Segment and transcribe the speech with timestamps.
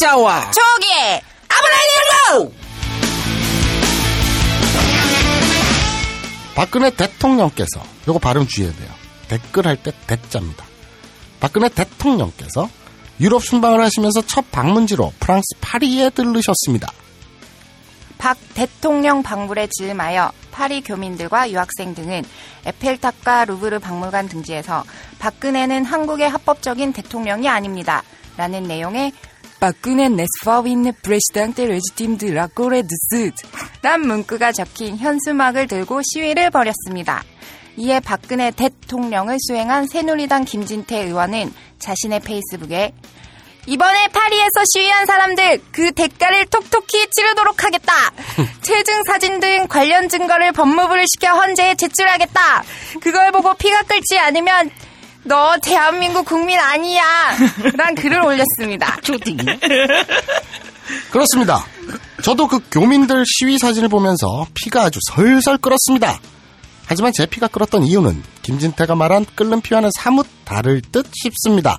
[0.00, 1.20] 마사와 초기에
[2.28, 2.52] 아브라일로
[6.54, 8.90] 박근혜 대통령께서 요거 발음 주의해야 돼요.
[9.28, 10.64] 댓글 할 때 대자입니다.
[11.40, 12.68] 박근혜 대통령께서
[13.20, 16.92] 유럽 순방을 하시면서 첫 방문지로 프랑스 파리에 들르셨습니다.
[18.18, 22.24] 박 대통령 방문에 즈음하여 파리 교민들과 유학생 등은
[22.66, 24.82] 에펠탑과 루브르 박물관 등지에서
[25.20, 28.02] 박근혜는 한국의 합법적인 대통령이 아닙니다.
[28.36, 29.12] 라는 내용의
[29.60, 33.30] 박근혜 네스파윈 프레시당테 레지팀드 라코레 드스
[33.82, 37.22] 란 문구가 적힌 현수막을 들고 시위를 벌였습니다.
[37.76, 42.92] 이에 박근혜 대통령을 수행한 새누리당 김진태 의원은 자신의 페이스북에
[43.68, 47.92] 이번에 파리에서 시위한 사람들 그 대가를 톡톡히 치르도록 하겠다.
[48.62, 52.64] 채증 사진 등 관련 증거를 법무부를 시켜 헌재에 제출하겠다.
[53.02, 54.70] 그걸 보고 피가 끓지 않으면
[55.24, 57.02] 너 대한민국 국민 아니야.
[57.76, 58.96] 란 글을 올렸습니다.
[61.12, 61.66] 그렇습니다.
[62.22, 66.18] 저도 그 교민들 시위 사진을 보면서 피가 아주 설설 끓었습니다.
[66.86, 71.78] 하지만 제 피가 끓었던 이유는 김진태가 말한 끓는 피와는 사뭇 다를 듯 싶습니다.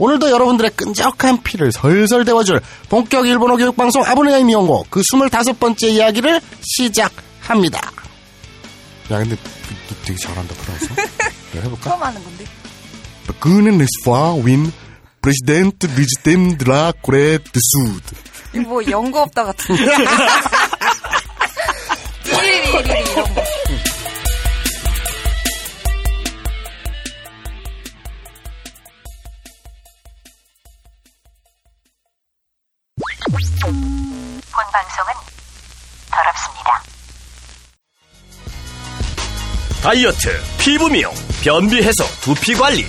[0.00, 7.78] 오늘도 여러분들의 끈적한 피를 설설 데워줄 본격 일본어 교육방송 아브네야의 미용고 그 25번째 이야기를 시작합니다.
[9.10, 10.88] 야 근데 너 되게 잘한다 프랑스.
[11.52, 11.90] 내가 해볼까?
[11.90, 12.44] 처음 하는 건데.
[13.38, 14.72] 근혜 n'est pas une
[15.20, 18.14] présidente légitime de la Corée du Sud
[18.54, 19.84] 이거 뭐 영구 없다 같은데.
[22.26, 23.39] 이런
[34.60, 34.64] 거.
[34.64, 35.12] 본 방송은
[36.10, 36.82] 더럽습니다.
[39.82, 42.86] 다이어트, 피부 미용, 변비 해소, 두피 관리.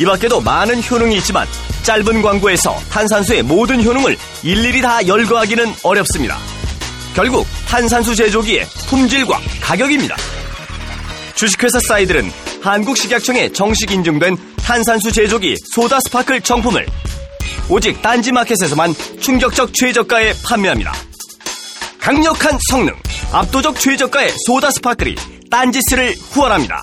[0.00, 1.46] 이 밖에도 많은 효능이 있지만
[1.82, 6.38] 짧은 광고에서 탄산수의 모든 효능을 일일이 다 열거하기는 어렵습니다.
[7.14, 10.16] 결국 탄산수 제조기의 품질과 가격입니다.
[11.34, 16.86] 주식회사 사이들은 한국식약청에 정식 인증된 탄산수 제조기 소다 스파클 정품을
[17.70, 20.92] 오직 딴지마켓에서만 충격적 최저가에 판매합니다.
[21.98, 22.94] 강력한 성능,
[23.32, 25.14] 압도적 최저가의 소다 스파클이
[25.50, 26.82] 딴지스를 후원합니다.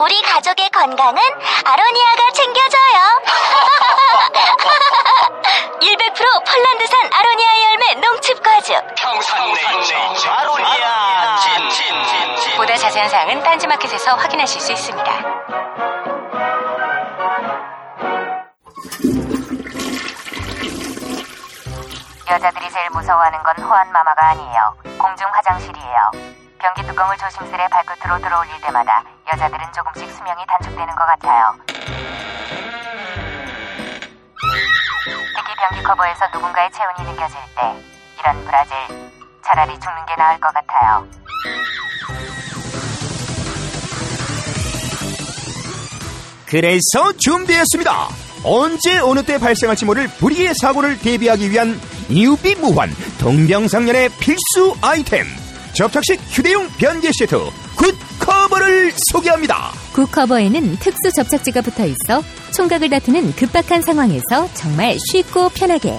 [0.00, 1.22] 우리 가족의 건강은
[1.64, 3.20] 아로니아가 챙겨줘요.
[6.10, 8.94] 100% 폴란드산 아로니아 열매 농축 과즙.
[8.96, 15.12] 평산네이처 아로니아 친친친친 보다 자세한 사항은 딴지마켓에서 확인하실 수 있습니다.
[22.30, 24.76] 여자들이 제일 무서워하는 건 호환 마마가 아니에요.
[24.98, 26.39] 공중 화장실이에요.
[26.60, 31.54] 변기 뚜껑을 조심스레 발끝으로 들어올릴 때마다 여자들은 조금씩 수명이 단축되는 것 같아요.
[35.36, 37.84] 특히 변기 커버에서 누군가의 체온이 느껴질 때
[38.20, 38.76] 이런 브라질
[39.42, 41.06] 차라리 죽는 게 나을 것 같아요.
[46.46, 48.08] 그래서 준비했습니다.
[48.44, 51.80] 언제 어느 때 발생할지 모를 불의의 사고를 대비하기 위한
[52.10, 52.90] 뉴비 무환
[53.20, 55.26] 동병상련의 필수 아이템
[55.80, 57.38] 접착식 휴대용 변기 시트
[57.74, 59.72] 굿 커버를 소개합니다.
[59.94, 62.22] 굿커버에는 특수 접착제가 붙어 있어
[62.54, 65.98] 총각을 다투는 급박한 상황에서 정말 쉽고 편하게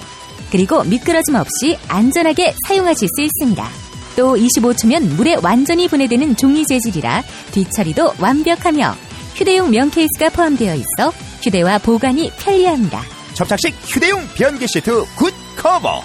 [0.51, 3.68] 그리고 미끄러짐 없이 안전하게 사용하실 수 있습니다.
[4.16, 8.95] 또 25초면 물에 완전히 분해되는 종이 재질이라 뒤처리도 완벽하며
[9.33, 11.12] 휴대용 면 케이스가 포함되어 있어
[11.42, 13.01] 휴대와 보관이 편리합니다.
[13.33, 16.04] 접착식 휴대용 변기 시트 굿 커버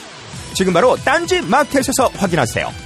[0.55, 2.85] 지금 바로 딴지 마켓에서 확인하세요.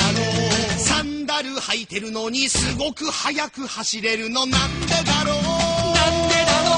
[1.31, 5.35] ダル履いてるのにすごく速く走れるのなんでだろう？
[5.35, 6.75] なんでだろ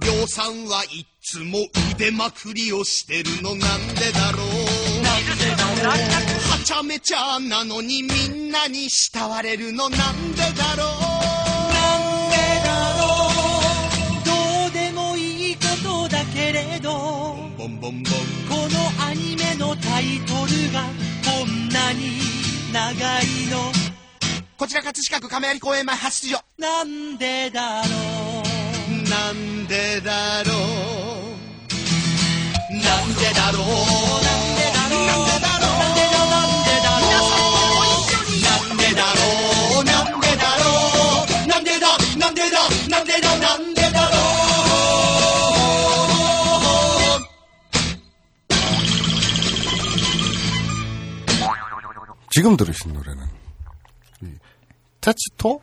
[0.00, 1.58] うりょうさんはいっつも
[1.96, 3.58] 腕まくりをしてるのなん
[3.96, 4.46] でだろう
[5.02, 5.96] なんでだろう？
[6.52, 10.86] はちゃめちゃなのにみんなに慕われるのなんでだろう？
[11.74, 12.70] なんでだ
[13.02, 13.02] ろ
[14.22, 14.24] う？
[14.24, 14.30] ど
[14.70, 18.14] うでもいいことだけれどボンボンボン。
[18.48, 20.84] このアニメのタイトルが
[21.24, 22.20] こんなに
[22.74, 22.94] 長い
[23.52, 23.70] の。
[24.56, 26.40] こちら葛飾区亀有公園前発出場。
[26.58, 27.88] なんでだろう
[29.08, 30.54] なんでだろう
[32.74, 33.14] なんでだろうなんでだろう。
[33.14, 33.62] なんでだろう
[52.44, 53.24] 지금 들으신 노래는
[54.20, 54.34] 이
[55.00, 55.62] 테츠토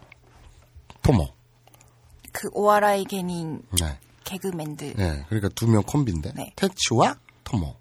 [1.03, 1.31] 토모.
[2.31, 3.99] 그 오하라이 개닌 네.
[4.23, 4.95] 개그맨들.
[4.95, 5.23] 네.
[5.29, 6.51] 그러니까 두 명 콤비인데 네.
[6.55, 7.75] 테츠와 토모.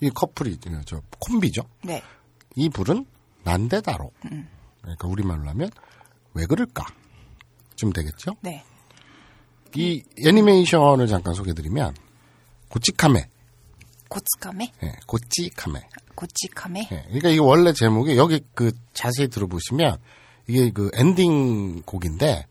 [0.00, 1.62] 이 커플이 저 콤비죠.
[1.82, 2.00] 네.
[2.54, 3.04] 이 불은
[3.42, 4.12] 난데다로.
[4.82, 5.70] 그러니까 우리말로 하면
[6.34, 6.86] 왜 그럴까?
[7.74, 8.36] 좀 되겠죠?
[8.42, 8.64] 네.
[9.74, 11.96] 이 애니메이션을 잠깐 소개드리면
[12.68, 13.28] 고치카메,
[14.10, 14.72] 고츠카메?
[14.82, 15.80] 예, 고치카메.
[16.14, 16.88] 고치카메?
[16.92, 19.96] 예, 그러니까 이게 원래 제목이 여기 그 자세히 들어보시면
[20.48, 22.46] 이게 그 엔딩 곡인데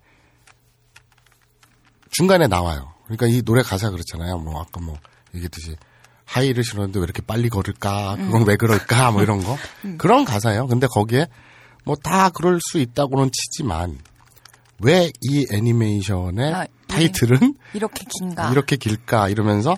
[2.11, 2.93] 중간에 나와요.
[3.05, 4.37] 그러니까 이 노래 가사 그렇잖아요.
[4.39, 4.97] 뭐 아까 뭐
[5.35, 5.75] 얘기했듯이
[6.25, 8.15] 하이힐을 신었는데 왜 이렇게 빨리 걸을까?
[8.17, 9.11] 그건 왜 그럴까?
[9.11, 9.57] 뭐 이런 거
[9.97, 10.67] 그런 가사예요.
[10.67, 11.27] 근데 거기에
[11.85, 13.99] 뭐 다 그럴 수 있다고는 치지만
[14.81, 18.51] 왜 이 애니메이션의 아, 타이틀은 이렇게 긴가?
[18.51, 19.75] 이렇게 길까 이러면서 어,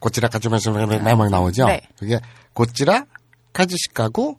[0.00, 1.66] 고찌라 까주면서 막 나오죠.
[1.66, 1.82] 네.
[1.98, 2.20] 그게
[2.52, 3.04] 고찌라
[3.52, 4.36] 카즈시카구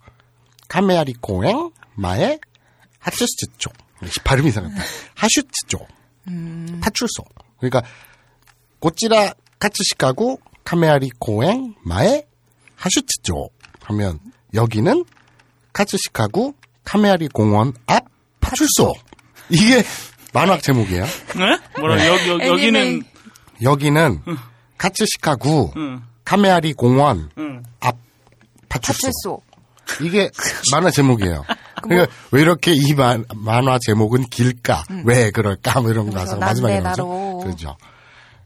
[0.67, 2.39] 카메아리 공행 마에
[2.99, 3.73] 하슈츠쪽
[4.23, 4.75] 발음이 이상하다.
[5.15, 5.87] 하슈츠쪽
[6.81, 7.23] 파출소.
[7.59, 7.83] 그러니까
[8.79, 12.25] 고찌라 카츠시카구 카메아리 공행 마에
[12.75, 13.53] 하슈츠쪽
[13.83, 14.19] 하면
[14.53, 15.05] 여기는
[15.73, 16.53] 카츠시카구
[16.83, 18.05] 카메아리 공원 앞
[18.41, 18.93] 파출소.
[19.49, 19.83] 이게
[20.33, 21.05] 만화 제목이에요.
[21.05, 21.79] 네?
[21.79, 23.03] 뭐라 여기 여기 여기 는
[23.61, 24.21] 여기는
[24.77, 25.71] 카츠시카구
[26.23, 27.63] 카메아리 공원 응.
[27.79, 27.97] 앞
[28.69, 29.07] 파출소.
[29.07, 29.41] 파출소.
[30.01, 30.31] 이게
[30.71, 31.45] 만화 제목이에요.
[31.83, 34.83] 그러니까 왜 이렇게 이 만, 만화 제목은 길까?
[35.05, 35.81] 왜 그럴까?
[35.81, 36.79] 뭐 이런 가사가 그래서 마지막에.
[36.79, 37.39] 나오죠.
[37.43, 37.77] 그렇죠.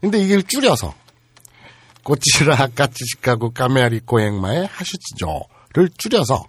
[0.01, 0.93] 근데 이걸 줄여서
[2.03, 6.45] 고치라 카츠시카구 카메아리 고행마의 하슈치조를 줄여서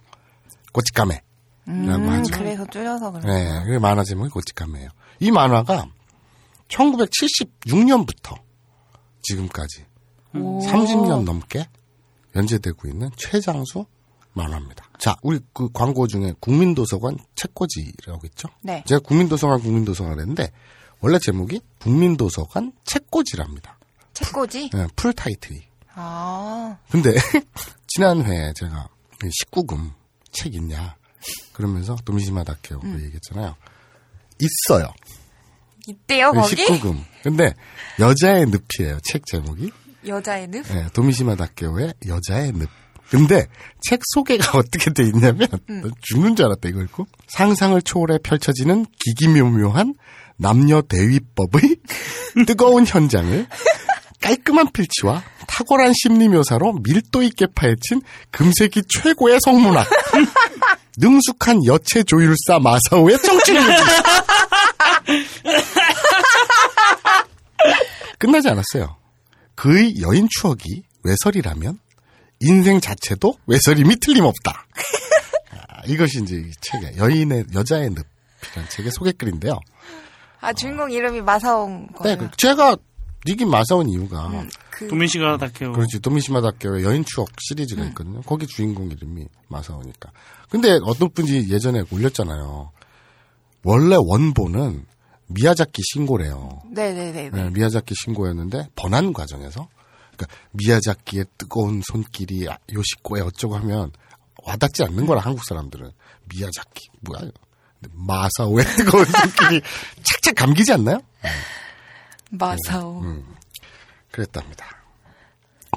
[0.73, 1.21] 고치카메.
[1.67, 2.37] 라고 음, 하죠.
[2.37, 3.23] 그래서 줄여서 그래.
[3.25, 4.89] 네, 그 만화 제목이 고치카메예요.
[5.19, 5.85] 이 만화가
[6.69, 8.35] 1976년부터
[9.21, 9.85] 지금까지
[10.33, 11.67] 30년 넘게
[12.35, 13.85] 연재되고 있는 최장수
[14.33, 14.89] 만화입니다.
[14.97, 18.47] 자, 우리 그 광고 중에 국민도서관 책꽂이라고 있죠?
[18.61, 18.83] 네.
[18.87, 20.51] 제가 국민도서관 국민도서관 했는데
[21.01, 23.77] 원래 제목이 국민도서관 책꽂이랍니다.
[24.13, 24.69] 책꽂이?
[24.69, 25.61] 네, 풀 타이틀이.
[25.95, 27.13] 아, 근데
[27.87, 28.87] 지난 회에 제가
[29.19, 29.91] 19금
[30.31, 30.95] 책 있냐
[31.53, 33.55] 그러면서 도미시마 다케오 그 얘기했잖아요.
[34.39, 34.93] 있어요.
[35.87, 36.55] 있대요, 거기?
[36.55, 36.97] 19금.
[37.23, 37.53] 근데
[37.99, 38.99] 여자의 늪이에요.
[39.03, 39.71] 책 제목이.
[40.07, 40.63] 여자의 늪?
[40.73, 42.69] 네, 도미시마 다케오의 여자의 늪.
[43.09, 43.45] 근데
[43.81, 49.95] 책 소개가 어떻게 돼 있냐면 넌 죽는 줄 알았다 이거 읽고 상상을 초월해 펼쳐지는 기기묘묘한
[50.37, 51.75] 남녀 대위법의
[52.47, 53.45] 뜨거운 현장을
[54.21, 59.85] 깔끔한 필치와 탁월한 심리 묘사로 밀도 있게 파헤친 금세기 최고의 성문학
[60.97, 63.61] 능숙한 여체 조율사 마사오의 정치를
[68.21, 68.97] 끝나지 않았어요.
[69.55, 71.79] 그의 여인 추억이 외설이라면
[72.39, 74.65] 인생 자체도 외설임이 틀림없다.
[75.51, 79.59] 아, 이것이 이제 이 책의 여인의 여자의 늪이라는 책의 소개글인데요.
[80.39, 82.17] 아, 주인공 이름이 마사온 네, 거예요.
[82.17, 82.77] 그 제가
[83.25, 85.73] 이긴 마사온 이유가 그, 도민 씨가 다케오.
[85.73, 88.21] 그렇지 도미시마 다케오의 여인 추억 시리즈가 있거든요.
[88.21, 90.11] 거기 주인공 이름이 마사오니까.
[90.49, 92.71] 근데 어떤 분이 예전에 올렸잖아요.
[93.63, 94.85] 원래 원본은
[95.33, 96.61] 미야자키 신고래요.
[96.71, 97.29] 네네네.
[97.29, 99.67] 네, 미야자키 신고였는데 번안 과정에서
[100.15, 103.91] 그러니까 미야자키의 뜨거운 손길이 아, 요시코에 어쩌고 하면
[104.43, 105.91] 와닿지 않는 거라 한국 사람들은
[106.25, 107.29] 미야자키 뭐야
[107.91, 109.61] 마사오의 뜨거운 손길이
[110.03, 111.01] 착착 감기지 않나요?
[112.29, 113.01] 마사오.
[113.01, 113.25] 음.
[114.11, 114.65] 그랬답니다.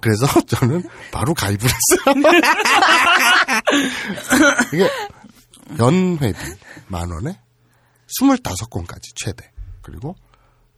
[0.01, 2.15] 그래서 저는 바로 가입을 했어요.
[4.75, 4.89] 이게
[5.79, 6.39] 연회비
[6.89, 7.39] 만 원에
[8.21, 9.50] 25권까지 최대.
[9.83, 10.16] 그리고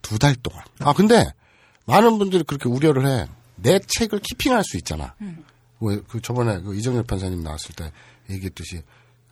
[0.03, 0.63] 두 달 동안.
[0.81, 1.33] 아, 근데
[1.87, 3.27] 많은 분들이 그렇게 우려를 해.
[3.57, 5.15] 내 책을 키핑할 수 있잖아.
[5.81, 7.91] 왜, 그 저번에 그 이정열 판사님 나왔을 때
[8.31, 8.83] 얘기했듯이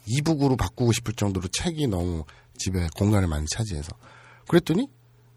[0.06, 2.24] 이북으로 바꾸고 싶을 정도로 책이 너무
[2.58, 3.90] 집에 공간을 많이 차지해서.
[4.48, 4.88] 그랬더니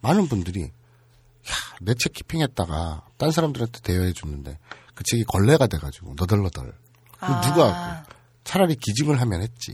[0.02, 4.58] 많은 분들이 야, 내 책 키핑했다가 딴 사람들한테 대여해 줬는데
[4.96, 6.74] 그 책이 걸레가 돼가지고 너덜너덜.
[7.20, 7.42] 아.
[7.42, 9.74] 누가 그 차라리 기증을 하면 했지.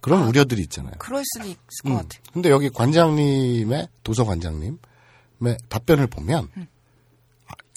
[0.00, 0.94] 그런 우려들이 있잖아요.
[0.98, 1.96] 그럴 수도 있을 것 음.
[1.96, 2.08] 같아.
[2.32, 4.76] 근데 여기 관장님의 도서 관장님의
[5.68, 6.66] 답변을 보면 음.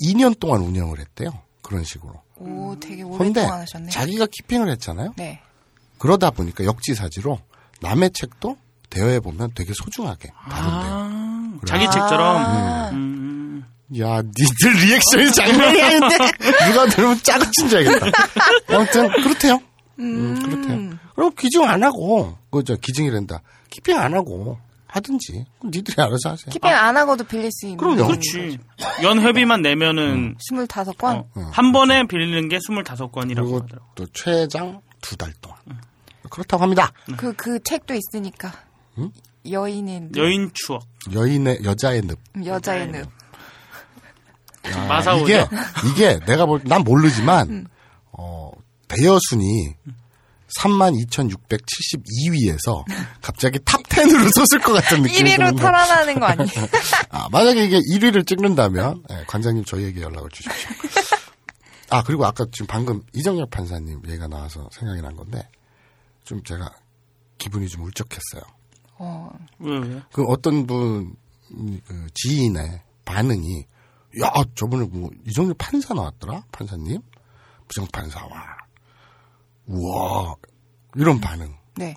[0.02, 1.32] 2년 동안 운영을 했대요.
[1.62, 2.22] 그런 식으로.
[2.38, 3.90] 오, 되게 근데 오랫동안 하셨네.
[3.90, 5.14] 자기가 키핑을 했잖아요.
[5.18, 5.42] 네.
[5.98, 7.40] 그러다 보니까 역지사지로
[7.82, 8.58] 남의 책도
[8.90, 10.94] 대여해 보면 되게 소중하게 다룬대요.
[10.94, 12.38] 아, 자기 책처럼.
[12.38, 13.66] 아, 음,
[14.00, 16.16] 야, 니들 리액션이 장난이 아닌데
[16.68, 18.06] 누가 들으면 짜고친 줄 알겠다.
[18.70, 19.60] 아무튼 그렇대요.
[20.00, 21.00] 음, 그렇대요.
[21.20, 23.42] 그럼 기증 안 하고 그저 기증이란다.
[23.70, 24.58] keeping 안 하고
[24.88, 26.50] 하든지 그럼 니들이 알아서 하세요.
[26.50, 27.78] keeping 안 하고도 빌릴 수 있는.
[27.78, 28.08] 그럼요.
[28.08, 28.58] 그렇지.
[29.04, 31.26] 연회비만 내면은 25건?
[31.36, 33.86] 어, 한 번에 빌리는 게 25건이라고 그리고 하더라고.
[33.96, 35.58] 또 최장 두 달 동안
[36.30, 36.90] 그렇다고 합니다.
[37.18, 38.54] 그, 그 책도 있으니까.
[39.52, 40.16] 여인의 늪.
[40.18, 40.84] 여인 추억.
[41.12, 42.18] 여인의 여자의 늪.
[42.46, 43.10] 여자의 늪.
[44.74, 45.26] 아, 마사오죠.
[45.26, 45.46] 이게
[45.92, 47.68] 이게 내가 볼 난 모르지만
[48.14, 48.52] 어
[48.88, 49.74] 대여 순위
[50.58, 52.84] 32,672위에서
[53.22, 56.50] 갑자기 top 10으로 솟을 것 같은 느낌이 1위로 드는데 탈환하는 거 아니에요?
[57.12, 60.70] 아, 만약에 이게 1위를 찍는다면 예, 관장님 저희에게 연락을 주십시오.
[61.92, 65.48] 아 그리고 아까 지금 방금 이정열 판사님 얘기가 나와서 생각이 난 건데
[66.24, 66.70] 좀 제가
[67.40, 68.42] 기분이 좀 울적했어요.
[69.00, 70.02] 어, 왜, 왜?
[70.12, 71.16] 그 어떤 분,
[71.50, 73.66] 그 지인의 반응이,
[74.22, 76.44] 야, 저번에 뭐, 이정열 판사 나왔더라?
[76.52, 77.02] 판사님?
[77.70, 78.59] 부정판사, 와.
[79.70, 80.36] 우와.
[80.96, 81.56] 이런 반응.
[81.76, 81.96] 네.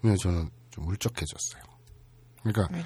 [0.00, 1.62] 그래서 저는 좀 울적해졌어요.
[2.42, 2.84] 그러니까,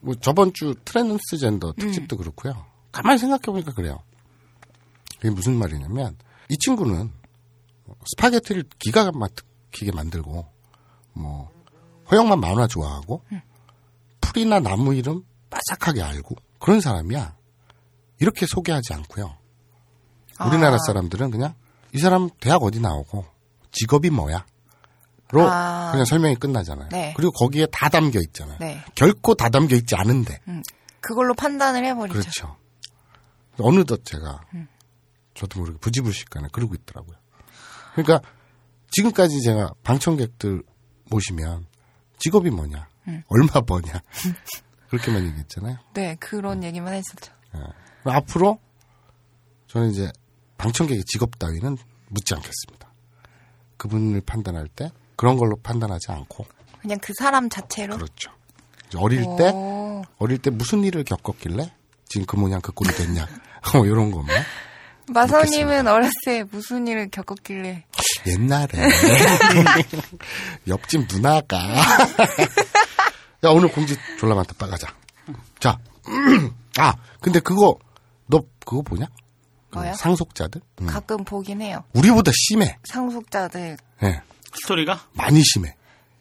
[0.00, 2.64] 뭐 저번 주 트랜스젠더 특집도 그렇고요.
[2.92, 3.98] 가만히 생각해 보니까 그래요.
[5.18, 6.16] 그게 무슨 말이냐면,
[6.48, 7.10] 이 친구는
[8.06, 10.46] 스파게티를 기가 막히게 만들고,
[11.14, 11.50] 뭐,
[12.10, 13.22] 허영만 만화 좋아하고,
[14.20, 17.36] 풀이나 나무 이름 바삭하게 알고, 그런 사람이야.
[18.20, 19.36] 이렇게 소개하지 않고요.
[20.46, 21.54] 우리나라 사람들은 그냥,
[21.92, 23.33] 이 사람 대학 어디 나오고,
[23.74, 24.46] 직업이 뭐야?
[25.30, 25.90] 로 아.
[25.90, 26.88] 그냥 설명이 끝나잖아요.
[26.90, 27.12] 네.
[27.16, 28.56] 그리고 거기에 다 담겨 있잖아요.
[28.60, 28.82] 네.
[28.94, 30.40] 결코 다 담겨 있지 않은데.
[31.00, 32.18] 그걸로 판단을 해버리죠.
[32.18, 32.56] 그렇죠.
[33.58, 34.40] 어느덧 제가
[35.34, 37.16] 저도 모르게 부지불식간에 그러고 있더라고요.
[37.94, 38.20] 그러니까
[38.90, 40.62] 지금까지 제가 방청객들
[41.10, 41.66] 모시면
[42.18, 42.88] 직업이 뭐냐,
[43.26, 44.00] 얼마 버냐
[44.88, 45.78] 그렇게만 얘기했잖아요.
[45.94, 47.32] 네, 그런 얘기만 했었죠.
[47.54, 47.60] 예.
[48.02, 48.58] 그럼 앞으로
[49.66, 50.10] 저는 이제
[50.58, 51.76] 방청객의 직업 따위는
[52.08, 52.83] 묻지 않겠습니다.
[53.76, 56.46] 그분을 판단할 때 그런 걸로 판단하지 않고.
[56.80, 57.96] 그냥 그 사람 자체로.
[57.96, 58.30] 그렇죠.
[58.96, 60.02] 어릴 때 오.
[60.18, 61.72] 어릴 때 무슨 일을 겪었길래
[62.06, 63.26] 지금 그 모양 그 꼴이 됐냐?
[63.74, 64.28] 뭐 이런 거면
[65.08, 67.84] 마사오님은 어렸을 때 무슨 일을 겪었길래.
[68.26, 68.68] 옛날에.
[70.68, 71.58] 옆집 누나가.
[73.44, 74.54] 야 오늘 공지 졸라 많다.
[74.58, 74.88] 빠가자.
[75.58, 75.78] 자.
[76.78, 77.78] 아 근데 그거
[78.26, 79.06] 너 그거 보냐
[79.74, 79.94] 그 뭐요?
[79.94, 80.86] 상속자들 응.
[80.86, 81.84] 가끔 보긴 해요.
[81.94, 84.22] 우리보다 심해 상속자들 예
[84.62, 85.00] 스토리가?
[85.12, 85.74] 많이 심해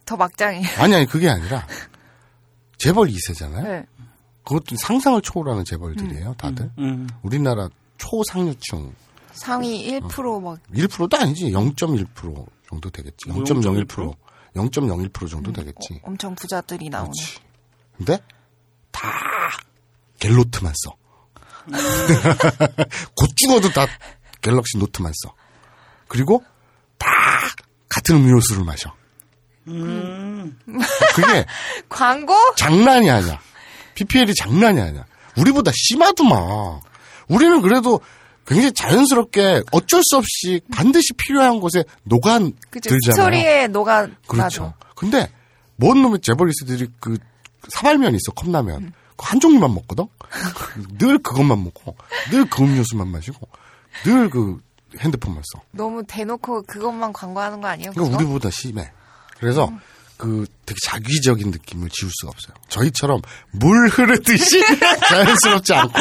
[0.05, 0.65] 더 막장이에요.
[0.81, 1.65] 아니 아니 그게 아니라
[2.77, 3.85] 재벌 2세잖아요 네.
[4.43, 7.07] 그것도 상상을 초월하는 재벌들이에요 다들 음.
[7.21, 8.93] 우리나라 초상류층
[9.31, 14.13] 상위 1%막 1%도 아니지 0.1% 정도 되겠지 뭐0.01%
[14.55, 17.11] 0.01% 정도 되겠지 엄청 부자들이 나오는.
[17.11, 17.39] 그렇지.
[17.97, 18.17] 근데
[18.91, 19.09] 다
[20.19, 20.95] 갤노트만 써.
[23.15, 23.85] 곧 죽어도 다
[24.41, 25.33] 갤럭시 노트만 써.
[26.07, 26.43] 그리고
[26.97, 27.07] 다
[27.89, 28.93] 같은 음료수를 마셔.
[29.65, 31.45] 그게
[31.89, 32.33] 광고?
[32.57, 33.39] 장난이 아니야.
[33.95, 35.05] PPL이 장난이 아니야.
[35.37, 36.81] 우리보다 심하더만.
[37.29, 38.01] 우리는 그래도
[38.45, 42.39] 굉장히 자연스럽게 어쩔 수 없이 반드시 필요한 곳에 녹아.
[42.71, 42.99] 들잖아요.
[43.15, 44.73] 스토리에 녹아, 그렇죠.
[44.95, 45.31] 근데
[45.77, 47.17] 뭔 놈의 재벌리스들이 그
[47.69, 50.07] 사발면 있어 컵라면 그거 한 종류만 먹거든.
[50.97, 51.95] 늘 그것만 먹고
[52.31, 53.47] 늘 그 음료수만 마시고
[54.05, 54.59] 늘 그
[54.99, 55.61] 핸드폰만 써.
[55.71, 57.91] 너무 대놓고 그것만 광고하는 거 아니에요?
[57.91, 58.29] 그러니까 그거?
[58.29, 58.91] 우리보다 심해.
[59.39, 59.71] 그래서
[60.17, 62.53] 그 되게 자기적인 느낌을 지울 수가 없어요.
[62.69, 64.61] 저희처럼 물 흐르듯이
[65.09, 65.99] 자연스럽지 않고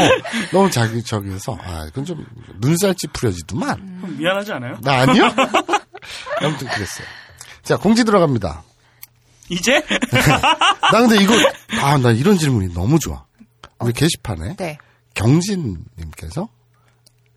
[0.52, 2.24] 너무 자기적이어서 아 이건 좀
[2.60, 4.16] 눈살 찌푸려지더만.
[4.18, 4.76] 미안하지 않아요?
[4.82, 5.24] 나 아니요?
[6.40, 7.06] 아무튼 그랬어요.
[7.62, 8.62] 자 공지 들어갑니다.
[9.52, 9.80] 이제?
[10.92, 11.34] 나 근데 이거
[11.80, 13.24] 아 나 이런 질문이 너무 좋아.
[13.80, 14.78] 우리 게시판에 네.
[15.14, 16.48] 경진님께서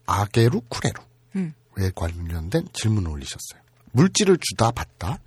[0.05, 0.95] 아게루 쿠레루에
[1.35, 1.53] 음.
[1.95, 3.61] 관련된 질문을 올리셨어요.
[3.91, 5.19] 물질을 주다 받다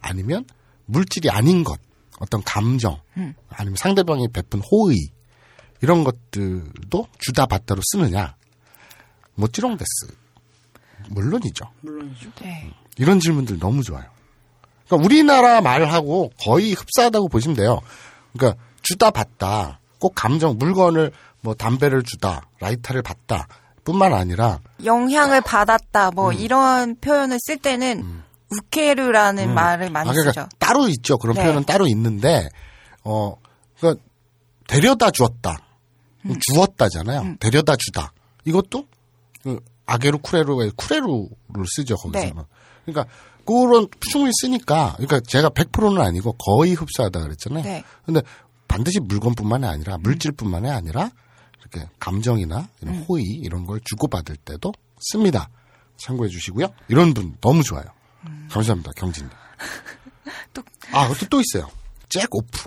[0.00, 0.44] 아니면
[0.86, 1.80] 물질이 아닌 것
[2.20, 3.00] 어떤 감정
[3.48, 4.96] 아니면 상대방이 베푼 호의
[5.80, 8.36] 이런 것들도 주다 받다로 쓰느냐?
[9.34, 9.86] 뭐 찌롱데스.
[11.10, 11.64] 물론이죠.
[11.82, 12.30] 물론이죠.
[12.42, 12.72] 네.
[12.96, 14.04] 이런 질문들 너무 좋아요.
[14.88, 17.80] 그러니까 우리나라 말하고 거의 흡사하다고 보시면 돼요.
[18.32, 19.80] 그러니까 주다 받다.
[20.00, 23.46] 꼭 감정, 물건을 뭐 담배를 주다, 라이터를 받다.
[23.84, 30.48] 뿐만 아니라 영향을 받았다 뭐 이런 표현을 쓸 때는 우케르라는 말을 많이 아, 그러니까 쓰죠.
[30.58, 31.18] 따로 있죠.
[31.18, 31.42] 그런 네.
[31.42, 32.48] 표현은 따로 있는데,
[33.04, 33.34] 어,
[33.78, 34.02] 그러니까
[34.66, 35.58] 데려다 주었다.
[36.52, 37.36] 주었다잖아요.
[37.40, 38.12] 데려다 주다.
[38.44, 38.86] 이것도
[39.42, 41.96] 그 아게루 쿠레루의 쿠레루를 쓰죠.
[41.96, 42.34] 거기서는.
[42.36, 42.42] 네.
[42.84, 43.12] 그러니까
[43.48, 47.62] 그런 충분히 쓰니까, 그러니까 제가 100%는 아니고 거의 흡사하다 그랬잖아요.
[47.64, 47.82] 네.
[48.04, 48.20] 근데
[48.68, 51.10] 반드시 물건뿐만이 아니라 물질뿐만이 아니라
[51.60, 53.04] 이렇게 감정이나 이런 음.
[53.08, 55.48] 호의 이런 걸 주고받을 때도 씁니다.
[55.96, 56.66] 참고해 주시고요.
[56.88, 57.84] 이런 분 너무 좋아요.
[58.50, 59.30] 감사합니다, 경진님.
[59.30, 60.30] 음.
[60.54, 60.62] 또-
[60.92, 61.68] 아, 그것도 또 있어요.
[62.10, 62.64] 잭 오프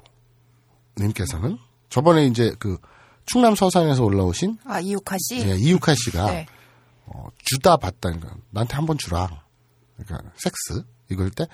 [1.00, 1.58] 님께서는
[1.90, 2.78] 저번에 이제 그
[3.26, 5.48] 충남 서산에서 올라오신 아 이유카 씨.
[5.48, 6.46] 예, 이유카 씨가 네.
[7.06, 9.44] 어, 주다 받다니까 나한테 한 번 주라.
[10.06, 11.46] 그러니까 섹스 이걸 때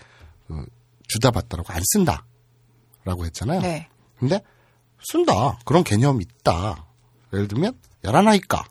[0.48, 0.66] 그,
[1.08, 3.62] 주다 받다라고 안 쓴다라고 했잖아요.
[3.62, 3.88] 네.
[4.20, 4.42] 근데
[5.04, 6.86] 쓴다 그런 개념이 있다.
[7.34, 8.64] 예를 들면 야라나이까.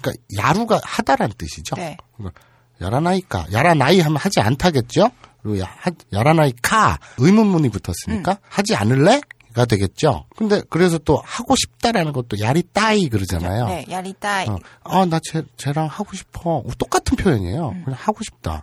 [0.00, 1.76] 그러니까 야루가 하다란 뜻이죠.
[1.76, 1.96] 네.
[2.16, 2.40] 그러니까
[2.80, 5.10] 야라나이까 야라나이 하면 하지 않다겠죠.
[5.42, 10.26] 그리고 야, 하, 야라나이카 의문문이 붙었으니까 하지 않을래?가 되겠죠.
[10.36, 13.66] 근데 그래서 또 하고 싶다라는 것도 야리 따이 그러잖아요.
[13.66, 14.48] 네, 야리 따이.
[14.48, 16.58] 어, 아, 나 쟤, 쟤랑 하고 싶어.
[16.58, 17.70] 어, 똑같은 표현이에요.
[17.84, 18.62] 그냥 하고 싶다.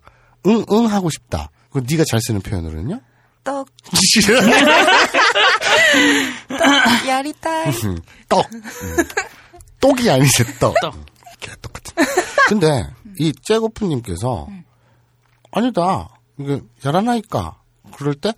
[0.49, 1.49] 응, 응 하고 싶다.
[1.71, 2.99] 그 네가 잘 쓰는 표현으로는요?
[3.43, 3.67] 떡,
[7.07, 7.69] 야리따이.
[7.85, 8.45] 음, 떡.
[8.53, 8.61] 음.
[9.79, 10.75] 똑이 아니지, 떡.
[10.81, 10.93] 떡.
[11.39, 11.93] 개 똑같은.
[12.47, 12.83] 근데
[13.17, 14.47] 이 잭오프님께서
[15.51, 16.09] 아니다.
[16.37, 17.61] 이게 야라나니까
[17.95, 18.33] 그럴 때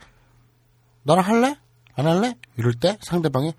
[1.04, 1.58] 나랑 할래?
[1.96, 2.36] 안 할래?
[2.58, 3.54] 이럴 때 상대방이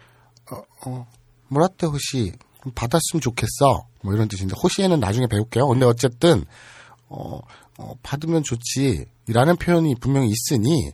[0.50, 1.06] 어, 어,
[1.48, 2.32] 뭐라떼 호시
[2.74, 3.86] 받았으면 좋겠어.
[4.02, 5.66] 뭐 이런 뜻인데 호시에는 나중에 배울게요.
[5.68, 6.44] 근데 어쨌든
[7.08, 7.40] 어,
[7.82, 9.04] 어, 받으면 좋지.
[9.28, 10.92] 이라는 표현이 분명히 있으니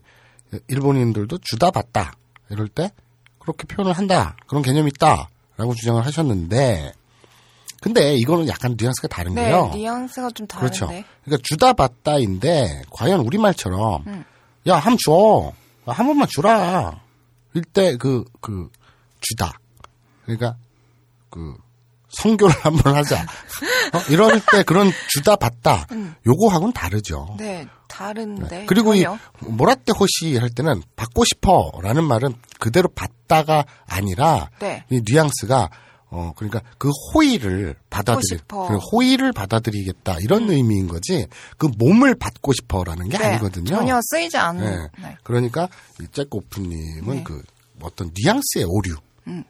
[0.68, 2.14] 일본인들도 주다 받다
[2.50, 2.90] 이럴 때
[3.38, 4.36] 그렇게 표현을 한다.
[4.46, 5.28] 그런 개념이 있다.
[5.56, 6.92] 라고 주장을 하셨는데
[7.80, 9.70] 근데 이거는 약간 뉘앙스가 다른 네, 게요.
[9.74, 10.78] 뉘앙스가 좀 다른데.
[10.78, 11.04] 그렇죠.
[11.24, 14.24] 그러니까 주다 받다인데 과연 우리말처럼 음.
[14.66, 15.52] 야, 함 줘.
[15.86, 17.00] 한 번만 주라.
[17.54, 18.68] 이때 그, 그,
[19.20, 19.52] 주다.
[20.24, 20.56] 그러니까,
[21.30, 21.56] 그,
[22.08, 23.22] 성교를 한번 하자.
[23.22, 23.98] 어?
[24.10, 25.86] 이럴 때 그런 주다 받다.
[26.26, 27.26] 요거하고는 다르죠.
[27.32, 27.36] 음.
[27.36, 28.48] 네, 다른데.
[28.48, 28.66] 네.
[28.66, 29.18] 그리고 이 전혀.
[29.40, 34.84] 모라떼 호시 할 때는 받고 싶어라는 말은 그대로 받다가 아니라 네.
[34.90, 35.70] 이 뉘앙스가
[36.10, 37.76] 어 그러니까 그 호의를.
[37.90, 38.68] 음.
[38.68, 41.26] 그 호의를 받아들이겠다 이런 의미인 거지
[41.58, 43.66] 그 몸을 받고 싶어라는 게 네, 아니거든요.
[43.66, 44.64] 전혀 쓰이지 않는.
[44.64, 44.88] 네.
[45.08, 45.16] 네.
[45.22, 45.68] 그러니까
[46.00, 47.22] 이 잭오프님은 네.
[47.24, 47.42] 그
[47.82, 49.44] 어떤 뉘앙스의 오류를 음.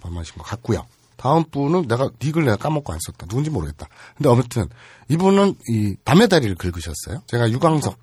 [0.00, 0.86] 범하신 것 같고요.
[1.20, 3.26] 다음 분은 내가 닉을 내가 까먹고 안 썼다.
[3.26, 3.86] 누군지 모르겠다.
[4.16, 4.66] 근데 아무튼
[5.10, 7.22] 이분은 이 밤의 다리를 긁으셨어요.
[7.26, 7.98] 제가 유광석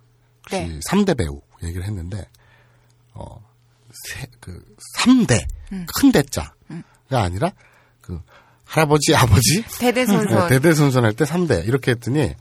[0.49, 0.79] 씨 네.
[0.87, 2.29] 3대 배우 얘기를 했는데
[3.15, 3.43] 어,
[4.05, 4.63] 세, 그
[4.99, 5.87] 3대 음.
[5.95, 6.53] 큰 대자가
[7.09, 7.51] 아니라
[8.01, 8.21] 그
[8.65, 10.27] 할아버지 아버지 대대손손.
[10.27, 12.35] 네, 대대손손 할 때 3대 이렇게 했더니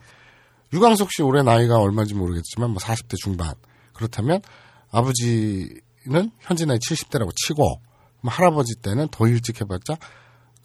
[0.74, 3.54] 유광석 씨 올해 나이가 얼마인지 모르겠지만 뭐 40대 중반
[3.94, 4.42] 그렇다면
[4.90, 7.80] 아버지는 현재 나이 70대라고 치고
[8.24, 9.96] 할아버지 때는 더 일찍 해봤자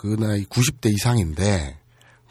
[0.02, 1.78] 그 나이 90대 이상인데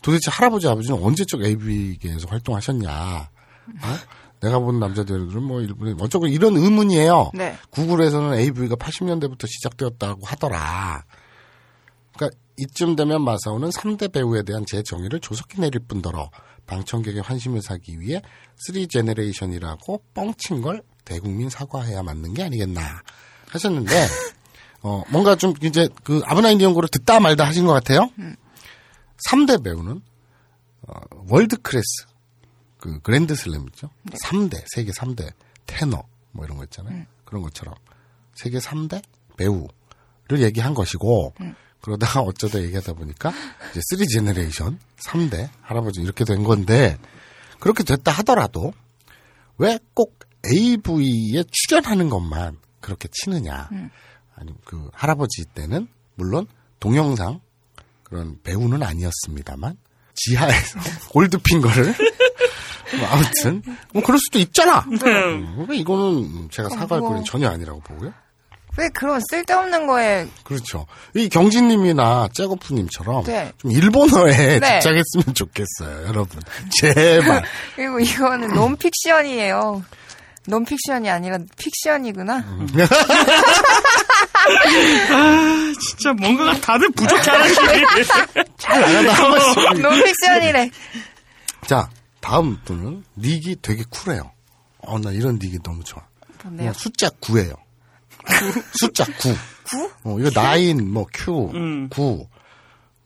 [0.02, 2.90] 도대체 할아버지 아버지는 언제적 AB계에서 활동하셨냐?
[2.90, 3.96] 어?
[4.40, 7.30] 내가 본 남자들은 뭐 일본에 어쩌고 이런 의문이에요.
[7.32, 7.56] 네.
[7.70, 11.04] 구글에서는 AV가 80년대부터 시작되었다고 하더라.
[12.16, 16.28] 그러니까 이쯤 되면 마사오는 3대 배우에 대한 재정의를 조속히 내릴 뿐더러
[16.66, 18.20] 방청객의 환심을 사기 위해
[18.66, 23.02] 3 generation이라고 뻥친 걸 대국민 사과해야 맞는 게 아니겠나
[23.46, 23.94] 하셨는데
[24.82, 28.10] 어 뭔가 좀 이제 그 아부나이 니홍고를 듣다 말다 하신 것 같아요.
[29.28, 30.00] 3대 배우는
[30.88, 30.94] 어,
[31.28, 32.06] world class
[32.78, 33.90] 그 그랜드 슬램 있죠.
[34.24, 35.32] 3대 세계 3대
[35.66, 36.96] 테너 뭐 이런 거 있잖아요.
[37.24, 37.74] 그런 것처럼
[38.34, 39.02] 세계 3대
[39.36, 41.34] 배우를 얘기한 것이고
[41.82, 43.32] 그러다가 어쩌다 얘기하다 보니까
[43.70, 46.96] 이제 3 generation 3대 할아버지 이렇게 된 건데
[47.58, 48.72] 그렇게 됐다 하더라도
[49.58, 50.18] 왜 꼭
[50.50, 53.68] AV에 출연하는 것만 그렇게 치느냐.
[54.40, 56.46] 아니 그 할아버지 때는 물론
[56.80, 57.40] 동영상
[58.02, 59.76] 그런 배우는 아니었습니다만
[60.14, 60.78] 지하에서
[61.10, 61.94] 골드핑거를
[62.98, 64.80] 뭐 아무튼 뭐 그럴 수도 있잖아.
[64.90, 67.10] 음, 왜 이거는 제가 사과할 뭐.
[67.10, 68.12] 거는 전혀 아니라고 보고요.
[68.76, 70.86] 왜 그런 쓸데없는 거에 그렇죠.
[71.14, 73.52] 이 경진님이나 잭오프님처럼 네.
[73.58, 74.80] 좀 일본어에 네.
[74.80, 76.40] 집착했으면 좋겠어요, 여러분.
[76.80, 77.42] 제발.
[77.76, 79.82] 그리고 이거는 논픽션이에요.
[80.46, 82.38] 논픽션이 아니라 픽션이구나.
[85.80, 87.60] 진짜 뭔가가 다들 부족하시지.
[88.58, 89.82] 잘 나간다 한 번씩.
[89.82, 90.70] 논픽션이래.
[91.66, 91.88] 자,
[92.20, 94.32] 다음 분은 닉이 되게 쿨해요.
[94.78, 96.02] 어, 나 이런 닉이 너무 좋아.
[96.42, 96.58] 뭔데요?
[96.58, 97.54] 그냥 숫자 9예요.
[98.74, 99.12] 숫자 9.
[99.70, 99.90] 9?
[100.04, 101.88] 어, 이거 nine, 뭐, きゅう, 음.
[101.90, 102.26] 9,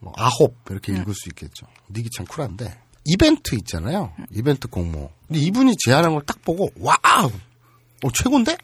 [0.00, 1.66] 뭐, 아홉, 이렇게 읽을 수 있겠죠.
[1.90, 2.80] 닉이 참 쿨한데.
[3.04, 4.12] 이벤트 있잖아요.
[4.30, 5.10] 이벤트 공모.
[5.28, 7.30] 근데 이분이 제안한 걸 딱 보고, 와우!
[8.02, 8.56] 어, 최고인데?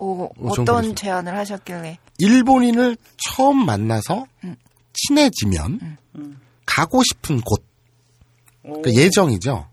[0.00, 0.94] 오, 어, 전 어떤.
[0.94, 1.98] 제안을 하셨길래.
[2.18, 4.26] 일본인을 처음 만나서
[4.92, 5.98] 친해지면
[6.66, 7.64] 가고 싶은 곳.
[8.62, 9.66] 그러니까 예정이죠.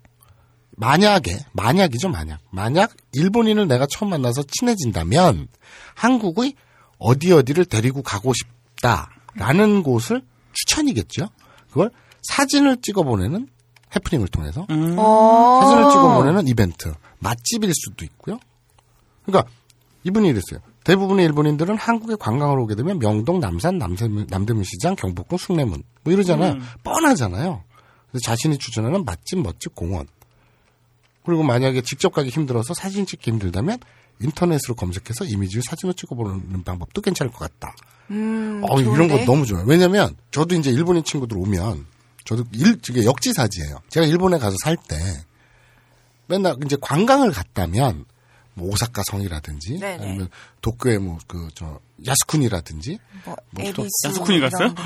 [0.72, 2.40] 만약에, 만약이죠, 만약.
[2.52, 5.48] 만약 일본인을 내가 처음 만나서 친해진다면
[5.96, 6.54] 한국의
[7.00, 10.22] 어디 어디를 데리고 가고 싶다라는 곳을
[10.54, 11.30] 추천이겠죠.
[11.70, 11.92] 그걸
[12.24, 13.48] 사진을 찍어 보내는
[13.96, 15.60] 해프닝을 통해서 어.
[15.64, 16.94] 사진을 찍어 보내는 이벤트.
[17.20, 18.40] 맛집일 수도 있고요.
[19.26, 19.50] 그러니까
[20.08, 20.60] 이분이 이랬어요.
[20.84, 26.56] 대부분의 일본인들은 한국에 관광을 오게 되면 명동, 남산, 남대문, 남대문 시장, 경복궁, 숭례문 뭐 이러잖아요.
[26.84, 27.64] 뻔하잖아요.
[28.10, 30.08] 그래서 자신이 추천하는 맛집, 멋집, 공원.
[31.26, 33.80] 그리고 만약에 직접 가기 힘들어서 사진 찍기 힘들다면
[34.22, 37.76] 인터넷으로 검색해서 이미지를 사진을 찍어보는 방법도 괜찮을 것 같다.
[38.12, 39.20] 음, 어, 이런 좋은데?
[39.20, 39.66] 거 너무 좋아요.
[39.68, 41.86] 왜냐면 저도 이제 일본인 친구들 오면
[42.24, 43.80] 저도 일, 이게 역지사지예요.
[43.90, 44.96] 제가 일본에 가서 살 때
[46.28, 48.06] 맨날 이제 관광을 갔다면
[48.58, 50.04] 뭐 오사카 성이라든지 네네.
[50.04, 50.30] 아니면
[50.62, 53.72] 도쿄의 뭐 그 저 야스쿠니라든지 뭐, 뭐.
[53.74, 54.74] 또- 야스쿠니 갔어요?
[54.76, 54.84] 거.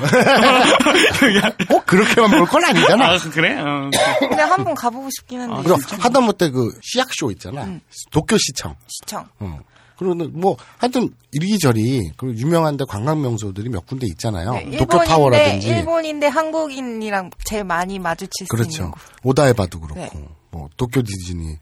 [1.68, 3.12] 꼭 그렇게만 볼 건 아니잖아.
[3.12, 3.58] 아, 그래?
[3.58, 3.90] 어.
[4.18, 5.62] 근데 한번 가보고 싶긴 한데.
[5.62, 7.66] 그래서 하다못해 그 시약쇼 있잖아.
[8.10, 8.74] 도쿄 시청.
[8.88, 9.26] 시청.
[9.40, 9.58] 어.
[9.98, 14.52] 그러면 뭐 하여튼 이리저리 그 유명한데 관광 명소들이 몇 군데 있잖아요.
[14.54, 15.68] 네, 도쿄 일본인데, 타워라든지.
[15.68, 18.90] 일본인데 한국인이랑 제일 많이 마주칠 수 있는 그렇죠.
[18.90, 19.00] 곳.
[19.22, 20.10] 오다에바도 그렇고, 네.
[20.50, 21.56] 뭐 도쿄 디즈니,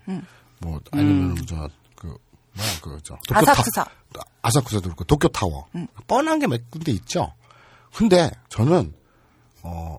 [0.60, 1.68] 뭐 아니면 저그
[2.54, 3.86] 뭐야 그저 아사쿠사.
[4.42, 5.68] 아사쿠사도 그렇고 도쿄 타워
[6.06, 7.32] 뻔한 게 몇 군데 있죠.
[7.94, 8.92] 근데 저는
[9.62, 9.98] 어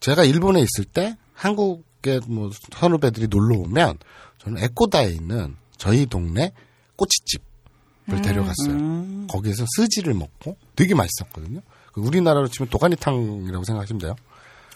[0.00, 3.98] 제가 일본에 있을 때 한국에 뭐 선후배들이 놀러 오면
[4.38, 6.52] 저는 에코다에 있는 저희 동네
[6.96, 9.26] 꼬치집을 데려갔어요.
[9.28, 11.60] 거기에서 스지를 먹고 되게 맛있었거든요.
[11.92, 14.16] 그 우리나라로 치면 도가니탕이라고 생각하시면 돼요.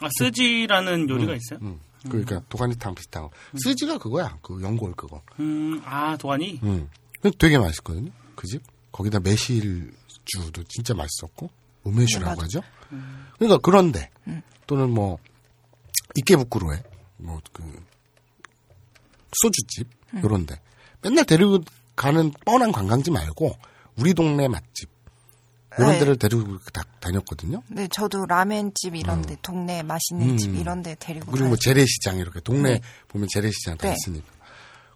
[0.01, 1.59] 아, 스지라는 요리가 있어요?
[1.63, 1.81] 음.
[2.05, 3.31] 그러니까 도가니탕 비슷한 거.
[3.57, 4.39] 스지가 그거야.
[4.43, 5.23] 그 연골 그거.
[5.41, 6.61] 음, 아, 도안이?
[6.63, 6.89] 음.
[7.39, 8.11] 되게 맛있거든요.
[8.37, 8.63] 그 집.
[8.93, 11.51] 거기다 매실주도 진짜 맛있었고
[11.85, 12.61] 우메슈라고 하죠.
[13.39, 14.11] 그러니까 그런데
[14.67, 15.19] 또는 뭐
[16.17, 16.83] 이케부쿠로에
[17.19, 17.63] 뭐 그
[19.33, 19.89] 소주집
[20.23, 20.61] 요런데
[21.03, 21.59] 맨날 데리고
[21.97, 23.57] 가는 뻔한 관광지 말고
[23.97, 24.89] 우리 동네 맛집
[25.77, 25.99] 이런 네.
[25.99, 27.63] 데를 데리고 다, 다녔거든요.
[27.69, 31.33] 네, 저도 라멘집 이런데 동네 맛있는 집 이런 데 데리고 음.
[31.33, 31.57] 그리고 뭐.
[31.57, 33.95] 재래시장 이렇게 동네 보면 재래시장 다 네.
[33.95, 34.27] 있으니까.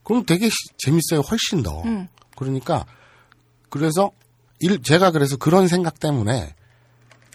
[0.02, 1.20] 그럼 되게 시- 재밌어요.
[1.20, 1.82] 훨씬 더.
[1.82, 2.08] 음.
[2.37, 2.87] 그러니까
[3.68, 4.11] 그래서
[4.61, 6.54] 일, 제가 그래서 그런 생각 때문에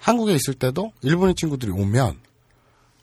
[0.02, 2.20] 한국에 있을 때도 일본인 친구들이 오면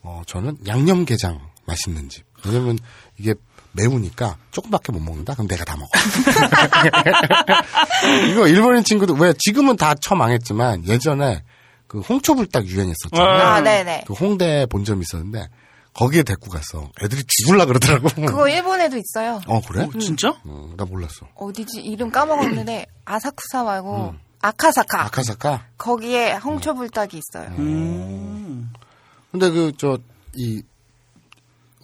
[0.03, 2.25] 어 저는 양념게장 맛있는 집.
[2.45, 2.79] 왜냐면
[3.19, 3.35] 이게
[3.75, 5.35] 매우니까 조금밖에 못 먹는다.
[5.35, 5.91] 그럼 내가 다 먹어.
[8.31, 11.43] 이거 일본인 친구들 왜 지금은 다 처망했지만 예전에
[11.87, 13.43] 그 홍초불닭 유행했었잖아요.
[13.47, 14.05] 아, 네네.
[14.07, 15.49] 그 홍대 본점이 있었는데
[15.93, 16.91] 거기에 데리고 갔어.
[17.03, 18.09] 애들이 죽을라 그러더라고.
[18.09, 19.41] 그거 일본에도 있어요.
[19.47, 19.85] 어 그래?
[19.85, 20.35] 어, 진짜?
[20.45, 21.27] 어, 나 몰랐어.
[21.37, 21.81] 어디지?
[21.83, 25.03] 이름 까먹었는데 아사쿠사 말고 아카사카.
[25.03, 25.07] 음.
[25.07, 25.67] 아카사카.
[25.79, 27.49] 거기에 홍초불닭이 있어요.
[27.59, 28.73] 음.
[29.31, 29.99] 근데 그 저
[30.37, 30.63] 이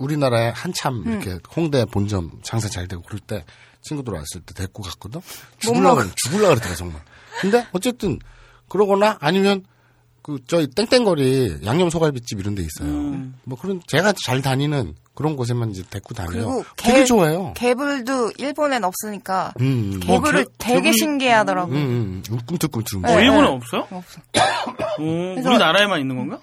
[0.01, 3.45] 우리나라에 한참 이렇게 홍대 본점 장사 잘 되고 그럴 때
[3.83, 5.21] 친구들 왔을 때 데리고 갔거든.
[5.59, 7.01] 죽을라 그래, 죽을라 그러더라 정말.
[7.41, 8.19] 근데 어쨌든
[8.69, 9.65] 그러거나 아니면
[10.23, 12.91] 그 저희 땡땡거리 양념 소갈비집 이런 데 있어요.
[13.45, 16.33] 뭐 그런 제가 잘 다니는 그런 곳에만 이제 데리고 다녀요.
[16.33, 17.53] 그리고 되게 개- 좋아해요.
[17.57, 20.01] 개불도 일본엔 없으니까 음, 음.
[20.01, 21.73] 개불을 어, 개- 되게 개불- 신기해하더라고.
[21.73, 23.01] 음, 음, 꿈틀꿈틀.
[23.03, 23.15] 네.
[23.17, 23.47] 어, 일본에 네.
[23.49, 23.87] 없어요?
[23.91, 24.21] 없어.
[24.99, 26.39] 어, 우리나라에만 있는 건가?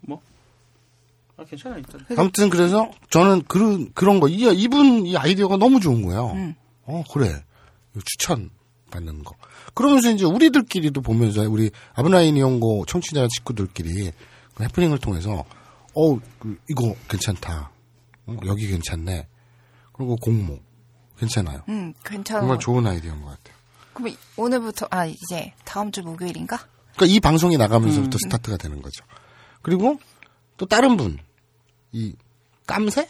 [0.00, 0.20] 뭐?
[1.38, 2.00] 아, 괜찮아, 일단.
[2.18, 6.32] 아무튼 그래서 저는 그런 그런 거 이, 이분 이 아이디어가 너무 좋은 거예요.
[6.32, 6.54] 음.
[6.84, 7.44] 어 그래
[8.04, 8.50] 추천
[8.90, 9.34] 받는 거.
[9.74, 14.10] 그러면서 이제 우리들끼리도 보면서 우리 아브나인 이용고 청취자 식구들끼리
[14.54, 15.44] 그 해프닝을 통해서
[15.94, 17.70] 어 그, 이거 괜찮다.
[18.26, 19.26] 어, 여기 괜찮네.
[19.92, 20.58] 그리고 공모
[21.18, 21.62] 괜찮아요.
[21.68, 22.40] 음, 괜찮아.
[22.40, 23.56] 정말 좋은 아이디어인 것 같아요.
[23.92, 26.58] 그럼 이- 오늘부터 아 이제 다음 주 목요일인가?
[26.96, 29.04] 그러니까 이 방송이 음, 나가면서부터 스타트가 되는 거죠.
[29.62, 29.98] 그리고
[30.56, 31.18] 또 다른 분,
[31.92, 32.14] 이
[32.66, 33.08] 깜새?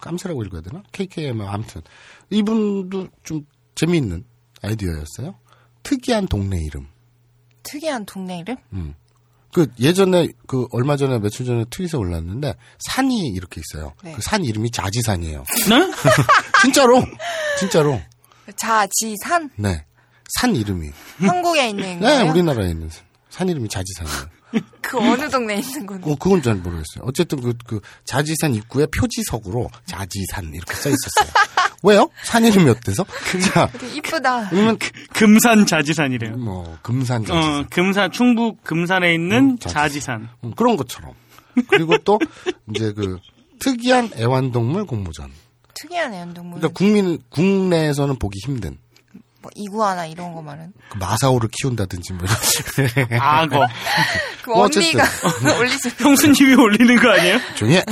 [0.00, 0.82] 깜새라고 읽어야 되나?
[0.92, 1.82] KKM 아무튼
[2.30, 4.24] 이분도 좀 재미있는
[4.62, 5.36] 아이디어였어요.
[5.82, 6.88] 특이한 동네 이름.
[7.62, 8.56] 특이한 동네 이름?
[9.52, 13.94] 그 예전에 그 얼마 전에 며칠 전에 트윗에 올랐는데 산이 이렇게 있어요.
[14.02, 14.12] 네.
[14.12, 15.44] 그산 이름이 자지산이에요.
[15.68, 15.92] 네?
[16.60, 17.02] 진짜로,
[17.58, 18.00] 진짜로.
[18.56, 19.50] 자지산?
[19.56, 19.84] 네.
[20.38, 20.90] 산 이름이.
[21.20, 22.30] 한국에 있는 네, 거예요?
[22.30, 24.28] 우리나라에 있는 산, 산 이름이 자지산이에요.
[24.80, 26.10] 그 어느 동네에 있는 건데?
[26.10, 27.02] 어, 그건 잘 모르겠어요.
[27.04, 31.32] 어쨌든 그, 그, 자지산 입구에 표지석으로 자지산 이렇게 써 있었어요.
[31.82, 32.08] 왜요?
[32.22, 33.04] 산 이름이 어때서?
[33.52, 34.48] 자, 이쁘다.
[34.48, 34.78] 그러면,
[35.12, 36.36] 금산 자지산이래요.
[36.36, 37.60] 뭐, 금산 자지산.
[37.60, 39.82] 어, 금산 충북 금산에 있는 음, 자지산.
[39.82, 40.28] 자지산.
[40.44, 41.12] 음, 그런 것처럼.
[41.68, 42.18] 그리고 또,
[42.74, 43.18] 이제 그,
[43.58, 45.30] 특이한 애완동물 공모전.
[45.74, 46.60] 특이한 애완동물.
[46.60, 48.78] 그러니까 국민, 국내에서는 보기 힘든.
[49.46, 50.72] 뭐 이구아나 이런 거 말은.
[50.90, 53.20] 그 마사오를 키운다든지 뭐 이런.
[53.20, 53.64] 악어.
[54.42, 55.00] 그뭐 어쨌든.
[55.00, 55.04] 언니가
[55.58, 57.36] 올리신 형수님이 올리는 거 아니에요?
[57.36, 57.84] 해.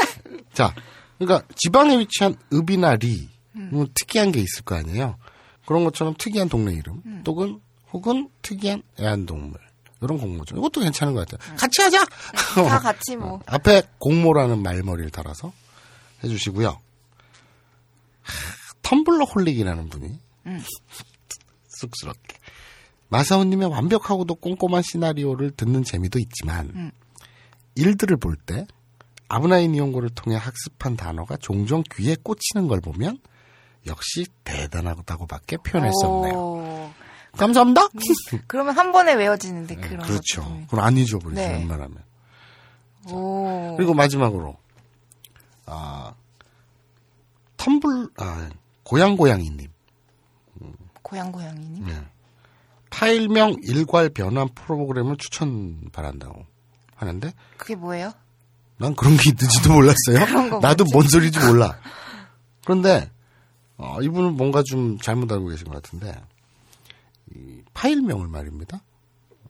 [0.54, 0.74] 자,
[1.18, 5.18] 그러니까 지방에 위치한 읍이나 리, 뭐 특이한 게 있을 거 아니에요.
[5.66, 7.60] 그런 것처럼 특이한 동네 이름, 또는
[7.92, 9.60] 혹은 특이한 애완동물.
[10.00, 10.56] 이런 공모죠.
[10.56, 11.56] 이것도 괜찮은 것 같아요.
[11.56, 12.04] 같이 하자!
[12.04, 13.40] 다 같이 뭐.
[13.46, 15.52] 앞에 공모라는 말머리를 달아서
[16.24, 16.70] 해주시고요.
[18.22, 18.32] 하,
[18.82, 20.18] 텀블러 홀릭이라는 분이
[21.68, 22.36] 쑥스럽게
[23.08, 26.92] 마사오님의 완벽하고도 꼼꼼한 시나리오를 듣는 재미도 있지만
[27.74, 28.66] 일들을 볼 때
[29.28, 33.18] 아브나이 니온고를 통해 학습한 단어가 종종 귀에 꽂히는 걸 보면
[33.86, 36.34] 역시 대단하다고밖에 표현할 수 없네요.
[36.34, 36.90] 오.
[37.32, 37.88] 감사합니다.
[38.46, 40.42] 그러면 한 번에 외워지는데 그런 그렇죠.
[40.42, 40.66] 것들 보면.
[40.66, 41.40] 그럼 안 잊어버리죠.
[41.40, 41.52] 네.
[41.60, 41.98] 웬만하면.
[43.10, 43.74] 오.
[43.78, 44.56] 그리고 마지막으로
[45.64, 46.14] 아
[47.56, 48.50] 텀블 아
[48.84, 49.71] 고양 고양이님
[51.12, 51.84] 고양 고양이님.
[51.84, 51.92] 네.
[52.88, 56.46] 파일명 일괄 변환 프로그램을 추천 바란다고
[56.94, 58.12] 하는데 그게 뭐예요?
[58.78, 60.24] 난 그런 게 있는지도 몰랐어요.
[60.26, 60.84] 그런 거 나도?
[60.92, 61.78] 뭔 소리인지 몰라.
[62.64, 63.10] 그런데
[63.76, 66.14] 어, 이분은 뭔가 좀 잘못 알고 계신 것 같은데
[67.34, 68.80] 이 파일명을 말입니다.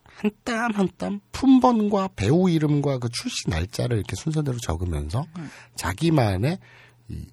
[0.04, 5.50] 한 땀 한 땀 품번과 배우 이름과 그 출시 날짜를 이렇게 순서대로 적으면서 음.
[5.76, 6.58] 자기만의
[7.08, 7.26] 이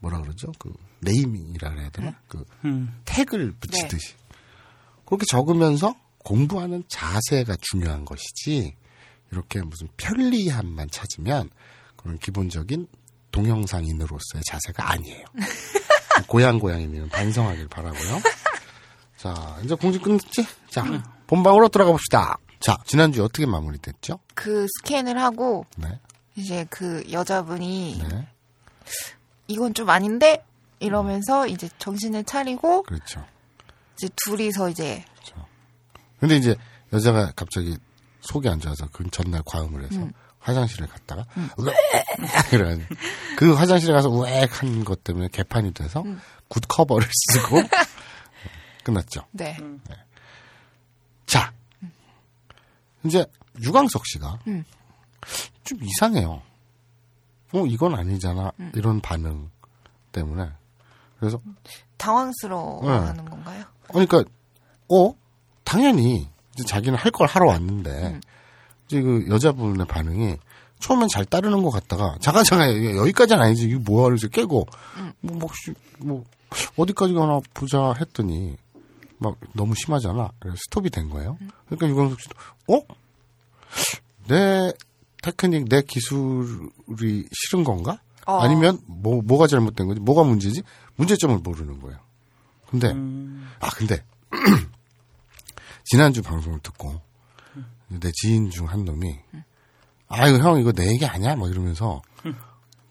[0.00, 0.52] 뭐라 그러죠?
[0.58, 0.72] 그
[1.06, 2.14] 네이밍이라 그래야 되나?
[2.28, 3.00] 그 음.
[3.04, 4.14] 태그를 붙이듯이
[5.04, 8.74] 그렇게 적으면서 공부하는 자세가 중요한 것이지
[9.30, 11.50] 이렇게 무슨 편리함만 찾으면
[11.96, 12.88] 그런 기본적인
[13.30, 15.24] 동영상인으로서의 자세가 아니에요.
[16.26, 18.20] 고양 고양이는 반성하길 바라고요.
[19.16, 20.46] 자 이제 공지 끝냈지?
[20.70, 20.84] 자
[21.26, 22.38] 본방으로 들어가 봅시다.
[22.58, 24.18] 자 지난주 에 어떻게 마무리됐죠?
[24.34, 26.00] 그 스캔을 하고 네,
[26.34, 28.28] 이제 그 여자분이 네,
[29.48, 30.44] 이건 좀 아닌데
[30.78, 33.24] 이러면서 이제 정신을 차리고 그렇죠.
[33.96, 35.04] 이제 둘이서 이제
[36.20, 36.56] 근데 이제
[36.92, 37.76] 여자가 갑자기
[38.22, 40.08] 속이 안 좋아서 그 전날 과음을 해서
[40.38, 41.24] 화장실에 갔다가
[41.58, 41.74] 으액
[42.52, 42.86] 이러는
[43.36, 46.02] 그 화장실에 가서 우액 한 것 때문에 개판이 돼서
[46.48, 47.56] 굿 커버를 쓰고
[48.84, 49.26] 끝났죠.
[49.32, 49.56] 네.
[51.26, 51.52] 자
[53.04, 53.24] 이제
[53.62, 54.38] 유광석 씨가
[55.64, 56.42] 좀 이상해요.
[57.52, 58.52] 어 이건 아니잖아.
[58.74, 59.50] 이런 반응
[60.12, 60.50] 때문에
[61.18, 61.40] 그래서
[61.96, 63.64] 당황스러워하는 건가요?
[63.88, 64.24] 그러니까
[64.90, 65.14] 어
[65.64, 68.20] 당연히 이제 자기는 할 걸 하러 왔는데
[68.86, 70.36] 이제 그 여자분의 반응이
[70.78, 74.66] 처음엔 잘 따르는 것 같다가 잠깐 잠깐 여기까지는 아니지 이게 뭐야 그래서 깨고
[75.20, 76.24] 뭐, 뭐, 혹시 뭐
[76.76, 78.56] 어디까지 가나 보자 했더니
[79.18, 82.34] 막 너무 심하잖아 그래서 스톱이 된 거예요 그러니까 유광석 씨도
[82.74, 82.80] 어?
[84.28, 84.72] 내
[85.22, 87.98] 테크닉 내 기술이 싫은 건가?
[88.26, 88.40] 어.
[88.40, 90.00] 아니면 뭐 뭐가 잘못된 거지?
[90.00, 90.62] 뭐가 문제지?
[90.96, 91.98] 문제점을 모르는 거예요.
[92.68, 92.88] 근데
[93.60, 94.04] 아 근데
[95.84, 97.00] 지난주 방송을 듣고
[97.88, 99.18] 내 지인 중 한 놈이
[100.08, 101.36] 아 이거 형 이거 내 얘기 아니야?
[101.36, 102.02] 막 이러면서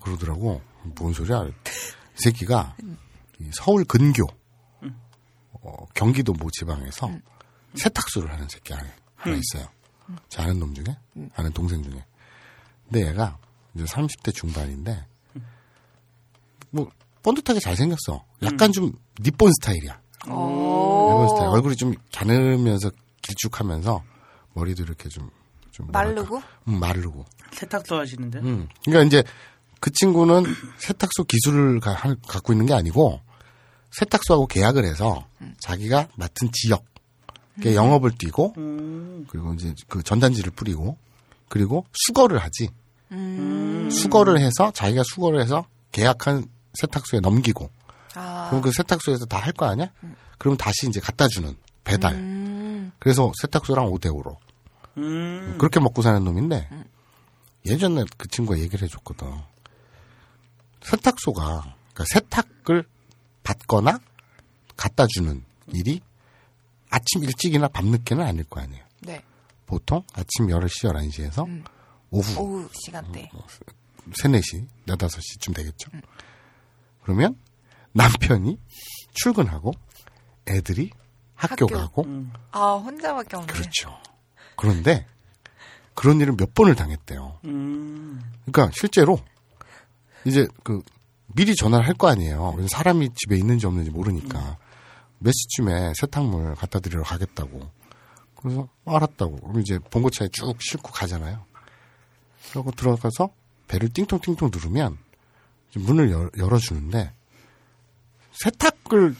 [0.02, 0.62] 그러더라고.
[1.00, 1.46] 뭔 소리야?
[1.46, 1.52] 이
[2.15, 2.76] 새끼가
[3.39, 4.24] 이 서울 근교
[5.52, 7.10] 어, 경기도 모 지방에서
[7.74, 9.68] 세탁소를 하는 새끼 하나, 하나 있어요.
[10.30, 10.86] 제 아는 놈 중에
[11.34, 12.06] 아는 동생 중에.
[12.84, 13.38] 근데 얘가
[13.74, 15.06] 이제 30대 중반인데 뭐
[17.25, 18.23] 번듯하게 잘생겼어.
[18.43, 19.99] 약간 좀 니폰 스타일이야.
[20.27, 21.47] 일본 스타일.
[21.49, 22.91] 얼굴이 좀 가늘면서
[23.23, 24.03] 길쭉하면서
[24.53, 25.29] 머리도 이렇게 좀,
[25.71, 25.88] 좀.
[25.91, 26.41] 마르고?
[26.67, 27.25] 음, 마르고.
[27.51, 28.39] 세탁소 하시는데.
[28.39, 28.67] 음.
[28.85, 29.23] 그러니까 이제
[29.79, 30.43] 그 친구는
[30.77, 33.19] 세탁소 기술을 가- 하- 갖고 있는 게 아니고
[33.91, 35.25] 세탁소하고 계약을 해서
[35.59, 39.25] 자기가 맡은 지역에 영업을 뛰고 음.
[39.29, 40.97] 그리고 이제 그 전단지를 뿌리고
[41.49, 42.69] 그리고 수거를 하지.
[43.11, 43.89] 음.
[43.91, 46.45] 수거를 해서 자기가 수거를 해서 계약한
[46.79, 47.69] 세탁소에 넘기고
[48.15, 48.47] 아.
[48.49, 49.88] 그럼 그 세탁소에서 다 할 거 아니야?
[50.38, 52.13] 그럼 다시 이제 갖다 주는 배달.
[52.15, 52.91] 음.
[52.99, 54.38] 그래서 세탁소랑 5대 5로
[54.97, 55.55] 음.
[55.59, 56.69] 그렇게 먹고 사는 놈인데
[57.65, 59.27] 예전에 그 친구가 얘기를 해줬거든.
[60.83, 62.85] 세탁소가 그러니까 세탁을
[63.43, 63.99] 받거나
[64.77, 66.01] 갖다 주는 일이
[66.89, 68.83] 아침 일찍이나 밤늦게는 아닐 거 아니에요.
[69.01, 69.23] 네.
[69.65, 71.63] 보통 아침 10시, 11시에서
[72.11, 73.29] 오후 오후 시간대.
[74.21, 75.89] 3, 4시, 4, 5시쯤 되겠죠.
[77.06, 77.38] 그러면
[77.94, 78.58] 남편이
[79.13, 79.72] 출근하고
[80.48, 80.89] 애들이
[81.36, 81.68] 학교, 학교.
[81.68, 82.06] 가고
[82.52, 83.54] 아, 혼자밖에 없네.
[83.54, 83.96] 그렇죠.
[84.56, 85.06] 그런데
[85.94, 87.39] 그런 일을 몇 번을 당했대요.
[87.46, 88.22] 음.
[88.46, 89.20] 그러니까 실제로
[90.26, 90.82] 이제 그
[91.36, 92.58] 미리 전화를 할 거 아니에요.
[92.70, 94.58] 사람이 집에 있는지 없는지 모르니까
[95.20, 97.70] 몇 시쯤에 세탁물 갖다 드리러 가겠다고.
[98.36, 99.36] 그래서 알았다고.
[99.38, 101.46] 그럼 이제 봉고차에 쭉 싣고 가잖아요.
[102.50, 103.30] 그러고 들어가서
[103.68, 104.98] 배를 띵통띵통 누르면
[105.79, 107.13] 문을 열, 열어주는데
[108.31, 109.15] 세탁을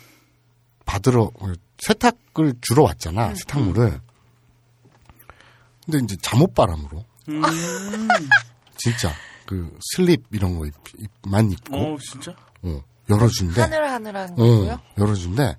[0.85, 1.31] 받으러
[1.79, 3.99] 세탁을 주러 왔잖아 세탁물을.
[5.85, 7.41] 근데 이제 잠옷바람으로 음.
[8.77, 9.11] 진짜
[9.45, 10.73] 그 슬립 이런 거 입,
[11.23, 12.35] 만 입고 어, 진짜?
[12.63, 13.61] 어, 열어준대.
[13.61, 14.79] 하늘하늘한 어, 거고요.
[14.97, 15.57] 열어준대.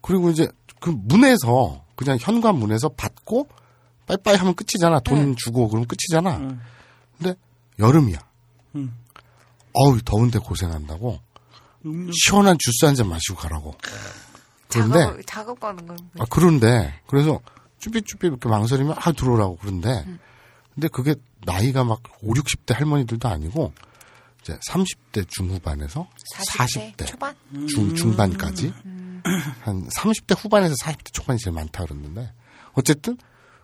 [0.00, 0.48] 그리고 이제
[0.80, 3.48] 그 문에서 그냥 현관 문에서 받고
[4.06, 5.00] 빠이빠이 하면 끝이잖아.
[5.00, 6.38] 돈 주고 그러면 끝이잖아.
[6.38, 6.60] 응.
[7.18, 7.34] 근데
[7.78, 8.18] 여름이야.
[8.76, 8.92] 응.
[9.72, 11.20] 어우 더운데 고생한다고
[11.84, 12.12] 음료.
[12.12, 13.74] 시원한 주스 한 잔 마시고 가라고.
[14.68, 15.98] 그런데 작업, 작업하는 건.
[16.18, 17.40] 아, 그런데, 그래서
[17.78, 20.06] 쭈삣쭈삣 이렇게 망설이면, 아, 들어오라고 그런데,
[20.74, 23.72] 근데 그게 나이가 막 5, 60대 할머니들도 아니고,
[24.40, 27.34] 이제 30대 중후반에서 40대, 40대, 초반?
[27.68, 28.72] 중, 중반까지,
[29.62, 32.32] 한 30대 후반에서 40대 초반이 제일 많다 그랬는데,
[32.72, 33.18] 어쨌든,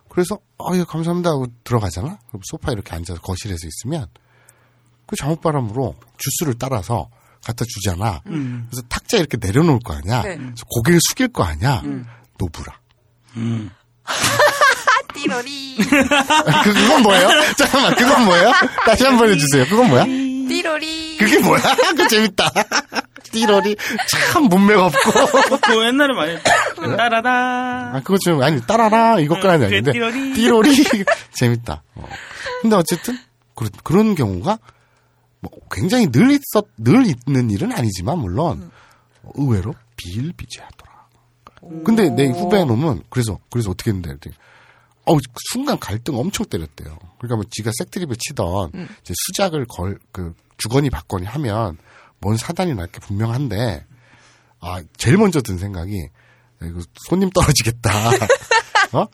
[0.09, 2.19] 그래서, 아, 예, 감사합니다 하고 들어가잖아?
[2.27, 4.07] 그럼 소파에 이렇게 앉아서 거실에서 있으면,
[5.09, 7.09] 그 잠옷바람으로 주스를 따라서
[7.43, 8.21] 갖다 주잖아.
[8.23, 10.21] 그래서 탁자 이렇게 내려놓을 거 아니야.
[10.23, 10.35] 네.
[10.37, 11.81] 그래서 고개를 숙일 거 아니야.
[12.37, 12.73] 노브라.
[13.37, 13.69] 음.
[15.13, 15.77] 띠로리.
[16.63, 17.29] 그, 그건 뭐예요?
[17.57, 18.51] 잠깐만, 그건 뭐예요?
[18.85, 19.65] 다시 한 번 해주세요.
[19.65, 20.05] 그건 뭐야?
[20.05, 21.17] 띠로리.
[21.17, 21.61] 그게 뭐야?
[21.97, 22.51] 그 재밌다.
[23.31, 23.75] 띠러리.
[24.31, 25.11] 참 문매가 없고.
[25.61, 26.51] 그거 옛날에 많이 했다.
[26.97, 27.29] 따라다.
[27.95, 29.19] 아, 그거 좀, 아니, 따라라.
[29.19, 29.91] 이것까지는 그게 아닌데.
[29.91, 30.33] 띠러리.
[30.33, 30.85] 띠러리.
[31.33, 31.83] 재밌다.
[31.95, 32.07] 어.
[32.61, 33.17] 근데 어쨌든,
[33.55, 34.57] 그런, 그런 경우가,
[35.41, 38.71] 뭐, 굉장히 늘 있었, 늘 있는 일은 아니지만, 물론,
[39.35, 40.89] 의외로 비일비재하더라.
[41.85, 44.15] 근데 내 후배 놈은, 그래서, 그래서 어떻게 했는데,
[45.05, 45.17] 어우,
[45.51, 46.97] 순간 갈등 엄청 때렸대요.
[47.19, 48.71] 그러니까 뭐 지가 색드립을 치던,
[49.01, 51.77] 이제 수작을 걸, 그, 주거니 받거니 하면,
[52.19, 53.85] 뭔 사단이 날 게 분명한데,
[54.61, 57.89] 아, 제일 먼저 든 생각이, 야, 이거 손님 떨어지겠다.
[58.93, 59.05] 어?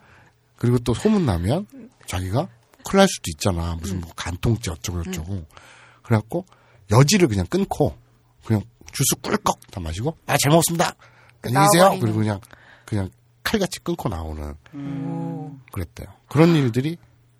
[0.57, 1.67] 그리고 또 소문 나면,
[2.07, 2.47] 자기가
[2.83, 3.75] 큰일 날 수도 있잖아.
[3.79, 5.45] 무슨 뭐 간통죄 어쩌고 저쩌고.
[6.05, 6.45] 그래갖고,
[6.91, 7.95] 여지를 그냥 끊고,
[8.45, 10.93] 그냥 주스 꿀꺽 다 마시고, 아, 잘 먹었습니다.
[11.43, 11.83] 안녕히 계세요.
[11.83, 11.99] 나와버리는.
[11.99, 12.39] 그리고 그냥,
[12.85, 13.09] 그냥
[13.43, 14.55] 칼같이 끊고 나오는,
[15.71, 16.07] 그랬대요.
[16.29, 16.97] 그런 일들이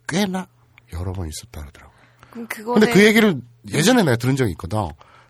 [0.07, 0.47] 꽤나
[0.93, 1.95] 여러 번 있었다 그러더라고요.
[2.31, 2.79] 그럼 그거는.
[2.79, 4.79] 근데 그 얘기를 예전에 내가 들은 적이 있거든.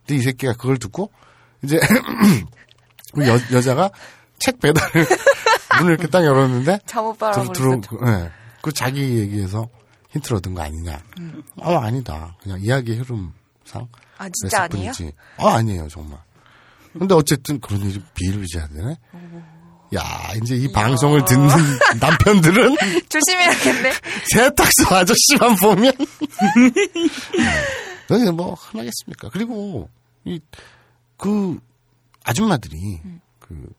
[0.05, 1.11] 근데 이 새끼가 그걸 듣고
[1.63, 1.79] 이제
[3.13, 3.89] 그 여, 여자가
[4.39, 5.05] 책 배달을
[5.79, 7.53] 문을 이렇게 딱 열었는데 잠옷 바람으로.
[7.53, 7.97] 들어, 있었죠.
[7.97, 8.31] 그, 예.
[8.61, 9.69] 그 자기 얘기에서
[10.15, 11.03] 힌트를 얻은 거 아니냐.
[11.57, 12.35] 어, 아니다.
[12.41, 13.87] 그냥 이야기 흐름상.
[14.17, 14.91] 아, 진짜 아니에요?
[15.37, 16.17] 어, 아니에요, 정말.
[16.93, 18.97] 근데 어쨌든 그런 일이 비일비재야 되네.
[19.95, 20.01] 야,
[20.41, 21.47] 이제 이 방송을 듣는
[22.01, 22.75] 남편들은
[23.09, 23.91] 조심해야겠네.
[24.33, 25.93] 세탁소 아저씨만 보면
[28.07, 29.29] 너희 뭐 하나겠습니까?
[29.29, 29.89] 그리고
[30.25, 30.39] 이
[31.17, 31.57] 그
[32.25, 32.75] 아줌마들이
[33.39, 33.71] 그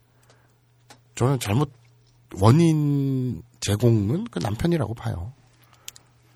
[1.16, 1.70] 저는 잘못
[2.40, 5.34] 원인 제공은 그 남편이라고 봐요.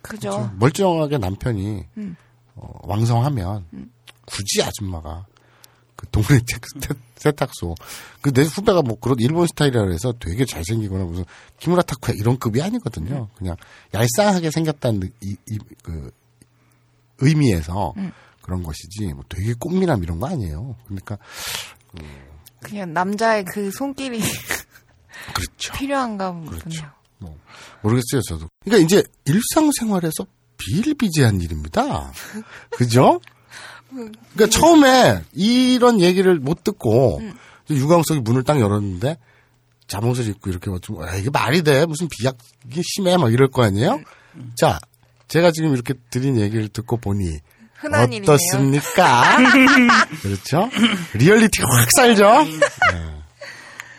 [0.03, 0.51] 그죠.
[0.59, 1.85] 멀쩡하게 남편이
[2.57, 3.67] 어, 왕성하면
[4.27, 5.27] 굳이 아줌마가
[5.97, 7.75] 그 동네 세- 세탁소
[8.23, 11.25] 그 내 후배가 뭐 그런 일본 스타일이라 해서 되게 잘생기거나 무슨
[11.59, 13.29] 키무라 타쿠야 이런 급이 아니거든요.
[13.37, 13.57] 그냥
[13.93, 16.11] 얄쌍하게 생겼다는 느- 이, 이, 그
[17.19, 17.93] 의미에서
[18.41, 20.77] 그런 것이지 뭐 되게 꽃미남 이런 거 아니에요.
[20.87, 21.19] 그러니까
[22.61, 24.21] 그냥 남자의 그 손길이
[25.35, 25.73] 그렇죠.
[25.77, 26.87] 필요한가 그렇죠.
[27.21, 27.37] 뭐
[27.83, 28.49] 모르겠어요 저도.
[28.65, 30.27] 그러니까 이제 일상생활에서
[30.59, 32.13] 비일비재한 일입니다.
[32.71, 33.21] 그죠?
[33.91, 37.21] 그러니까 처음에 이런 얘기를 못 듣고
[37.69, 39.17] 유광석이 문을 딱 열었는데
[39.89, 44.01] 잠옷을 입고 이렇게 좀 아, 이게 말이 돼 무슨 비약이 심해 막 이럴 거 아니에요?
[44.57, 44.79] 자
[45.29, 47.39] 제가 지금 이렇게 드린 얘기를 듣고 보니.
[47.83, 49.39] 어떻습니까?
[50.23, 50.69] 그렇죠?
[51.15, 52.45] 리얼리티가 확 살죠?
[52.45, 53.23] 네.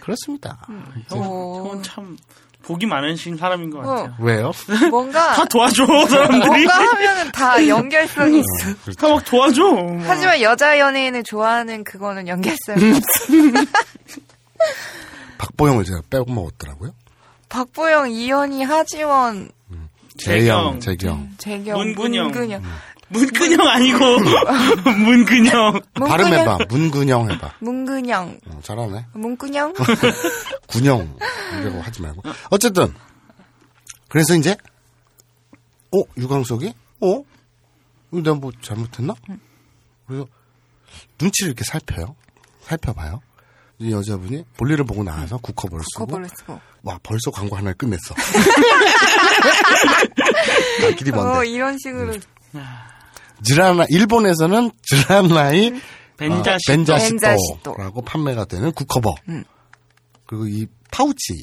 [0.01, 0.67] 그렇습니다.
[1.11, 1.65] 오.
[1.65, 2.17] 형은 참
[2.63, 4.13] 복이 많으신 사람인 것 같아요.
[4.19, 4.51] 왜요?
[4.91, 6.45] 뭔가 다 도와줘 사람들이.
[6.45, 8.75] 뭔가 하면은 다 연결성이 있어.
[8.83, 8.99] 그렇죠.
[8.99, 9.63] 다 막 도와줘.
[10.05, 13.65] 하지만 여자 연예인을 좋아하는 그거는 연결성이 없어.
[15.37, 16.93] 박보영을 제가 빼고 먹었더라고요.
[17.49, 19.49] 박보영, 이현희, 하지원,
[20.17, 20.79] 재영, 재경.
[20.79, 21.29] 재경.
[21.37, 22.25] 재경, 문근영.
[22.31, 22.61] 문근영.
[23.11, 24.19] 문근영 아니고
[25.05, 25.81] 문근영.
[25.93, 26.57] 발음 해봐.
[26.69, 27.53] 문근영 해봐.
[27.59, 28.39] 문근영.
[28.47, 29.05] 어, 잘하네.
[29.13, 29.73] 문근영?
[30.67, 31.17] 군영.
[31.59, 32.21] 이라고 하지 말고.
[32.49, 32.93] 어쨌든.
[34.07, 34.55] 그래서 이제,
[35.91, 36.73] 어, 유광석이?
[37.01, 37.23] 어?
[38.11, 39.13] 내가 뭐 잘못했나?
[40.07, 40.25] 그래서
[41.19, 42.15] 눈치를 이렇게 살펴요.
[42.61, 43.21] 살펴봐요.
[43.79, 46.59] 이 여자분이 볼일을 보고 나와서 국커버를 쓰고 커버를 쓰고.
[46.83, 48.13] 와 벌써 광고 하나를 끝냈어.
[50.81, 51.37] 갈 길이 먼데.
[51.39, 52.13] 어, 이런 식으로.
[53.45, 55.81] 드라마 일본에서는 드라마의
[56.17, 56.71] 벤자시.
[56.71, 57.17] 어, 벤자시토.
[57.19, 59.13] 벤자시토라고 판매가 되는 국커버.
[59.29, 59.43] 음.
[60.25, 61.33] 그리고 이 파우치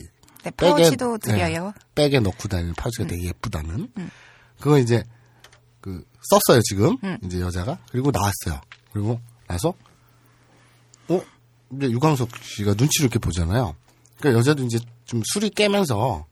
[0.45, 1.73] 네, 백에- 파우치도 네, 드려요.
[1.95, 3.09] 백에 넣고 다니는 파우치가 음.
[3.09, 3.89] 되게 예쁘다는.
[4.61, 5.03] 그거 이제
[5.81, 7.19] 그 썼어요 지금 음.
[7.25, 8.61] 이제 여자가 그리고 나왔어요.
[8.93, 9.75] 그리고 나서
[11.09, 11.21] 어
[11.77, 13.75] 이제 유광석 씨가 눈치를 이렇게 보잖아요.
[14.19, 16.27] 그러니까 여자도 이제 좀 술이 깨면서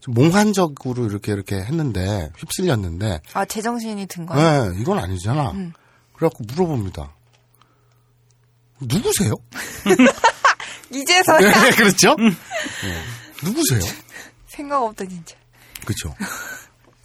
[0.00, 4.68] 좀 몽환적으로 이렇게 이렇게 했는데 휩쓸렸는데 아, 제정신이 든 거야.
[4.70, 5.50] 네, 이건 아니잖아.
[5.52, 5.72] 음.
[6.14, 7.14] 그래갖고 물어봅니다.
[8.80, 9.32] 누구세요?
[10.92, 12.14] 이제서야 네, 그렇죠?
[12.16, 12.30] 네.
[13.44, 13.80] 누구세요?
[14.46, 15.36] 생각 없다, 진짜.
[15.84, 16.14] 그렇죠.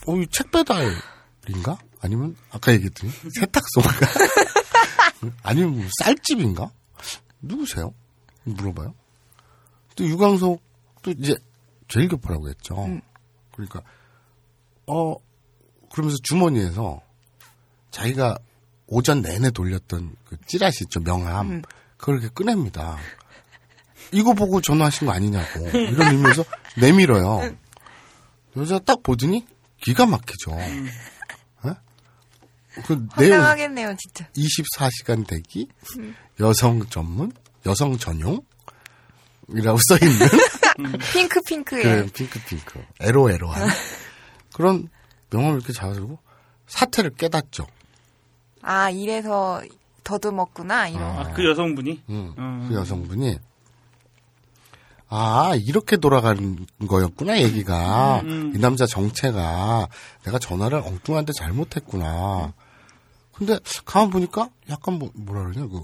[0.05, 1.77] 어, 이 책 배달인가?
[2.01, 4.07] 아니면 아까 얘기했더니 세탁소인가?
[5.43, 6.69] 아니면 뭐 쌀집인가?
[7.41, 7.93] 누구세요?
[8.43, 8.93] 물어봐요.
[9.95, 10.61] 또 유광석
[11.01, 11.35] 또 이제
[11.93, 12.75] 제일 교포라고 했죠.
[13.51, 13.83] 그러니까
[14.87, 15.15] 어
[15.91, 17.01] 그러면서 주머니에서
[17.91, 18.39] 자기가
[18.87, 21.61] 오전 내내 돌렸던 그 찌라시 있죠 명함
[21.97, 22.97] 그걸 이렇게 꺼냅니다.
[24.11, 26.43] 이거 보고 전화하신 거 아니냐고 이런 의미에서
[26.81, 27.55] 내밀어요.
[28.57, 29.45] 여자 딱 보더니
[29.79, 30.51] 기가 막히죠.
[30.57, 31.73] 예?
[32.87, 34.27] 그 황당하겠네요, 진짜.
[34.31, 35.67] 24시간 대기
[36.39, 37.31] 여성 전문
[37.67, 38.41] 여성 전용
[39.49, 40.17] 이라고 써 있는
[41.13, 41.81] 핑크, 핑크에.
[41.83, 43.69] 그 핑크 핑크 에로에로한
[44.53, 44.89] 그런
[45.29, 46.19] 명함을 이렇게 잡아주고
[46.67, 47.67] 사태를 깨닫죠.
[48.61, 49.61] 아, 이래서
[50.03, 51.03] 더듬었구나, 이런.
[51.03, 52.03] 아, 그 여성분이?
[52.09, 52.65] 음, 음.
[52.69, 53.37] 그 여성분이
[55.15, 58.51] 아 이렇게 돌아가는 거였구나 얘기가 음.
[58.55, 59.87] 이 남자 정체가
[60.23, 62.51] 내가 전화를 엉뚱한데 잘못했구나.
[63.31, 65.81] 근데 가만 보니까 약간 뭐 뭐라 그러냐 그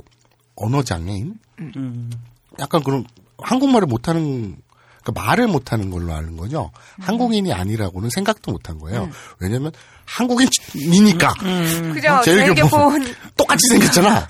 [0.55, 2.09] 언어 장애인 음.
[2.57, 3.05] 약간 그런
[3.37, 4.57] 한국말을 못하는
[5.11, 6.71] 그러니까 말을 못하는 걸로 아는 거죠.
[6.99, 7.03] 음.
[7.03, 9.09] 한국인이 아니라고는 생각도 못한 거예요.
[9.39, 9.71] 왜냐면
[10.05, 11.33] 한국인이니까
[11.93, 12.21] 그죠?
[12.23, 12.55] 제일 제일.
[12.55, 14.27] 교포는 똑같이 생겼잖아.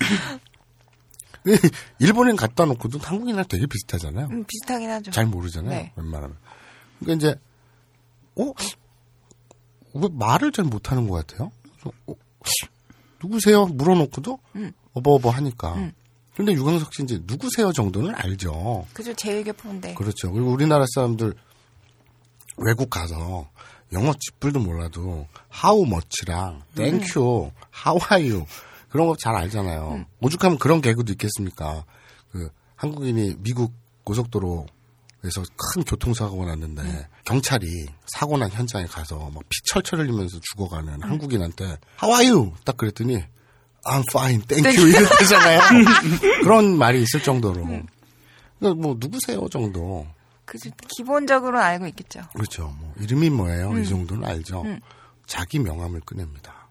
[1.98, 4.26] 일본인 갖다 놓고도 한국인이랑 되게 비슷하잖아요.
[4.30, 5.10] 음, 비슷하긴 하죠.
[5.10, 5.70] 잘 모르잖아요.
[5.70, 5.92] 네.
[5.96, 6.36] 웬만하면.
[7.00, 7.40] 그러니까 이제
[8.36, 8.52] 어?
[9.94, 11.50] 왜 말을 잘 못하는 것 같아요?
[12.06, 12.14] 어,
[13.22, 13.66] 누구세요?
[13.66, 14.38] 물어놓고도
[14.94, 15.92] 어버어버 하니까.
[16.40, 18.86] 근데 유광석 씨 이제 누구세요 정도는 알죠.
[18.94, 19.12] 그죠?
[19.14, 19.92] 제일 교포인데.
[19.94, 20.32] 그렇죠.
[20.32, 21.34] 그리고 우리나라 사람들
[22.56, 23.50] 외국 가서
[23.92, 25.26] 영어 쥐뿔도 몰라도
[25.64, 27.50] how much랑 thank you,
[27.86, 28.46] how are you
[28.88, 30.06] 그런 거 잘 알잖아요.
[30.20, 31.84] 오죽하면 그런 개그도 있겠습니까?
[32.32, 33.72] 그 한국인이 미국
[34.04, 35.42] 고속도로에서
[35.74, 37.66] 큰 교통사고가 났는데 경찰이
[38.06, 41.64] 사고 난 현장에 가서 막 피 철철 흘리면서 죽어가는 한국인한테
[42.02, 43.22] how are you 딱 그랬더니
[43.84, 45.60] I'm fine, thank you 이랬잖아요.
[46.42, 47.64] 그런 말이 있을 정도로.
[47.64, 50.06] 그러니까 뭐 누구세요 정도.
[50.44, 50.70] 그죠?
[50.96, 52.20] 기본적으로는 알고 있겠죠.
[52.34, 52.74] 그렇죠.
[52.78, 53.78] 뭐 이름이 뭐예요?
[53.78, 54.64] 이 정도는 알죠.
[55.26, 56.68] 자기 명함을 꺼냅니다.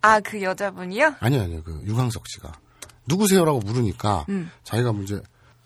[0.00, 1.16] 아, 그 여자분이요?
[1.20, 1.62] 아니 아니요.
[1.62, 2.52] 그 유광석 씨가
[3.06, 4.26] 누구세요라고 물으니까
[4.64, 5.20] 자기가 뭐 이제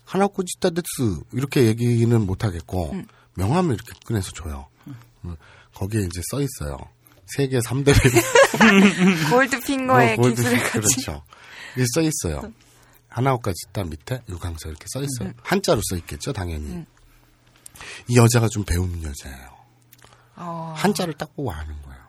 [0.05, 2.93] 하나코지타 데스 이렇게 얘기는 못 하겠고
[3.35, 4.67] 명함을 이렇게 꺼내서 줘요.
[5.23, 5.35] 음,
[5.73, 6.77] 거기에 이제 써 있어요.
[7.35, 10.79] 세계 3대 배우 골드핑거의 뭐, 기술을 골드- 같이.
[10.95, 11.23] 그렇죠.
[11.75, 12.51] 이게 써 있어요.
[13.09, 15.33] 하나오카지타 밑에 유광석 이렇게 써 있어요.
[15.43, 16.85] 한자로 써 있겠죠, 당연히.
[18.07, 19.49] 이 여자가 좀 배우는 여자예요.
[20.37, 22.01] 어, 한자를 딱 보고 아는 거예요.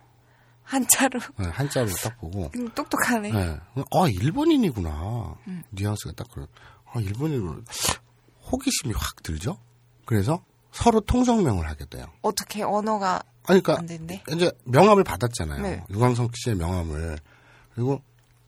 [0.65, 1.21] 한자로.
[1.39, 2.51] 네, 한자로 딱 보고.
[2.57, 3.31] 음, 똑똑하네.
[3.33, 3.59] 네.
[3.77, 5.37] 아, 일본인이구나.
[5.71, 6.47] 뉘앙스가 딱 그런.
[6.93, 7.63] 아, 일본인으로
[8.51, 9.59] 호기심이 확 들죠?
[10.07, 12.07] 그래서 서로 통성명을 하게 돼요.
[12.23, 13.95] 어떻게 언어가 아니, 그러니까?
[14.31, 15.63] 이제 명함을 받았잖아요.
[15.63, 15.85] 네.
[15.91, 17.19] 유광석 씨의 명함을.
[17.75, 18.01] 그리고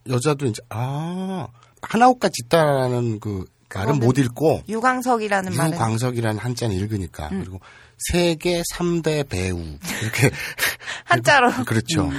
[0.09, 1.49] 여자도 이제 아
[1.83, 7.61] 하나오카 짓다라는 그 말은 못 읽고 유광석이라는 말은 유광석이라는 한자는 읽으니까 그리고
[7.99, 9.59] 세계 3대 배우
[10.03, 10.31] 이렇게
[11.05, 11.65] 한자로.
[11.65, 12.11] 그렇죠.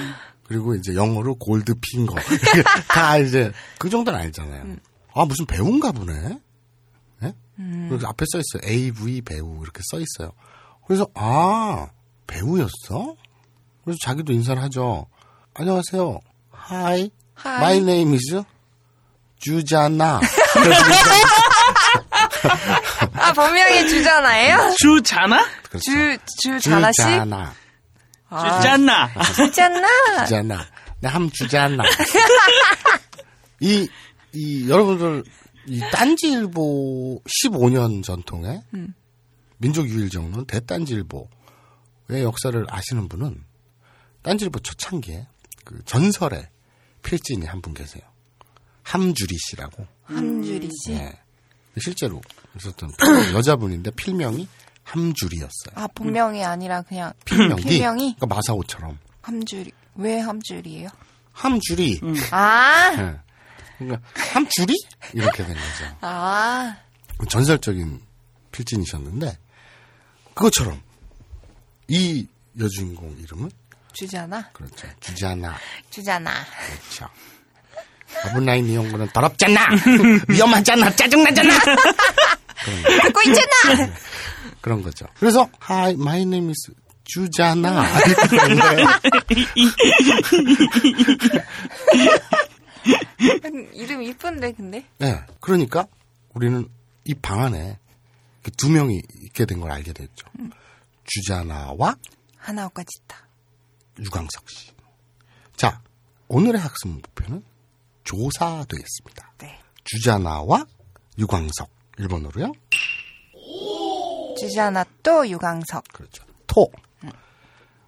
[0.43, 2.15] 그리고 이제 영어로 골드 핑거
[2.89, 4.75] 다 이제 그 정도는 알잖아요.
[5.13, 6.39] 아 무슨 배우인가 보네.
[7.23, 7.33] 예?
[7.89, 8.69] 그래서 앞에 써 있어요.
[8.69, 10.33] AV 배우 이렇게 써 있어요.
[10.85, 11.89] 그래서 아
[12.27, 13.15] 배우였어?
[13.83, 15.07] 그래서 자기도 인사를 하죠.
[15.53, 16.19] 안녕하세요.
[16.71, 17.09] Hi.
[17.45, 17.55] Hi.
[17.57, 18.43] My name is
[19.39, 20.19] 주자나.
[23.13, 24.73] 아, 본명이 주잖아요?
[24.79, 25.45] 주잖아?
[25.69, 25.91] 그렇죠.
[25.91, 27.01] 주, 주자나 씨?
[27.03, 27.53] 주자나.
[28.29, 29.09] 아, 주잖나.
[29.35, 30.25] 주잖나.
[30.25, 30.65] 주자나.
[30.99, 31.83] 내함 주자나.
[33.59, 33.87] 이,
[34.33, 35.23] 이, 여러분들,
[35.67, 38.61] 이 딴지일보 15년 전통의
[39.57, 41.25] 민족유일정론 대딴지일보의
[42.09, 43.43] 역사를 아시는 분은
[44.21, 45.27] 딴지일보 초창기에
[45.63, 46.47] 그 전설의
[47.03, 48.03] 필진이 한 분 계세요.
[48.83, 49.85] 함주리 씨라고.
[50.03, 50.93] 함주리 씨.
[50.93, 51.13] 예.
[51.79, 52.21] 실제로
[52.55, 52.91] 있었던
[53.33, 54.47] 여자분인데 필명이
[54.83, 55.73] 함주리였어요.
[55.75, 59.71] 아, 본명이 아니라 그냥 필명이 필명이 그러니까 마사오처럼 함주리.
[59.95, 60.89] 왜 함주리예요?
[61.31, 61.99] 함주리.
[62.31, 63.19] 아, 예.
[63.79, 64.73] 그러니까 함주리
[65.13, 65.97] 이렇게 된 거죠.
[66.01, 66.77] 아,
[67.29, 68.01] 전설적인
[68.51, 69.37] 필진이셨는데
[70.35, 70.81] 그것처럼
[71.87, 72.27] 이
[72.59, 73.49] 여주인공 이름은
[73.93, 74.49] 주잖아.
[74.51, 74.87] 그렇죠.
[74.99, 75.55] 주자나
[75.89, 76.31] 주잖아.
[76.67, 77.07] 그렇죠.
[78.25, 79.67] 아브나인 이용구는 더럽잖아.
[80.29, 80.95] 위험하잖아.
[80.95, 81.49] 짜증나잖아.
[83.03, 83.93] 듣고 있잖아.
[84.61, 85.05] 그런 거죠.
[85.19, 86.73] 그래서 Hi, my name is
[88.59, 88.87] 거예요.
[93.73, 95.87] 이름 이쁜데 근데 네, 그러니까
[96.33, 96.67] 우리는
[97.05, 97.77] 이 방 안에
[98.43, 100.27] 이렇게 두 명이 있게 된 걸 알게 됐죠.
[101.05, 101.95] 주자나와
[102.37, 103.27] 하나오까 짓다.
[103.99, 104.71] 유광석 씨.
[105.55, 105.81] 자,
[106.27, 107.43] 오늘의 학습 목표는
[108.03, 109.33] 조사되겠습니다.
[109.39, 109.59] 네.
[109.83, 110.65] 주자나와
[111.17, 111.69] 유광석.
[111.97, 112.51] 일본어로요?
[114.37, 115.85] 주잖아 또 유광석.
[115.93, 116.25] 그렇죠.
[116.45, 116.69] 토.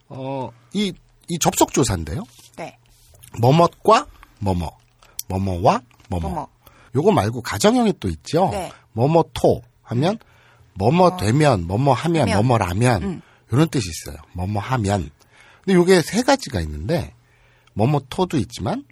[0.10, 0.94] 어, 이,
[1.28, 2.24] 이 접속 조사인데요.
[2.56, 2.78] 네.
[3.40, 4.08] 뭐뭇과
[4.40, 4.78] 뭐뭐.
[5.28, 6.30] 뭐뭐와 뭐뭐.
[6.30, 6.48] 뭐뭐.
[6.96, 8.50] 요거 말고 가정형이 또 있죠.
[8.52, 8.72] 네.
[8.94, 10.18] 뭐뭐토 하면
[10.78, 12.36] 뭐뭐 되면, 뭐뭐 하면, 하면.
[12.36, 13.22] 뭐뭐라면 음.
[13.52, 14.18] 이런 뜻이 있어요.
[14.34, 15.10] 뭐뭐 하면.
[15.64, 17.14] 근데 요게 세 가지가 있는데
[17.74, 18.86] 뭐뭐 토도 있지만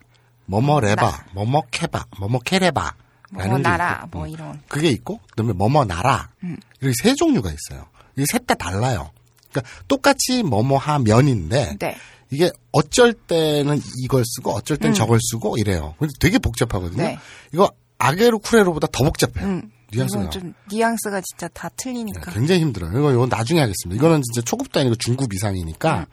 [0.46, 2.96] 뭐뭐 레바, 뭐뭐 캐바, 뭐뭐 캐레바
[3.32, 4.32] 뭐 라는 게 나라 있고, 뭐 음.
[4.32, 4.62] 이런.
[4.68, 6.58] 그게 있고 그다음에 뭐뭐 나라 음.
[6.82, 7.88] 이렇게 세 종류가 있어요.
[8.16, 9.12] 이게 셋 다 달라요.
[9.52, 11.98] 그러니까 똑같이 뭐뭐 하면인데 네.
[12.32, 14.94] 이게 어쩔 때는 이걸 쓰고 어쩔 땐 음.
[14.94, 15.96] 저걸 쓰고 이래요.
[16.00, 17.04] 근데 되게 복잡하거든요.
[17.04, 17.20] 네.
[17.54, 19.46] 이거 아게로 쿠레로보다 더 복잡해요.
[19.48, 19.72] 음.
[19.92, 22.32] 뉘앙스가 이건 좀 뉘앙스가 진짜 다 틀리니까.
[22.32, 22.98] 굉장히 힘들어요.
[22.98, 23.96] 이거 이거 나중에 하겠습니다.
[23.96, 26.06] 이거는 진짜 초급도 아니고 중급 이상이니까 음.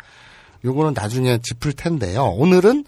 [0.65, 2.25] 요거는 나중에 짚을 텐데요.
[2.25, 2.85] 오늘은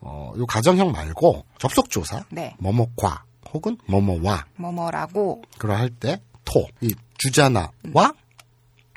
[0.00, 2.54] 어, 요 가정형 말고 접속 조사 네.
[2.58, 8.12] 뭐뭐과 혹은 뭐뭐와 뭐뭐라고 그러할 때 토, 이 주자나와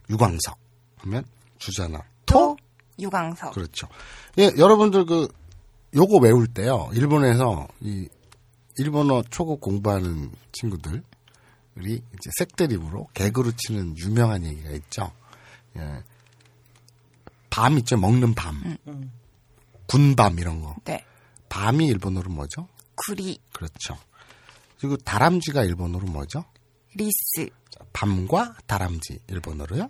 [0.09, 0.57] 유광석
[0.97, 1.23] 하면
[1.57, 2.57] 주자나 토또
[2.99, 3.53] 유광석.
[3.53, 3.87] 그렇죠.
[4.37, 5.27] 예, 여러분들 그
[5.95, 6.89] 요거 외울 때요.
[6.93, 8.07] 일본에서 이
[8.77, 11.03] 일본어 초급 공부하는 친구들
[11.87, 15.11] 이 이제 색드립으로 개그로 치는 유명한 얘기가 있죠.
[15.77, 16.03] 예.
[17.49, 17.97] 밤 있죠.
[17.97, 18.77] 먹는 밤.
[19.87, 20.75] 군밤 이런 거.
[20.85, 21.03] 네.
[21.49, 22.67] 밤이 일본어로 뭐죠?
[22.95, 23.97] くり 그렇죠.
[24.79, 26.45] 그리고 다람쥐가 일본어로 뭐죠?
[26.95, 27.49] リス
[27.93, 29.89] 밤과 다람쥐 일본어로요?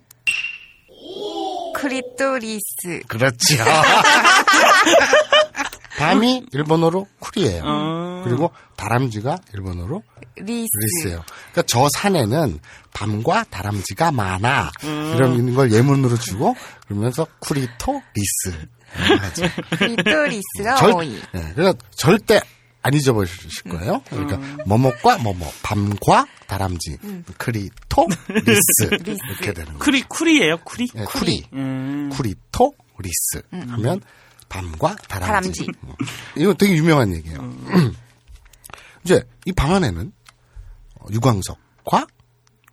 [1.74, 3.64] くりとリス 그렇지요.
[5.98, 7.62] 밤이 일본어로 くり예요.
[7.64, 8.09] 어.
[8.24, 10.02] 그리고 다람쥐가 일본어로
[10.36, 10.68] リス.
[11.02, 11.22] リス예요.
[11.52, 12.58] 그러니까 저 산에는
[12.92, 14.70] 밤과 다람쥐가 많아.
[14.82, 16.54] 이런 걸 예문으로 주고
[16.86, 18.66] 그러면서 쿠리토 리스.
[18.90, 19.46] 하죠.
[19.78, 21.14] 크리토 리스가 절, 오이.
[21.34, 22.40] 예, 그러니까 절대
[22.82, 24.02] 안 잊어버리실 거예요.
[24.08, 26.96] 그러니까 뭐뭐과 뭐뭐 밤과 다람쥐
[27.38, 28.08] くりと
[28.46, 29.78] リス 이렇게 되는 거예요.
[29.78, 30.88] 쿠리 쿠리예요 쿠리.
[30.96, 32.10] 예, 쿠리 음.
[32.12, 34.00] くりと リス 하면
[34.48, 35.26] 밤과 다람쥐.
[35.26, 35.66] 다람쥐.
[35.84, 35.92] 음.
[36.36, 37.38] 이거 되게 유명한 얘기예요.
[39.04, 40.12] 이제 이 방 안에는
[40.96, 42.06] 어, 유광석과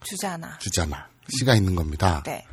[0.04, 0.58] 주잖아.
[0.60, 1.08] 주자나
[1.38, 2.22] 씨가 있는 겁니다.
[2.26, 2.46] 네.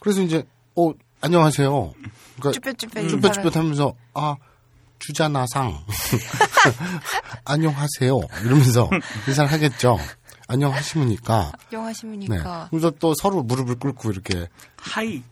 [0.00, 1.94] 그래서 이제 어 안녕하세요.
[2.40, 4.36] 그러니까 쭈뼛쭈뼛 쭈뼛쭈뼛 하면서 아
[4.98, 5.84] 주자나さん
[7.44, 8.88] 안녕하세요 이러면서
[9.26, 9.98] 인사를 하겠죠.
[10.50, 11.52] 안녕하시니까.
[12.62, 12.68] 네.
[12.70, 15.22] 그래서 또 서로 무릎을 꿇고 이렇게 하이.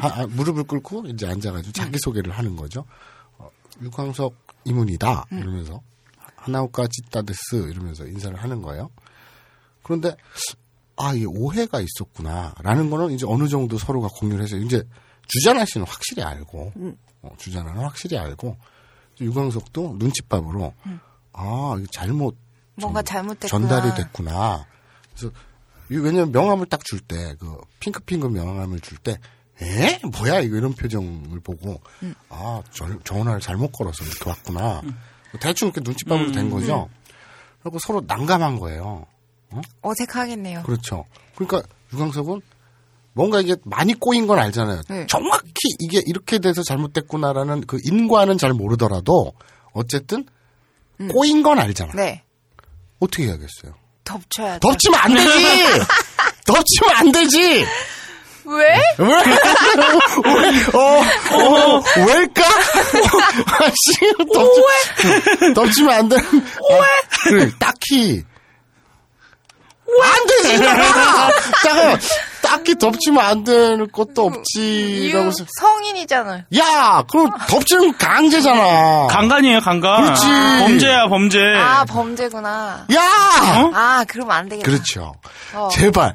[0.00, 2.84] 아, 아, 무릎을 꿇고 이제 앉아가지고 자기 소개를 하는 거죠.
[3.38, 3.48] 어,
[3.82, 4.32] 유광석
[4.64, 5.80] 이문이다 이러면서
[6.40, 8.90] 하나오카 찌따데스 이러면서 인사를 하는 거예요.
[9.82, 10.16] 그런데
[10.96, 14.82] 아 이게 오해가 있었구나 라는 거는 이제 어느 정도 서로가 공유를 해서 이제
[15.28, 16.72] 주자나 씨는 확실히 알고
[17.22, 18.56] 어, 주자나는 확실히 알고
[19.20, 20.74] 유광석도 눈칫밥으로
[21.32, 22.36] 아 이게 잘못
[22.76, 23.48] 뭔가 전- 잘못됐구나.
[23.68, 24.66] 전달이 됐구나.
[25.14, 25.34] 그래서
[25.90, 29.18] 이 왜냐면 명함을 딱 줄 때 그 핑크핑크 명함을 줄 때
[29.62, 29.98] 에?
[30.18, 31.80] 뭐야 이거 이런 표정을 보고
[32.30, 34.80] 아 저, 전화를 잘못 걸어서 이렇게 왔구나.
[35.38, 36.88] 대충 이렇게 눈칫밥으로 된 거죠.
[37.62, 39.06] 그리고 서로 난감한 거예요.
[39.82, 40.62] 어 색하겠네요.
[40.62, 41.04] 그렇죠.
[41.34, 41.62] 그러니까
[41.92, 42.40] 유광석은
[43.12, 44.82] 뭔가 이게 많이 꼬인 건 알잖아요.
[44.88, 45.06] 네.
[45.06, 45.50] 정확히
[45.80, 49.32] 이게 이렇게 돼서 잘못됐구나라는 그 인과는 잘 모르더라도
[49.72, 50.26] 어쨌든
[51.12, 51.92] 꼬인 건 알잖아.
[51.94, 52.22] 네.
[53.00, 53.74] 어떻게 해야겠어요?
[54.04, 54.60] 덮쳐야죠.
[54.60, 55.28] 덮치면 안 되지!
[56.46, 57.64] 덮치면 안 되지!
[58.44, 58.64] 왜?
[58.98, 59.06] 왜?
[59.06, 60.50] 왜?
[60.74, 61.02] 어,
[61.36, 62.42] 어, 왜일까?
[62.44, 66.16] 아, 씨, 덮치, 덮치면 안 돼.
[67.32, 67.50] 왜?
[67.58, 68.24] 딱히.
[70.02, 70.58] 안 되지!
[71.62, 71.98] 잠깐만.
[72.42, 76.42] 딱히 덮치면 안 되는 것도 없지라고 성인이잖아요.
[76.58, 79.08] 야, 그럼 덮치는 강제잖아.
[79.08, 80.04] 강간이에요, 강간.
[80.04, 80.26] 그렇지.
[80.60, 81.38] 범죄야, 범죄.
[81.56, 82.86] 아 범죄구나.
[82.94, 83.00] 야!
[83.74, 84.70] 아 그러면 안 되겠다.
[84.70, 85.12] 그렇죠.
[85.54, 85.68] 어.
[85.72, 86.14] 제발.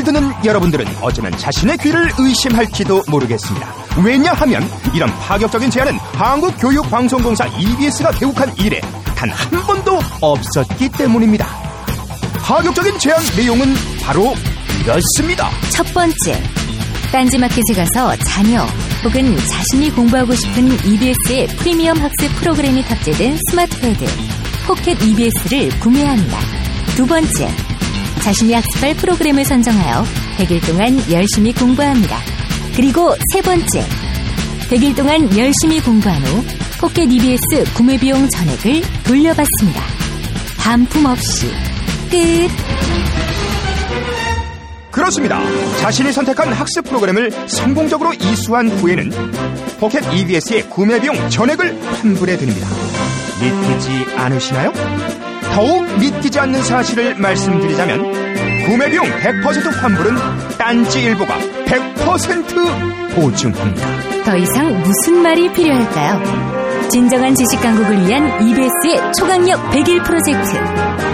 [0.00, 3.72] 광고를 듣는 여러분들은 어쩌면 자신의 귀를 의심할지도 모르겠습니다.
[4.04, 8.80] 왜냐하면 이런 파격적인 제안은 한국교육방송공사 EBS가 개국한 이래
[9.16, 11.46] 단 한 번도 없었기 때문입니다.
[12.42, 14.34] 파격적인 제안 내용은 바로
[14.82, 15.50] 이렇습니다.
[15.70, 16.42] 첫 번째,
[17.12, 18.66] 딴지마켓에 가서 자녀
[19.04, 24.04] 혹은 자신이 공부하고 싶은 EBS의 프리미엄 학습 프로그램이 탑재된 스마트패드
[24.66, 26.38] 포켓 EBS를 구매합니다.
[26.96, 27.48] 두 번째,
[28.22, 30.04] 자신이 학습할 프로그램을 선정하여
[30.38, 32.18] 100일 동안 열심히 공부합니다.
[32.76, 33.84] 그리고 세 번째,
[34.70, 36.44] 100일 동안 열심히 공부한 후
[36.80, 39.82] 포켓 EBS 구매 비용 전액을 돌려받습니다.
[40.58, 41.50] 반품 없이
[42.10, 42.48] 끝.
[44.90, 45.40] 그렇습니다.
[45.78, 49.10] 자신이 선택한 학습 프로그램을 성공적으로 이수한 후에는
[49.78, 52.68] 포켓 EBS의 구매 비용 전액을 환불해 드립니다.
[53.40, 55.29] 믿기지 않으시나요?
[55.54, 60.16] 더욱 믿기지 않는 사실을 말씀드리자면 구매 비용 100% 환불은
[60.58, 61.36] 딴지 일보가
[61.66, 63.88] 100% 보증합니다.
[64.24, 66.88] 더 이상 무슨 말이 필요할까요?
[66.90, 70.58] 진정한 지식 강국을 위한 EBS의 초강력 100일 프로젝트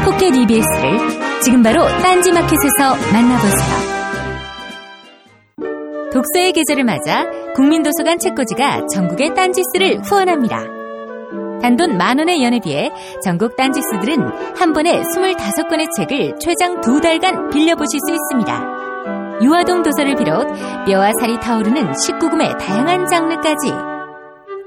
[0.05, 3.97] 포켓 EBS를 지금 바로 딴지 마켓에서 만나보세요.
[6.13, 10.76] 독서의 계절을 맞아 국민도서관 책꽂이가 전국의 딴지스를 후원합니다.
[11.63, 12.91] 단돈 만 원의 연회비에
[13.23, 18.77] 전국 딴지스들은 한 번에 25권의 책을 최장 두 달간 빌려보실 수 있습니다.
[19.43, 20.47] 유아동 도서를 비롯
[20.87, 23.73] 뼈와 살이 타오르는 19금의 다양한 장르까지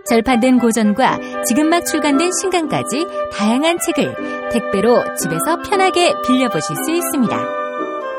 [0.07, 7.37] 절판된 고전과 지금 막 출간된 신간까지 다양한 책을 택배로 집에서 편하게 빌려보실 수 있습니다.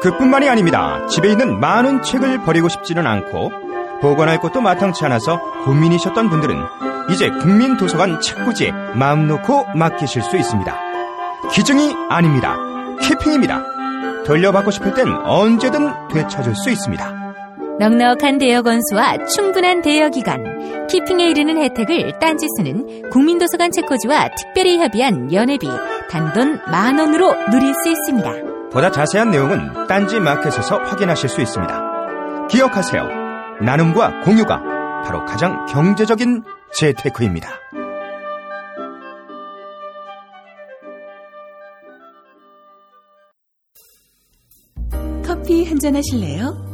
[0.02, 1.06] 그뿐만이 아닙니다.
[1.08, 3.50] 집에 있는 많은 책을 버리고 싶지는 않고
[4.00, 10.76] 보관할 곳도 마땅치 않아서 고민이셨던 분들은 이제 국민도서관 책꽂이에 마음 놓고 맡기실 수 있습니다.
[11.52, 12.56] 기증이 아닙니다.
[13.02, 13.64] 키핑입니다.
[14.24, 17.20] 돌려받고 싶을 땐 언제든 되찾을 수 있습니다.
[17.80, 25.66] 넉넉한 대여 건수와 충분한 대여 기간, 키핑에 이르는 혜택을 딴지스는 국민도서관 책꽂이와 특별히 협의한 연회비
[26.10, 28.30] 단돈 만 원으로 누릴 수 있습니다.
[28.70, 32.46] 보다 자세한 내용은 딴지 마켓에서 확인하실 수 있습니다.
[32.50, 33.08] 기억하세요.
[33.62, 34.60] 나눔과 공유가
[35.04, 36.44] 바로 가장 경제적인
[36.78, 37.58] 재테크입니다.
[45.24, 46.68] 커피 한 잔 하실래요?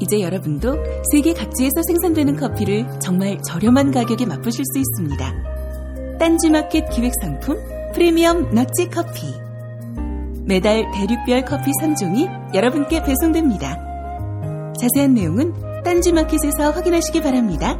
[0.00, 0.76] 이제 여러분도
[1.12, 6.18] 세계 각지에서 생산되는 커피를 정말 저렴한 가격에 맛보실 수 있습니다.
[6.18, 7.56] 딴지마켓 기획상품
[7.94, 9.26] 프리미엄 넛지 커피.
[10.46, 13.78] 매달 대륙별 커피 3종이 여러분께 배송됩니다.
[14.78, 15.52] 자세한 내용은
[15.84, 17.78] 딴지마켓에서 확인하시기 바랍니다.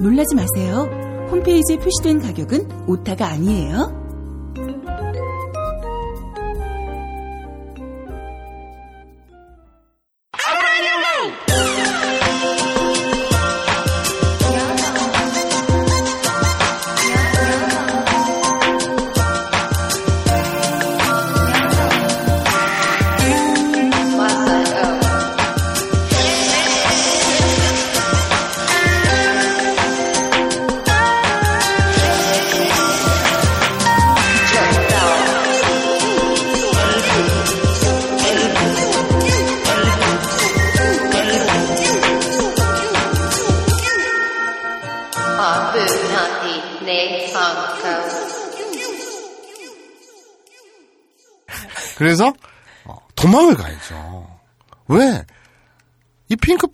[0.00, 0.88] 놀라지 마세요.
[1.30, 4.03] 홈페이지에 표시된 가격은 오타가 아니에요.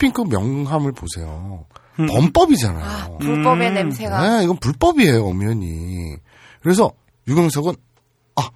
[0.01, 1.67] 이 핑크핑크 명함을 보세요.
[1.97, 2.85] 범법이잖아요.
[2.85, 3.75] 아, 불법의 음.
[3.75, 4.39] 냄새가.
[4.39, 6.17] 네, 이건 불법이에요, 엄연히.
[6.63, 6.91] 그래서
[7.29, 7.75] 유경석은
[8.37, 8.49] 아,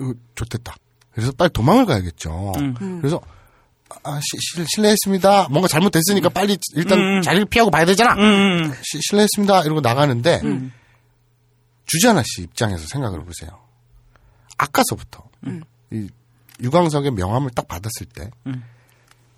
[0.00, 0.76] 이거 좋됐다.
[1.12, 2.52] 그래서 빨리 도망을 가야겠죠.
[2.58, 2.98] 음.
[3.00, 3.20] 그래서
[4.04, 5.48] 아, 시- 실- 실례했습니다.
[5.50, 7.22] 뭔가 잘못됐으니까 빨리 일단 음.
[7.22, 8.14] 자리를 피하고 봐야 되잖아.
[8.14, 9.62] 음, 시- 실례했습니다.
[9.64, 10.72] 이러고 나가는데 음.
[11.86, 13.50] 주자나 씨 입장에서 생각을 해보세요.
[14.58, 15.24] 아까서부터
[15.90, 16.08] 이
[16.62, 18.30] 유광석의 명함을 딱 받았을 때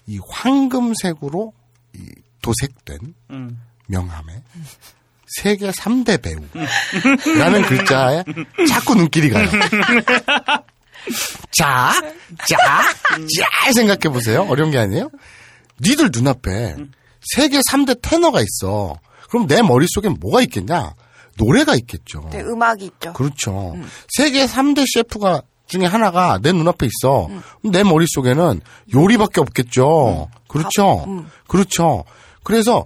[0.07, 0.23] 이 음.
[0.29, 1.53] 황금색으로
[1.95, 2.11] 이
[2.43, 3.61] 도색된 음.
[3.87, 4.43] 명함에
[5.27, 8.25] 세계 3대 배우라는 글자에
[8.69, 9.49] 자꾸 눈길이 가요.
[11.51, 11.93] 자,
[12.49, 12.83] 자,
[13.63, 14.47] 잘 생각해 보세요.
[14.49, 15.11] 어려운 게 아니에요.
[15.81, 16.77] 니들 눈앞에
[17.35, 18.99] 세계 3대 테너가 있어.
[19.29, 20.95] 그럼 내 머릿속엔 뭐가 있겠냐?
[21.37, 22.29] 노래가 있겠죠.
[22.31, 23.13] 네, 음악이 있죠.
[23.13, 23.75] 그렇죠.
[24.09, 27.27] 세계 3대 셰프가 중에 하나가 내 눈앞에 있어.
[27.27, 27.43] 그럼
[27.73, 28.61] 내 머릿속에는
[28.95, 30.29] 요리밖에 없겠죠.
[30.49, 31.05] 그렇죠.
[31.07, 31.29] 음.
[31.49, 32.05] 그렇죠.
[32.43, 32.85] 그래서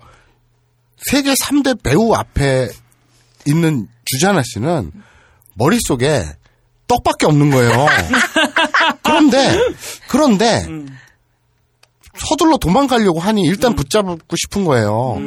[0.97, 2.69] 세계 3대 배우 앞에
[3.47, 4.93] 있는 주자나 씨는
[5.55, 6.25] 머릿속에
[6.87, 7.87] 떡밖에 없는 거예요.
[9.03, 9.59] 그런데,
[10.09, 10.67] 그런데,
[12.17, 15.19] 서둘러 도망가려고 하니 일단 붙잡고 싶은 거예요.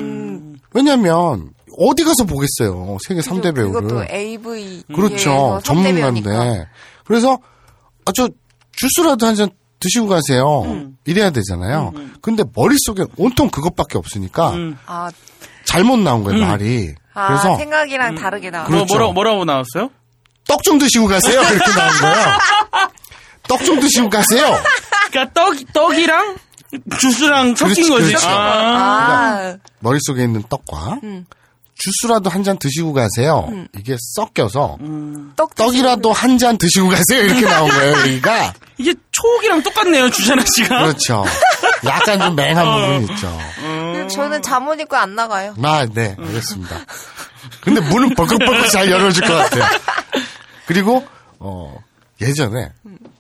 [0.74, 2.98] 왜냐면, 어디 가서 보겠어요.
[3.08, 3.82] 세계 3대 배우를.
[3.82, 5.60] 그것도 AV 그렇죠.
[5.64, 6.68] 전문가인데.
[7.12, 7.38] 그래서,
[8.06, 8.30] 아, 저,
[8.72, 9.50] 주스라도 한 잔
[9.80, 10.92] 드시고 가세요.
[11.06, 11.92] 이래야 되잖아요.
[12.22, 14.54] 근데 머릿속에 온통 그것밖에 없으니까
[14.86, 15.10] 아,
[15.66, 16.94] 잘못 나온 거예요, 말이.
[17.16, 18.66] 아 그래서 생각이랑 다르게 나와.
[18.70, 18.94] 뭐, 그렇죠.
[18.94, 19.90] 뭐라고, 뭐라고 나왔어요?
[20.48, 21.42] 떡 좀 드시고 가세요.
[21.42, 22.38] 이렇게 나온 거예요.
[23.50, 24.54] 떡 좀 드시고 가세요.
[25.10, 26.36] 그러니까 떡, 떡이랑
[27.00, 28.08] 주스랑 섞인 그렇지, 거지.
[28.10, 28.28] 그렇죠.
[28.28, 28.34] 아.
[28.34, 31.00] 아, 머릿속에 있는 떡과
[31.84, 33.50] 주스라도 한 잔 드시고 가세요.
[33.78, 34.78] 이게 섞여서
[35.36, 37.24] 떡 떡이라도 한 잔 드시고 가세요.
[37.24, 38.54] 이렇게 나온 거예요, 여기가.
[38.78, 40.80] 이게 초옥이랑 똑같네요, 주자나 씨가.
[40.84, 41.24] 그렇죠.
[41.86, 43.38] 약간 좀 맹한 부분이 있죠.
[43.58, 45.56] 드시는- 저는 잠옷 입고 안 나가요.
[45.64, 46.86] 아, 네, 알겠습니다.
[47.62, 49.64] 근데 문은 벌컥벌컥 잘 열어줄 것 같아요.
[50.66, 51.06] 그리고,
[51.40, 51.76] 어,
[52.22, 52.72] 예전에,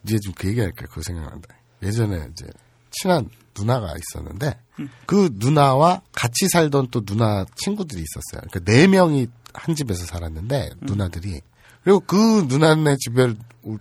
[0.05, 0.87] 이제 좀 그 얘기할게요.
[0.89, 1.47] 그거 생각난다.
[1.83, 2.45] 예전에 이제,
[2.91, 4.57] 친한 누나가 있었는데,
[5.05, 8.47] 그 누나와 같이 살던 또 누나 친구들이 있었어요.
[8.49, 11.41] 그러니까 네 명이 한 집에서 살았는데, 누나들이.
[11.83, 13.33] 그리고 그 누나네 집에,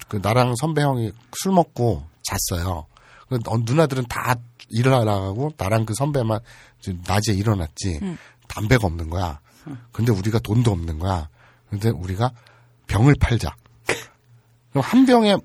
[0.08, 2.86] 그 나랑 선배 형이 술 먹고 잤어요.
[3.28, 4.34] 그 어, 누나들은 다
[4.70, 6.40] 일을 하러 가고, 나랑 그 선배만
[7.06, 8.00] 낮에 일어났지.
[8.48, 9.40] 담배가 없는 거야.
[9.92, 11.28] 근데 우리가 돈도 없는 거야.
[11.68, 12.32] 근데 우리가
[12.86, 13.54] 병을 팔자.
[14.70, 15.36] 그럼 한 병에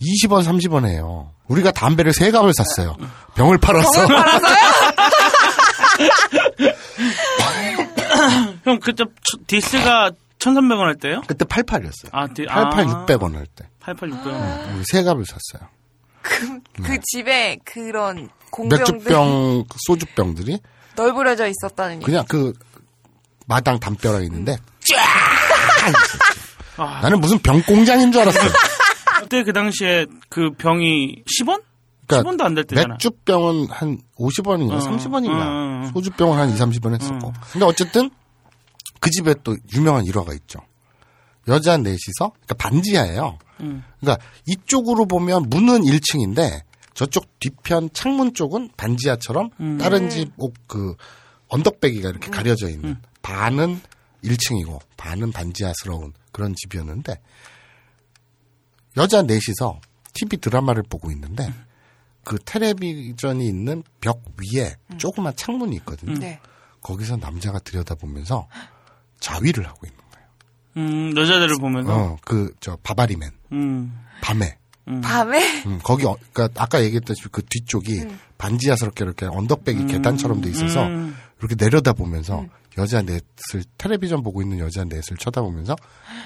[0.00, 1.32] 20원, 30원 해요.
[1.48, 2.96] 우리가 담배를 세 갑을 샀어요.
[3.34, 4.06] 병을 팔았어.
[8.64, 11.22] 형, 그때 초- 디스가 1,300원 할 때요?
[11.26, 12.08] 그때 88이었어요.
[12.12, 13.06] 아, 디, 88, 아.
[13.06, 13.66] 600원 할 때.
[13.80, 14.74] 88, 600원.
[14.76, 15.68] 우리 세 갑을 샀어요.
[16.22, 20.58] 그 집에 그런 공병들 맥주병, 소주병들이
[20.96, 22.04] 널브러져 있었다는 얘기.
[22.06, 22.52] 그냥 그
[23.46, 24.56] 마당 담벼락에 있는데
[24.90, 24.96] 쫙!
[26.78, 27.00] 아.
[27.02, 28.50] 나는 무슨 병 공장인 줄 알았어요.
[29.24, 31.62] 그때 그 당시에 그 병이 10원?
[32.08, 32.96] 10원도 안 될 때잖아.
[32.98, 35.90] 그러니까 맥주병은 한 50원인가 어, 30원인가 어, 어.
[35.94, 38.10] 소주병은 한 2, 30원 했었고 근데 어쨌든
[39.00, 40.60] 그 집에 또 유명한 일화가 있죠
[41.48, 43.82] 여자 넷이서 그러니까 반지하예요 음.
[44.00, 46.60] 그러니까 이쪽으로 보면 문은 1층인데
[46.92, 49.78] 저쪽 뒤편 창문 쪽은 반지하처럼 음.
[49.78, 50.96] 다른 집그
[51.48, 53.80] 언덕배기가 이렇게 가려져 있는 반은
[54.22, 57.18] 1층이고 반은 반지하스러운 그런 집이었는데
[58.96, 59.80] 여자 넷이서
[60.12, 61.52] TV 드라마를 보고 있는데
[62.24, 64.22] 그 텔레비전이 있는 벽
[64.54, 66.14] 위에 조그만 창문이 있거든요.
[66.18, 66.40] 네.
[66.80, 68.48] 거기서 남자가 들여다보면서
[69.20, 70.26] 자위를 하고 있는 거예요.
[70.76, 71.94] 음, 여자들을 보면서.
[71.94, 73.30] 어, 그, 저, 바바리맨.
[73.52, 73.98] 음.
[74.20, 74.58] 밤에.
[75.02, 78.04] 밤에 음, 거기, 어, 그니까 아까 얘기했다시피 그 뒤쪽이
[78.36, 81.16] 반지하스럽게 이렇게 언덕배기 계단처럼 돼 있어서 음.
[81.38, 85.74] 이렇게 내려다보면서 여자 넷을, 텔레비전 보고 있는 여자 넷을 쳐다보면서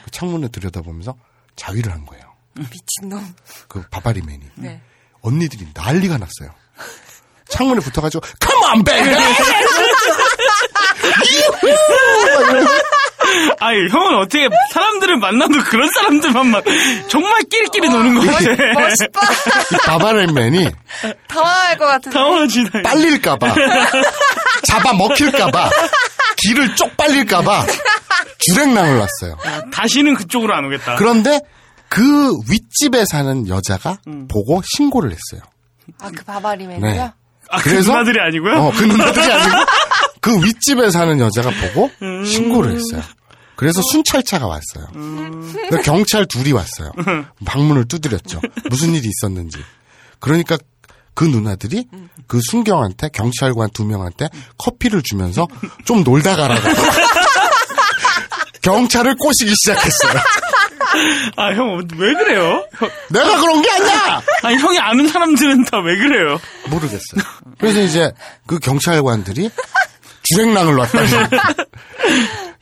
[0.05, 1.14] 그 창문을 들여다보면서
[1.55, 2.28] 자위를 한 거예요.
[2.70, 3.34] 미친놈.
[3.68, 4.40] 그 바바리맨이.
[4.56, 4.80] 네.
[5.22, 6.54] 언니들이 난리가 났어요.
[7.50, 9.14] 창문에 붙어가지고 Come on, baby!
[13.61, 16.64] 아니, 형은 어떻게 사람들을 만나도 그런 사람들만 막
[17.09, 18.44] 정말 끼리끼리 노는 거 같아.
[18.80, 19.20] 멋있다.
[19.72, 20.70] 이 바바리맨이
[21.28, 22.18] 당황할 것 같은데.
[22.18, 22.64] 당황하지.
[22.84, 23.54] 빨릴까봐
[24.66, 25.70] 잡아 먹힐까봐
[26.36, 27.66] 길을 쪽 빨릴까봐
[28.38, 29.36] 주랭랑을 놨어요.
[29.72, 30.96] 다시는 그쪽으로 안 오겠다.
[30.96, 31.40] 그런데
[31.89, 35.49] 그 윗집에 사는 여자가 보고 신고를 했어요.
[36.01, 36.80] 아, 그 바바리맨이요?
[36.80, 37.12] 네.
[37.51, 38.55] 아, 그 누나들이 아니고요?
[38.57, 39.57] 어, 그 누나들이 아니고
[40.20, 41.91] 그 윗집에 사는 여자가 보고
[42.24, 43.03] 신고를 했어요.
[43.57, 44.86] 그래서 순찰차가 왔어요.
[44.93, 46.93] 그래서 경찰 둘이 왔어요.
[47.45, 48.41] 방문을 두드렸죠.
[48.70, 49.59] 무슨 일이 있었는지.
[50.20, 50.57] 그러니까
[51.14, 51.86] 그 누나들이
[52.28, 54.28] 그 순경한테 경찰관 두 명한테
[54.59, 55.49] 커피를 주면서
[55.84, 56.62] 좀 놀다 가라고.
[58.62, 60.20] 경찰을 꼬시기 시작했어요.
[61.36, 62.64] 아, 형, 왜 그래요?
[62.78, 64.22] 형- 내가 그런 게 아니야!
[64.42, 66.38] 아니, 형이 아는 사람들은 다 왜 그래요?
[66.68, 67.22] 모르겠어요.
[67.59, 68.12] 그래서 이제
[68.46, 69.51] 그 경찰관들이
[70.22, 71.11] 주행랑을 놨다니.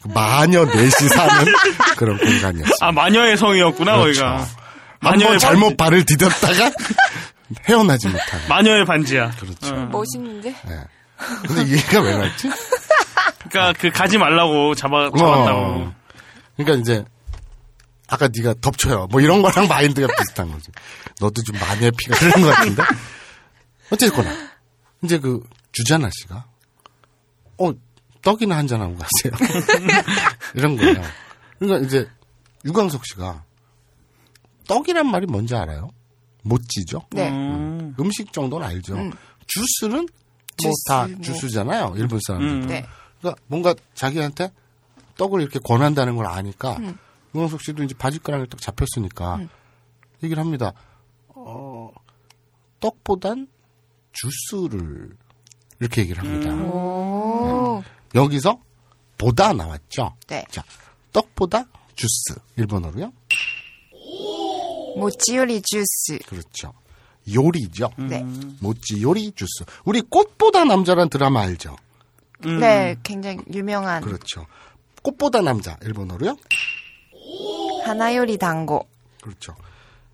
[0.03, 1.53] 그 마녀 넷이 사는
[1.97, 2.77] 그런 공간이었어요.
[2.81, 4.23] 아, 마녀의 성이었구나, 그렇죠.
[4.23, 4.47] 번
[5.01, 6.73] 마녀의 잘못 발을 디뎠다가
[7.69, 8.49] 헤어나지 못하는.
[8.49, 9.31] 마녀의 반지야.
[9.33, 9.75] 그렇죠.
[9.75, 9.89] 어.
[9.91, 10.49] 멋있는데?
[10.51, 10.81] 예.
[11.47, 12.51] 근데 얘가 왜 났지?
[13.49, 15.59] 그러니까 그 가지 말라고 잡아 잡았다고.
[15.61, 15.95] 어.
[16.57, 17.05] 그러니까 이제
[18.09, 19.09] 아까 네가 덮쳐요.
[19.11, 20.71] 뭐 이런 거랑 마인드가 비슷한 거지.
[21.21, 22.83] 너도 좀 마녀의 피가 흐르는 것 같은데.
[23.91, 24.31] 어쨌거나
[25.03, 25.43] 이제 그
[25.73, 26.45] 주자나 씨가
[27.59, 27.73] 어
[28.23, 29.33] 떡이나 한 잔 하고 가세요.
[30.55, 31.03] 이런 거예요.
[31.59, 32.09] 그러니까 이제
[32.65, 33.45] 유광석 씨가
[34.69, 35.91] 떡이란 말이 뭔지 알아요?
[36.43, 37.03] 못지죠.
[37.11, 37.29] 네.
[37.31, 37.95] 음.
[38.01, 38.95] 음식 정도는 알죠.
[38.95, 39.13] 음.
[39.47, 40.09] 주스는
[40.57, 41.21] 주스, 뭐다 뭐.
[41.23, 41.95] 주스잖아요.
[41.97, 42.49] 일본 사람들.
[42.49, 42.67] 음.
[42.67, 42.87] 네.
[43.21, 44.51] 그러니까 뭔가 자기한테
[45.17, 46.99] 떡을 이렇게 권한다는 걸 아니까 음.
[47.37, 49.41] 유광석 씨도 이제 바지가랑이 딱 잡혔으니까
[50.23, 50.73] 얘기를 합니다.
[51.29, 51.91] 어,
[52.81, 53.47] 떡보단
[54.13, 55.15] 주스를
[55.79, 56.51] 이렇게 얘기를 합니다.
[56.51, 56.65] 음.
[56.71, 57.83] 오.
[58.15, 58.59] 여기서
[59.19, 60.17] 보다 나왔죠.
[60.27, 60.45] 네.
[60.51, 60.65] 자,
[61.13, 63.13] 떡보다 주스 일본어로요.
[64.97, 66.19] 모찌요리 주스.
[66.27, 66.73] 그렇죠.
[67.31, 67.91] 요리죠.
[67.99, 68.25] 네.
[68.61, 69.65] 모찌 요리 주스.
[69.85, 71.77] 우리 꽃보다 남자란 드라마 알죠?
[72.47, 72.61] 음.
[72.61, 74.47] 네, 굉장히 유명한 그렇죠.
[75.03, 76.37] 꽃보다 남자 일본어로요.
[77.85, 78.87] 하나 요리 단고.
[79.23, 79.55] 그렇죠.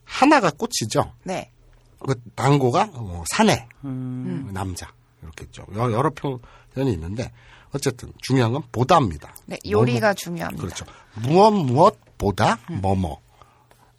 [0.04, 1.12] 하나가 꽃이죠.
[1.24, 1.50] 네.
[1.98, 4.50] 그 당고가 어, 사내 음.
[4.52, 4.92] 남자
[5.22, 5.66] 이렇게죠.
[5.76, 7.32] 여- 여러 표현이 있는데
[7.72, 9.34] 어쨌든 중요한 건 보다입니다.
[9.46, 10.14] 네, 요리가 뭐뭐.
[10.14, 10.62] 중요합니다.
[10.62, 10.84] 그렇죠.
[11.14, 13.20] 무엇 무엇보다 뭐뭐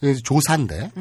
[0.02, 0.92] 이게 조사인데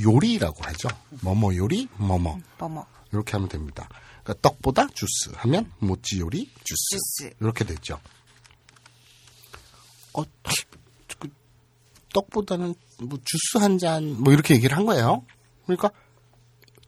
[0.00, 0.88] 요리라고 하죠.
[1.22, 2.86] 뭐뭐 요리 뭐뭐 뭐뭐.
[3.12, 3.88] 이렇게 하면 됩니다.
[4.24, 7.34] 그러니까 떡보다 주스 하면 모찌 요리 주스, 주스.
[7.40, 8.00] 이렇게 되죠.
[10.14, 10.77] 어, 그
[12.22, 15.22] 떡보다는 뭐 주스 한 잔 뭐 이렇게 얘기를 한 거예요.
[15.66, 15.90] 그러니까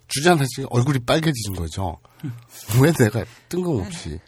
[0.08, 1.98] 주잔 씨 얼굴이 빨개지는 거죠.
[2.82, 4.18] 왜 내가 뜬금없이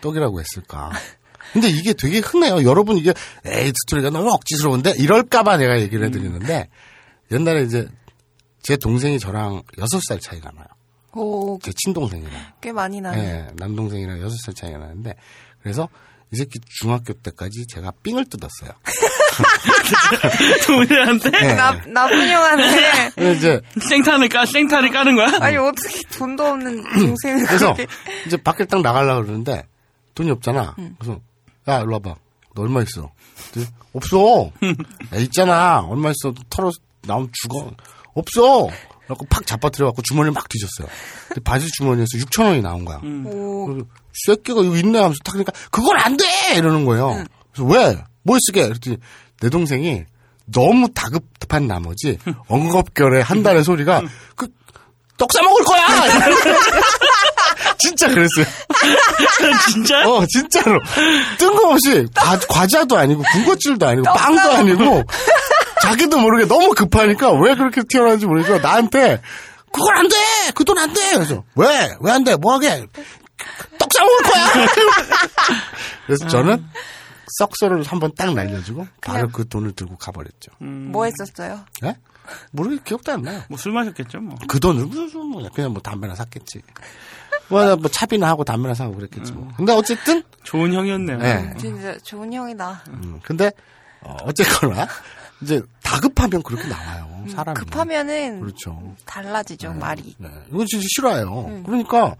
[0.00, 0.90] 떡이라고 했을까?
[1.52, 2.62] 근데 이게 되게 흔해요.
[2.64, 3.12] 여러분 이게
[3.46, 6.68] 에이 스토리가 너무 억지스러운데 이럴까봐 내가 얘기를 해드리는데
[7.32, 7.88] 옛날에 이제
[8.62, 10.66] 제 동생이 저랑 여섯 살 차이가 나요.
[11.14, 12.32] 오, 제 친동생이랑.
[12.60, 13.16] 꽤 많이 나네.
[13.16, 15.14] 네, 남동생이랑 여섯 살 차이가 나는데
[15.62, 15.88] 그래서
[16.32, 18.70] 이 새끼 중학교 때까지 제가 삥을 뜯었어요.
[20.66, 21.54] 동생한테 네.
[21.54, 23.32] 나, 나쁜 형한테.
[23.36, 25.38] 이제 생탄을 까 생탄을 까는 거야?
[25.40, 27.92] 아니, 어떻게 돈도 없는 동생을 그래서 그렇게.
[28.26, 29.66] 이제 밖에 딱 나가려고 그러는데
[30.14, 30.76] 돈이 없잖아.
[30.98, 31.20] 그래서
[31.68, 32.14] 야 일로 와봐.
[32.54, 33.10] 너 얼마 있어?
[33.92, 34.52] 없어.
[35.14, 35.80] 야, 있잖아.
[35.80, 36.32] 얼마 있어?
[36.48, 36.70] 털어
[37.02, 37.70] 나오면 죽어.
[38.14, 38.68] 없어.
[39.10, 40.88] 그래갖고 팍 잡아들여갖고 주머니를 막 뒤졌어요.
[41.28, 42.98] 근데 바지 주머니에서 6천 원이 나온 거야.
[42.98, 43.86] 오, 그래서
[44.26, 46.24] 새끼가 이거 있네 하면서 탁 그러니까 그건 안 돼!
[46.54, 47.24] 이러는 거예요.
[47.52, 48.02] 그래서 왜?
[48.22, 48.62] 뭘 쓰게?
[48.68, 48.98] 그랬더니
[49.40, 50.04] 내 동생이
[50.46, 54.02] 너무 다급한 나머지 엉겁결에 한다는 소리가
[54.36, 55.86] 그떡 싸먹을 거야!
[57.78, 58.46] 진짜 그랬어요.
[59.72, 60.08] 진짜?
[60.08, 60.80] 어, 진짜로.
[61.38, 65.02] 뜬금없이 과, 과자도 아니고 군것질도 아니고 빵도 아니고
[65.82, 69.20] 자기도 모르게 너무 급하니까 왜 그렇게 튀어나오는지 모르겠고 나한테
[69.72, 70.16] 그건 안 돼!
[70.54, 71.00] 그 돈 안 돼!
[71.14, 71.96] 그래서 왜?
[72.00, 72.36] 왜 안 돼?
[72.36, 72.86] 뭐 하게?
[73.78, 74.66] 떡 싸먹을 거야!
[76.06, 76.64] 그래서 저는
[77.38, 80.50] 썩소를 한번 딱 날려주고 바로 그 돈을 들고 가버렸죠.
[80.58, 81.64] 뭐 했었어요?
[81.84, 81.96] 예?
[82.52, 83.42] 모르게 기억도 안 나요.
[83.48, 84.36] 뭐 술 마셨겠죠, 뭐.
[84.48, 86.60] 그 돈을 무슨 뭐 그냥 뭐 담배나 샀겠지.
[87.48, 89.48] 뭐, 뭐 차비나 하고 담배나 사고 그랬겠지 뭐.
[89.56, 91.18] 근데 어쨌든 좋은 형이었네요.
[91.22, 91.54] 예.
[91.58, 92.82] 진짜 좋은 형이다.
[92.88, 93.50] 음, 근데
[94.02, 94.86] 어, 어쨌거나
[95.42, 97.24] 이제 다급하면 그렇게 나와요.
[97.30, 97.58] 사람이.
[97.58, 98.96] 급하면은 그렇죠.
[99.04, 100.14] 달라지죠, 말이.
[100.18, 100.28] 네.
[100.48, 101.62] 이건 진짜 싫어요.
[101.64, 102.16] 그러니까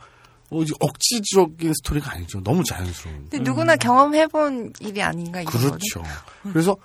[0.50, 2.42] 어, 억지적인 스토리가 아니죠.
[2.42, 3.28] 너무 자연스러운.
[3.30, 5.50] 근데 누구나 경험해본 일이 아닌가, 이거.
[5.58, 6.02] 그렇죠.
[6.42, 6.76] 그래서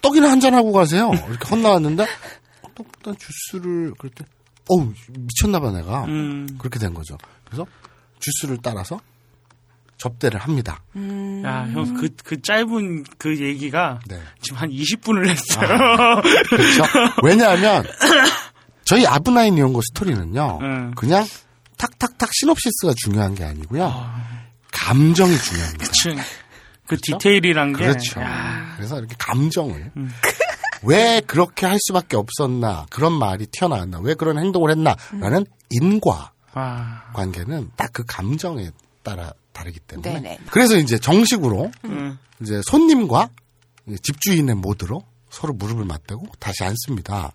[0.00, 1.10] 떡이나 한 잔 하고 가세요.
[1.28, 2.06] 이렇게 혼나왔는데
[2.76, 4.24] 떡보다 주스를 그렇게
[4.68, 6.46] 어우 미쳤나봐 내가 음.
[6.58, 7.18] 그렇게 된 거죠.
[7.44, 7.66] 그래서
[8.20, 9.00] 주스를 따라서
[9.98, 10.82] 접대를 합니다.
[11.44, 14.18] 야, 형, 그, 그 짧은 그 얘기가 네.
[14.40, 16.22] 지금 한 20분을 했어요.
[16.48, 16.84] 그렇죠.
[17.22, 17.84] 왜냐하면
[18.84, 20.58] 저희 아브나인 이온고 스토리는요.
[20.62, 20.92] 음.
[20.96, 21.26] 그냥
[21.76, 23.92] 탁탁탁 시놉시스가 중요한 게 아니고요.
[24.72, 25.84] 감정이 중요합니다.
[25.84, 26.16] 그치.
[26.86, 27.84] 그 디테일이란 게.
[27.86, 28.20] 그렇죠.
[28.20, 30.10] 야, 그래서 이렇게 감정을 음.
[30.82, 37.02] 왜 그렇게 할 수밖에 없었나 그런 말이 튀어나왔나 왜 그런 행동을 했나 라는 인과 와.
[37.12, 38.70] 관계는 딱 그 감정에
[39.02, 40.38] 따라 다르기 때문에 네네.
[40.50, 42.18] 그래서 이제 정식으로 음.
[42.40, 43.30] 이제 손님과
[44.02, 47.32] 집주인의 모드로 서로 무릎을 맞대고 다시 앉습니다.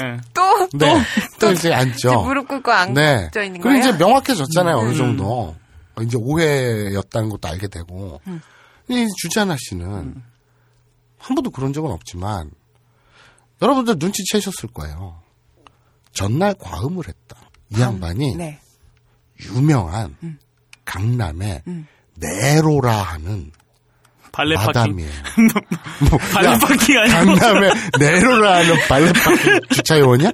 [0.00, 0.20] 네.
[0.34, 1.02] 또, 네,
[1.40, 2.08] 또 이제 앉죠.
[2.08, 3.30] 이제 무릎 꿇고 앉아 네.
[3.36, 3.78] 있는 그리고 거예요?
[3.78, 5.56] 이제 명확해졌잖아요, 어느 정도.
[6.02, 8.20] 이제 오해였다는 것도 알게 되고.
[8.88, 10.22] 이 주지하나 씨는
[11.18, 12.50] 한 번도 그런 적은 없지만,
[13.60, 15.20] 여러분들 눈치채셨을 거예요.
[16.12, 17.36] 전날 과음을 했다.
[17.70, 18.60] 이 양반이 네.
[19.40, 20.16] 유명한
[20.92, 21.62] 강남의
[22.16, 23.50] 네로라 하는
[24.30, 24.54] 발레.
[24.56, 25.10] 마담이에요.
[26.10, 27.34] 뭐, 발레 야, 파킹 아니고.
[27.40, 30.32] 강남에 내로를 하는 발레 파킹 주차요원이야?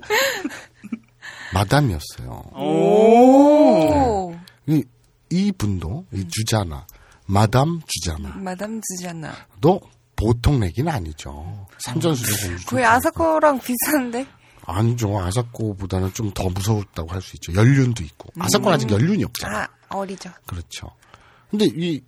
[1.53, 2.31] 마담이었어요.
[2.55, 4.35] 오.
[4.67, 4.85] 이,
[5.31, 6.87] 이 분도, 이 주자나,
[7.27, 9.33] 마담 주자나, 마담 주잖아.
[9.61, 9.81] 도
[10.15, 11.67] 보통 내기는 아니죠.
[11.79, 12.67] 삼전수대 공주.
[12.67, 14.27] 거의 아사코랑 비슷한데?
[14.67, 15.19] 아니죠.
[15.19, 17.55] 아사코보다는 좀 더 무서웠다고 할 수 있죠.
[17.55, 18.29] 연륜도 있고.
[18.39, 19.63] 아사코는 아직 연륜이 없잖아.
[19.63, 20.31] 아, 어리죠.
[20.47, 20.91] 그렇죠.
[21.51, 22.03] 근데 이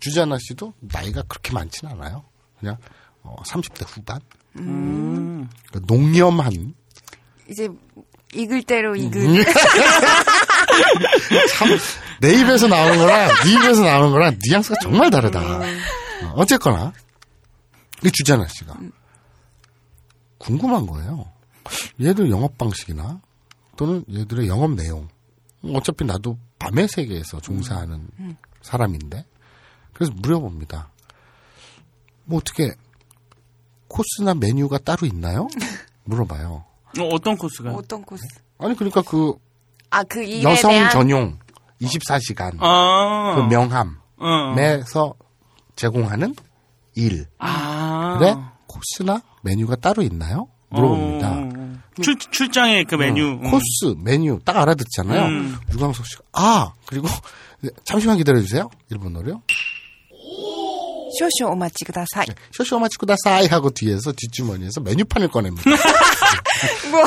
[0.00, 2.24] 주자나 씨도 나이가 그렇게 많지는 않아요.
[2.58, 2.76] 그냥
[3.22, 4.20] 어, 30대 후반.
[4.58, 5.48] 음.
[5.68, 6.74] 그러니까 농염한
[7.48, 7.68] 이제
[8.34, 9.20] 익을 대로 익을.
[9.22, 9.44] 음.
[11.50, 11.68] 참,
[12.20, 15.40] 내 입에서 나오는 거랑 네 입에서 나오는 거랑 뉘앙스가 정말 다르다.
[15.40, 16.92] 어, 어쨌거나
[18.04, 18.74] 이 주자나 씨가
[20.38, 21.30] 궁금한 거예요.
[22.00, 23.20] 얘들 영업 방식이나
[23.76, 25.08] 또는 얘들의 영업 내용.
[25.74, 28.08] 어차피 나도 밤의 세계에서 종사하는
[28.60, 29.24] 사람인데
[29.92, 30.90] 그래서 물어봅니다.
[32.24, 32.72] 뭐 어떻게
[33.88, 35.48] 코스나 메뉴가 따로 있나요?
[36.04, 36.64] 물어봐요.
[37.00, 37.72] 어, 어떤 코스가?
[37.72, 38.22] 어떤 코스?
[38.58, 39.34] 아니 그러니까 그
[39.90, 41.38] 아, 그 일에 여성 대한 전용
[41.80, 43.34] 24시간 아.
[43.34, 43.46] 그 어.
[44.18, 45.14] 명함에서
[45.74, 46.34] 제공하는
[46.94, 47.26] 일.
[47.38, 48.16] 아.
[48.18, 48.36] 그래?
[48.68, 50.48] 코스나 메뉴가 따로 있나요?
[50.68, 51.28] 물어봅니다.
[51.28, 51.51] 어.
[52.02, 53.38] 출, 출장의 그 메뉴.
[53.42, 55.24] 어, 코스, 메뉴 딱 알아듣잖아요.
[55.24, 55.58] 음.
[55.72, 57.08] 유광석 씨가 아 그리고
[57.84, 58.68] 잠시만 기다려주세요.
[58.90, 59.42] 일본어로요.
[61.18, 62.26] 쇼쇼 오마치 구다사이.
[62.52, 65.62] 쇼쇼마치쿠다 사이 하고 뒤에서 뒷주머니에서 메뉴판을 꺼냅니다.
[66.90, 67.04] 뭐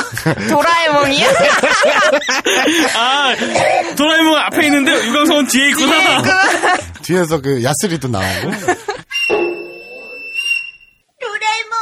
[0.47, 1.27] 도라에몽이야?
[2.95, 3.35] 아,
[3.97, 6.21] 도라에몽 앞에 있는데 유광석은 뒤에 있구나.
[7.01, 8.51] 뒤에서 그 야스리도 나오고
[11.19, 11.73] 도라에몽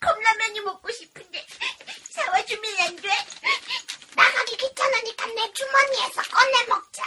[0.00, 1.44] 컵라면이 먹고 싶은데
[2.10, 3.08] 사와주면 안 돼?
[4.16, 4.56] 나가기
[5.76, 7.02] 주머니에서 꺼내 먹자.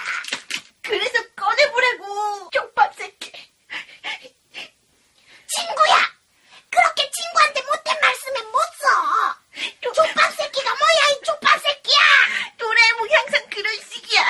[0.83, 3.31] 그래서 꺼내보라고 족밥 새끼.
[5.47, 5.95] 친구야
[6.69, 9.35] 그렇게 친구한테 못된 말씀에 못써.
[9.81, 11.97] 족밥 새끼가 뭐야 이 족밥 새끼야?
[12.59, 14.23] 도라에몽 항상 그런 식이야.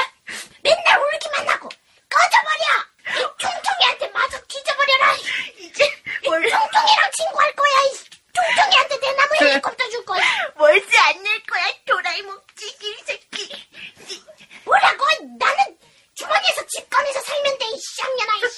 [0.64, 1.70] 맨날 울기만 하고
[2.10, 3.36] 꺼져버려.
[3.38, 5.14] 총총이한테 마저 뒤져버려라
[5.58, 8.09] 이제 뭘 총총이랑 친구할 거야 이
[8.46, 10.22] 총총이한테 내 나무 헬리콥터 줄 거야
[10.58, 14.24] 월세 안 낼 거야 도라에몽 찌질 새끼 이-
[14.66, 15.06] 뭐라고
[15.40, 15.78] 나는
[16.16, 18.40] 주머니에서 집 꺼내서 살면 돼 이 쌍년아 이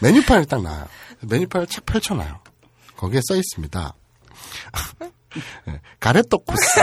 [0.00, 0.86] 메뉴판이 딱 나와요.
[1.20, 2.40] 메뉴판을 착 펼쳐놔요.
[2.96, 3.94] 거기에 써 있습니다.
[5.64, 6.60] 네, 가래떡 코스,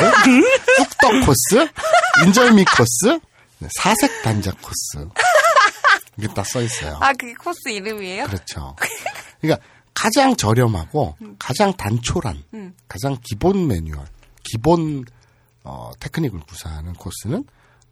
[0.77, 1.67] 쑥떡 코스,
[2.25, 3.19] 인절미 코스,
[3.59, 5.07] 네, 사색 단자 코스.
[6.19, 6.97] 이게 딱써 있어요.
[7.01, 8.25] 아, 그게 코스 이름이에요?
[8.25, 8.75] 그렇죠.
[9.39, 12.73] 그러니까 가장 저렴하고 가장 단촐한 음.
[12.87, 14.05] 가장 기본 매뉴얼,
[14.43, 15.05] 기본
[15.63, 17.43] 어, 테크닉을 구사하는 코스는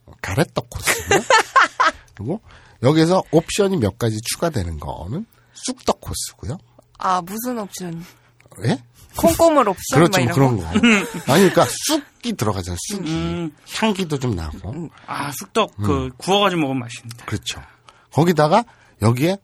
[0.06, 1.20] 어, 가래떡 코스고요.
[2.14, 2.40] 그리고
[2.82, 6.58] 여기서 옵션이 몇 가지 추가되는 거는 쑥떡 코스고요.
[6.98, 8.04] 아, 무슨 옵션?
[8.64, 8.82] 예?
[9.16, 9.82] 콩고물 옵션?
[9.94, 11.32] 그렇죠, 막뭐 이런 그런 거.
[11.32, 12.76] 아니, 그러니까 쑥이 들어가잖아요.
[12.88, 13.56] 쑥이 음.
[13.76, 14.90] 향기도 좀 나고.
[15.06, 17.24] 아, 쑥떡 그 구워가지고 먹으면 맛있는데.
[17.24, 17.62] 그렇죠.
[18.12, 18.64] 거기다가
[19.02, 19.38] 여기에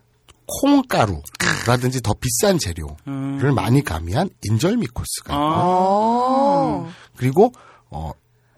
[0.60, 6.92] 콩가루라든지 더 비싼 재료를 많이 가미한 인절미 코스가 있고 어.
[7.16, 7.52] 그리고
[7.90, 8.12] 어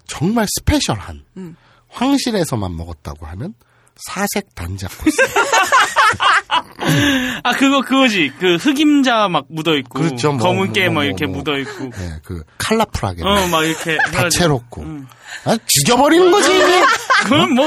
[0.07, 1.57] 정말 스페셜한 음.
[1.89, 3.55] 황실에서만 먹었다고 하는
[3.97, 5.17] 사색 단자 코스.
[7.43, 8.33] 아, 그거 그거지.
[8.39, 10.01] 그 흑임자 막 묻어 있고.
[10.01, 11.39] 그렇죠, 뭐, 검은 깨 뭐, 막 뭐, 이렇게 뭐.
[11.39, 11.91] 묻어 있고.
[11.91, 13.97] 네, 그 칼라풀하게 어, 막 이렇게.
[14.13, 15.09] 다채롭고 음.
[15.45, 16.85] 아, 죽여버리는 거지 이게.
[17.25, 17.67] 그건 뭐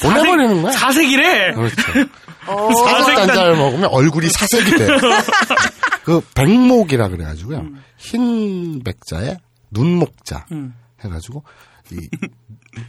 [0.00, 0.72] 보내버리는 거야.
[0.72, 1.54] 사색이래.
[1.54, 1.82] 그렇죠.
[2.46, 2.72] 어.
[2.72, 4.86] 사색 단자를 먹으면 얼굴이 사색이 돼.
[6.04, 7.66] 그 백목이라 그래가지고요.
[7.98, 9.36] 흰 백자에
[9.70, 10.74] 눈목자 음.
[11.04, 11.44] 해가지고
[11.90, 12.08] 이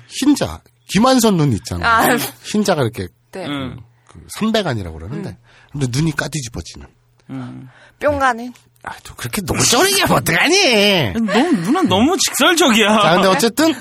[0.07, 1.87] 흰자 김한선 눈 있잖아요.
[1.87, 2.17] 아.
[2.43, 3.45] 흰자가 이렇게 네.
[3.45, 3.79] 음.
[4.07, 5.37] 그 삼백안이라고 그러는데
[5.71, 6.87] 근데 눈이 까뒤집어지는.
[7.31, 7.69] 음.
[7.99, 8.53] 뿅가는?
[8.83, 11.13] 아, 또 그렇게 노골적이게 하면 어떡하니?
[11.13, 13.01] 너무 누나 너무 직설적이야.
[13.01, 13.73] 자, 근데 어쨌든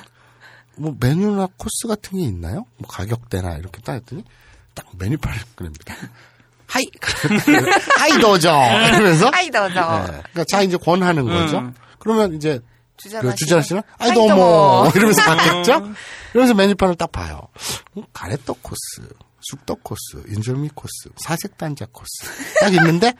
[0.78, 2.66] 뭐 메뉴나 코스 같은 게 있나요?
[2.76, 4.24] 뭐 가격대나 이렇게 따졌더니
[4.74, 5.94] 딱 메뉴판을 꺼냅니다.
[6.66, 6.84] は
[7.98, 8.50] い, はい どうぞ
[8.88, 9.68] 이러면서 はい どうぞ.
[9.70, 10.06] 네.
[10.06, 11.58] 그러니까 자 이제 권하는 거죠.
[11.60, 11.74] 음.
[11.98, 12.60] 그러면 이제
[12.98, 14.90] 주자나 그 주자 씨는 はい どうも どうも.
[14.94, 15.92] 이러면서 받겠죠.
[16.34, 17.48] 이러면서 메뉴판을 딱 봐요.
[17.96, 19.08] 음, 가래떡 코스,
[19.40, 22.08] 쑥떡 코스, 인절미 코스, 사색 단자 코스
[22.60, 23.14] 딱 있는데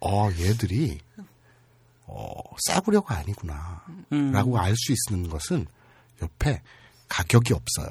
[0.00, 1.00] 어 얘들이
[2.06, 2.34] 어
[2.66, 3.82] 싸구려가 아니구나.
[4.12, 4.32] 음.
[4.32, 5.66] 라고 알수 있는 것은
[6.20, 6.60] 옆에
[7.16, 7.90] 가격이 없어요.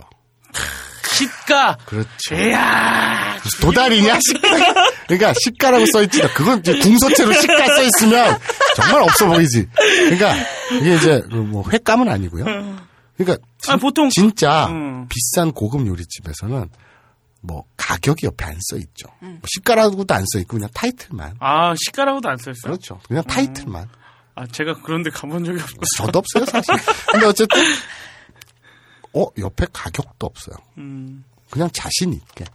[1.13, 1.77] 시가.
[1.85, 2.35] 그렇죠.
[2.35, 3.37] 이야.
[3.61, 4.17] 도달이냐?
[4.19, 4.73] 시가.
[5.07, 6.21] 그러니까 시가라고 써있지.
[6.33, 8.39] 그건 이제 궁서체로 시가 써있으면
[8.75, 9.67] 정말 없어 보이지.
[9.75, 10.33] 그러니까
[10.79, 12.45] 이게 이제 그뭐 횟감은 아니고요.
[13.17, 15.07] 그러니까 진, 아, 보통 진짜 음.
[15.09, 16.69] 비싼 고급 요리집에서는
[17.41, 19.07] 뭐 가격이 옆에 안 써 있죠.
[19.19, 21.35] 뭐 시가라고도 안 써 있고 그냥 타이틀만.
[21.39, 22.71] 아 시가라고도 안 써 있어요.
[22.71, 22.99] 그렇죠.
[23.07, 23.87] 그냥 타이틀만.
[24.33, 25.81] 아 제가 그런데 가본 적이 없어서.
[26.05, 26.73] 저도 없어요 사실.
[27.11, 27.61] 근데 어쨌든
[29.13, 30.55] 어 옆에 가격도 없어요.
[30.77, 31.23] 음.
[31.49, 32.45] 그냥 자신 있게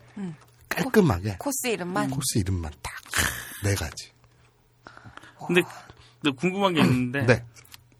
[0.68, 2.10] 깔끔하게 코 스 이름만.
[2.10, 2.92] 코스 이름만 딱
[3.64, 4.10] 네 가지.
[5.46, 5.62] 근데,
[6.22, 7.44] 근데 궁금한 게 있는데 네.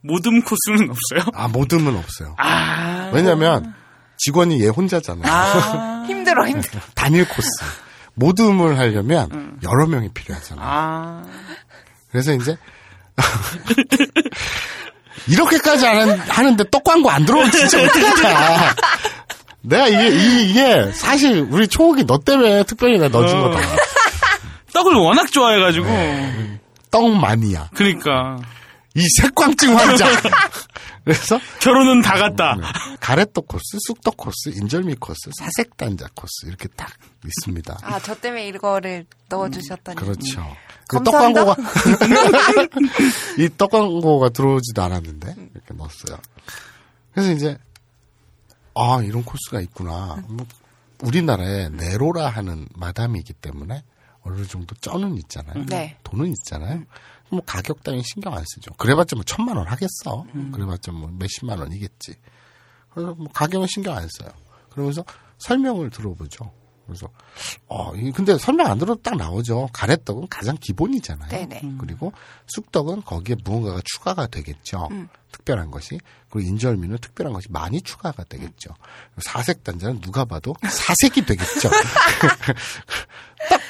[0.02, 1.30] 모듬 코스는 없어요?
[1.34, 2.34] 아 모듬은 없어요.
[2.38, 3.74] 아 왜냐면
[4.18, 5.30] 직원이 얘 혼자잖아요.
[5.32, 6.80] 아, 힘들어, 힘들어.
[6.94, 7.48] 단일 코스.
[8.14, 10.66] 모듬을 하려면 여러 명이 필요하잖아요.
[10.66, 11.24] 아
[12.10, 12.56] 그래서 이제
[15.28, 18.74] 이렇게까지 하는, 하는데 떡 광고 안 들어오면 진짜 어떡하냐.
[19.62, 23.50] 내가 이게, 이- 이게 사실 우리 초옥이 너 때문에 특별히 내가 넣어준 어.
[23.50, 23.60] 거다.
[24.72, 25.86] 떡을 워낙 좋아해가지고
[26.90, 27.68] 떡 마니아.
[27.74, 28.36] 그러니까
[28.94, 30.06] 이 색광증 환자.
[31.06, 32.56] 그래서 결혼은 다 갔다.
[32.98, 36.90] 가래떡 코스, 쑥떡 코스, 인절미 코스, 사색 단자 코스 이렇게 딱
[37.24, 37.78] 있습니다.
[37.80, 39.96] 아, 저 때문에 이거를 넣어주셨다니.
[39.96, 40.44] 그렇죠.
[40.88, 41.44] 그떡 감사합니다.
[41.44, 41.56] 광고가
[43.38, 46.18] 이 떡 광고가 들어오지도 않았는데 이렇게 넣었어요.
[47.12, 47.56] 그래서 이제
[48.74, 50.16] 아 이런 코스가 있구나.
[50.28, 50.44] 뭐
[51.02, 53.82] 우리나라에 네로라 하는 마담이기 때문에
[54.22, 55.64] 어느 정도 쩌는 있잖아요.
[55.66, 55.96] 네.
[56.02, 56.82] 돈은 있잖아요.
[57.30, 58.72] 뭐 가격 따위 신경 안 쓰죠.
[58.74, 60.24] 그래봤자 뭐 천만 원 하겠어.
[60.52, 62.14] 그래봤자 뭐 몇십만 원이겠지.
[62.90, 64.30] 그래서 뭐 가격은 신경 안 써요.
[64.70, 65.04] 그러면서
[65.38, 66.50] 설명을 들어보죠.
[66.86, 67.08] 그래서
[67.66, 69.68] 어, 이- 근데 설명 안 들어도 딱 나오죠.
[69.72, 71.28] 가래떡은 가장 기본이잖아요.
[71.28, 71.62] 네네.
[71.78, 72.12] 그리고
[72.46, 74.88] 쑥떡은 거기에 무언가가 추가가 되겠죠.
[75.32, 75.98] 특별한 것이.
[76.30, 78.70] 그리고 인절미는 특별한 것이 많이 추가가 되겠죠.
[79.18, 81.68] 사색 단자는 누가 봐도 사색이 되겠죠.
[83.50, 83.60] 딱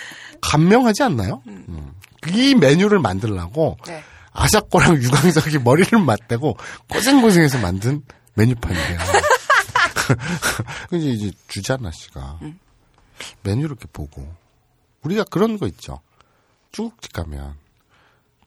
[0.43, 1.43] 간명하지 않나요?
[1.49, 1.93] 음.
[2.33, 4.03] 이 메뉴를 만들라고 네.
[4.33, 6.57] 아사코랑 유광석이 머리를 맞대고
[6.91, 8.03] 고생고생해서 만든
[8.35, 8.99] 메뉴판이에요.
[10.93, 12.39] 이제 이제 주자나 씨가
[13.43, 14.27] 메뉴를 이렇게 보고
[15.03, 16.01] 우리가 그런 거 있죠.
[16.73, 17.55] 중국집 가면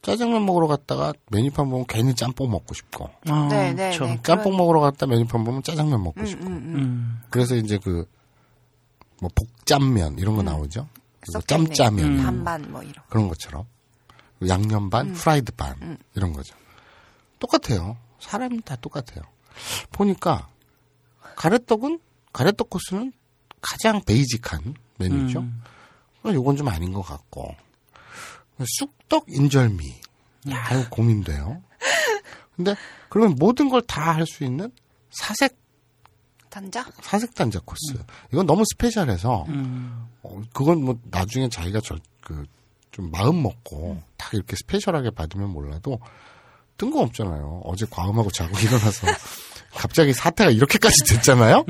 [0.02, 4.20] 짜장면 먹으러 갔다가 메뉴판 보면 괜히 짬뽕 먹고 싶고 아, 네, 네, 저- 네.
[4.24, 6.76] 짬뽕 먹으러 갔다 메뉴판 보면 짜장면 먹고 싶고 음, 음.
[6.76, 7.22] 음.
[7.30, 8.06] 그래서 이제 그
[9.22, 10.88] 뭐 볶짬면 이런 거 나오죠.
[11.22, 11.74] 그래서 섞여있네.
[11.74, 12.24] 짬짜면 음.
[12.24, 13.04] 반반 뭐 이런.
[13.10, 13.66] 그런 것처럼
[14.48, 16.56] 양념 반, 프라이드 반 이런 거죠.
[17.40, 17.98] 똑같아요.
[18.20, 19.22] 사람이 다 똑같아요.
[19.92, 20.50] 보니까
[21.36, 22.00] 가래떡은
[22.34, 23.12] 가래떡 코스는
[23.62, 25.40] 가장 basic한 메뉴죠.
[25.40, 25.62] 음.
[26.24, 27.56] 어, 요건 좀 아닌 것 같고
[28.80, 29.84] 쑥떡 인절미
[30.52, 31.62] 야 이거 고민돼요.
[32.56, 32.76] 근데
[33.10, 34.72] 그러면 모든 걸 다 할 수 있는
[35.12, 35.58] 사색
[36.50, 36.86] 단자?
[37.02, 40.08] 사색 단자 코스 이건 너무 스페셜해서 음.
[40.24, 42.46] 어, 그건 뭐 나중에 자기가 저 그
[42.92, 46.00] 좀 마음 먹고 딱 이렇게 스페셜하게 받으면 몰라도
[46.78, 47.62] 뜬금없잖아요.
[47.64, 49.08] 어제 과음하고 자고 일어나서
[49.74, 51.66] 갑자기 사태가 이렇게까지 됐잖아요.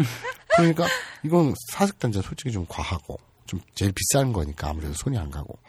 [0.56, 0.88] 그러니까
[1.24, 5.60] 이건 사색 단자 솔직히 좀 과하고 좀 제일 비싼 거니까 아무래도 손이 안 가고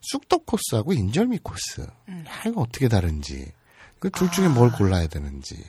[0.00, 3.52] 쑥떡 코스하고 인절미 코스 야 이거 어떻게 다른지
[3.98, 5.62] 그 둘 중에 뭘 골라야 되는지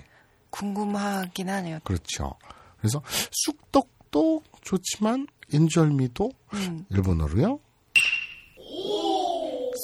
[0.52, 1.80] 궁금하긴 하네요.
[1.84, 2.36] 그렇죠.
[2.81, 6.87] 그래서 쑥떡도 좋지만 인절미도 음.
[6.91, 7.61] 일본어로요.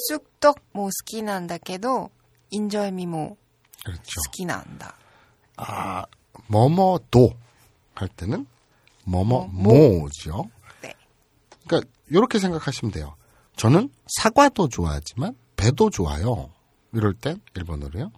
[0.09, 2.09] 쑥떡 뭐好きなんだけど
[2.51, 3.37] 인절미 뭐
[3.83, 4.01] 그렇죠.
[4.25, 4.95] 好きなんだ.
[5.57, 6.05] 아,
[6.47, 7.31] 뭐뭐도
[7.95, 8.45] 할 때는
[9.05, 10.49] 뭐뭐모죠.
[10.81, 10.93] 네.
[11.67, 13.15] 그러니까 이렇게 생각하시면 돼요.
[13.55, 16.49] 저는 사과도 좋아하지만 배도 좋아요.
[16.93, 18.11] 이럴 땐 일본어로요.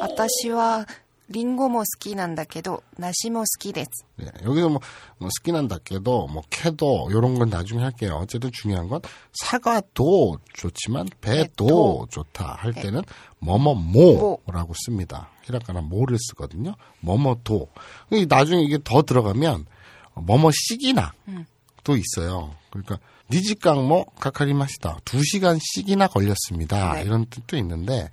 [0.00, 0.86] 私は
[1.30, 4.04] リンゴも好きなんだけど梨も好きです.
[4.16, 4.80] 네, 여기서 뭐,
[5.18, 8.18] 뭐 스키난다께도 뭐 캐도 이런 건 나중에 할게요.
[8.22, 9.00] 어쨌든 중요한 건
[9.32, 12.06] 사과도 좋지만 배도 배도.
[12.10, 12.82] 좋다 할 네.
[12.82, 13.02] 때는
[13.38, 15.30] 뭐뭐모라고 씁니다.
[15.44, 16.74] 히라카나 모를 쓰거든요.
[17.00, 17.68] 뭐뭐도.
[18.12, 19.66] 이 나중에 이게 더 들어가면
[20.14, 21.14] 뭐뭐씩이나
[21.84, 22.54] 또 있어요.
[22.70, 22.98] 그러니까
[23.30, 24.98] 니지깡모 카카리마시다.
[25.06, 26.94] 두 시간씩이나 걸렸습니다.
[26.94, 27.02] 네.
[27.02, 28.10] 이런 뜻도 있는데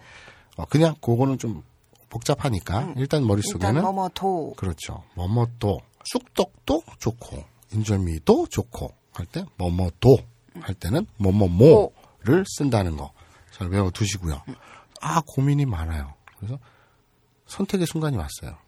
[0.55, 1.63] 어, 그냥 그거는 좀
[2.08, 5.04] 복잡하니까 일단 머릿속에는 뭐뭐도 그렇죠.
[5.14, 10.16] 뭐뭐도 쑥떡도 좋고 인절미도 좋고 할 때 뭐뭐도
[10.60, 13.10] 할 때는 뭐뭐모를 쓴다는 거
[13.52, 14.42] 잘 외워 두시고요.
[15.00, 16.12] 아 고민이 많아요.
[16.36, 16.58] 그래서
[17.46, 18.58] 선택의 순간이 왔어요.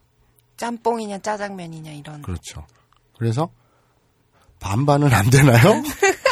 [0.56, 2.22] 짬뽕이냐 짜장면이냐 이런.
[2.22, 2.66] 그렇죠.
[3.18, 3.50] 그래서
[4.60, 5.82] 반반은 안 되나요?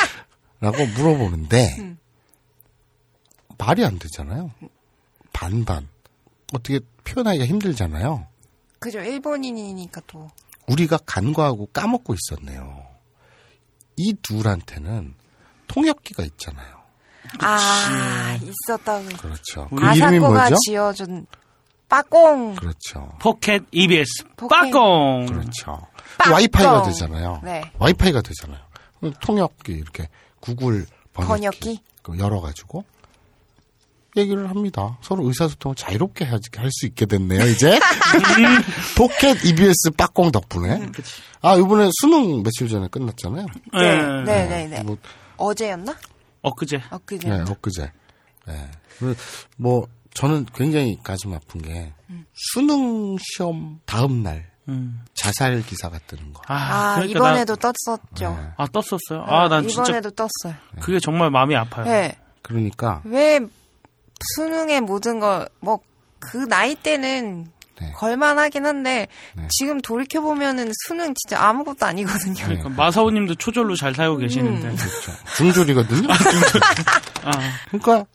[0.61, 1.97] 라고 물어보는데
[3.59, 4.51] 말이 안 되잖아요.
[5.35, 5.87] 반반
[6.57, 8.27] 어떻게 표현하기가 힘들잖아요.
[8.78, 10.28] 그죠 일본인이니까 또
[10.66, 12.87] 우리가 간과하고 까먹고 있었네요.
[13.97, 15.15] 이 둘한테는
[15.69, 16.77] 통역기가 있잖아요.
[17.41, 19.05] 아 있었다고.
[19.19, 19.69] 그렇죠.
[19.69, 20.57] 그 이름이 뭐죠?
[20.66, 21.27] 지어준
[21.89, 22.55] 빠꽁.
[22.57, 23.12] 그렇죠.
[23.20, 24.55] 포켓 EBS 포켓.
[24.57, 25.27] 빠꽁.
[25.27, 25.87] 그렇죠.
[26.19, 26.35] 빠꽁.
[26.35, 27.41] 와이파이가 되잖아요.
[27.45, 27.62] 네.
[27.78, 28.61] 와이파이가 되잖아요.
[29.20, 30.09] 통역기 이렇게
[30.41, 31.83] 구글 번역기, 번역기?
[32.03, 32.85] 그 열어가지고
[34.16, 34.98] 얘기를 합니다.
[35.02, 36.38] 서로 의사소통을 자유롭게 할
[36.70, 37.78] 수 있게 됐네요, 이제.
[38.97, 40.90] 포켓 EBS 빠꽁 덕분에.
[41.43, 43.47] 아, 이번에 수능 며칠 전에 끝났잖아요.
[43.74, 44.82] 네, 네, 네, 네.
[44.82, 44.97] 뭐,
[45.36, 45.97] 어제였나?
[46.43, 46.82] 엊그제.
[46.90, 47.28] 엊그제.
[47.28, 47.93] 네, 엊그제.
[48.47, 48.70] 네.
[48.98, 49.16] 그,
[49.56, 51.93] 뭐, 저는 굉장히 가슴 아픈 게,
[52.32, 55.01] 수능 시험 다음날, 음.
[55.14, 56.43] 자살 기사가 뜨는 거.
[56.48, 58.30] 아, 그러니까 이번에도 떴었죠.
[58.36, 58.48] 네.
[58.56, 59.24] 아 떴었어요.
[59.26, 60.59] 아 난 진짜 이번에도 떴어요.
[60.80, 61.84] 그게 정말 마음이 아파요.
[61.84, 62.16] 네.
[62.43, 63.40] 그러니까, 왜
[64.34, 65.80] 수능의 모든 걸, 뭐,
[66.18, 67.47] 그 나이 때는
[67.80, 67.93] 네.
[67.93, 69.48] 걸만하긴 한데, 네.
[69.51, 72.44] 지금 돌이켜 보면은 수능 진짜 아무것도 아니거든요.
[72.44, 74.74] 그러니까 마사오님도 초절로 잘 살고 계시는데.
[74.74, 75.12] 그렇죠.
[75.36, 76.09] 중졸이거든요.
[76.12, 77.32] 아,
[77.68, 78.06] 그러니까,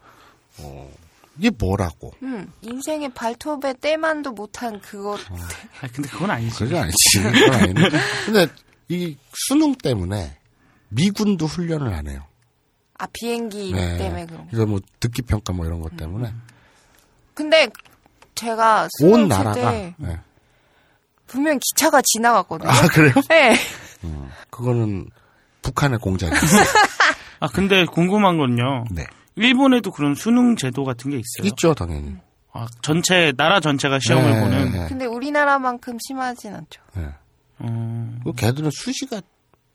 [0.58, 0.92] 어,
[1.38, 2.12] 이게 뭐라고.
[2.24, 5.20] 음, 인생의 발톱에 때만도 못한 그것.
[5.30, 6.58] 아, 근데 그건 아니지.
[6.58, 6.98] 그게 아니지.
[7.22, 7.90] 그건 아닌데.
[8.26, 8.48] 근데,
[8.90, 10.38] 이 수능 때문에
[10.90, 12.26] 미군도 훈련을 안 해요.
[13.02, 13.98] 아, 비행기 네.
[13.98, 14.48] 때문에 그런 거.
[14.52, 16.32] 그래서 뭐, 듣기 평가 뭐 이런 것 때문에.
[17.34, 17.68] 근데
[18.36, 19.54] 제가 온 나라가.
[19.72, 20.20] 때 네.
[21.26, 22.70] 분명 기차가 지나갔거든요.
[22.70, 23.14] 아, 그래요?
[23.30, 23.56] 네.
[24.52, 25.08] 그거는
[25.64, 26.64] 북한의 공작이었어요.
[27.40, 28.84] 아 근데 궁금한 건요.
[28.92, 29.06] 네.
[29.36, 31.48] 일본에도 그런 수능 제도 같은 게 있어요.
[31.48, 32.16] 있죠, 당연히.
[32.54, 34.72] 아, 전체 나라 전체가 시험을 네, 보는.
[34.74, 34.88] 네.
[34.90, 36.82] 근데 우리나라만큼 심하진 않죠.
[36.96, 37.08] 네.
[37.62, 39.22] 음, 그 걔들은 수시가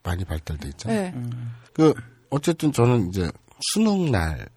[0.04, 1.00] 많이 발달돼 있잖아요.
[1.00, 1.14] 네.
[1.72, 1.94] 그
[2.30, 3.30] 어쨌든 저는 이제
[3.72, 4.48] 수능 날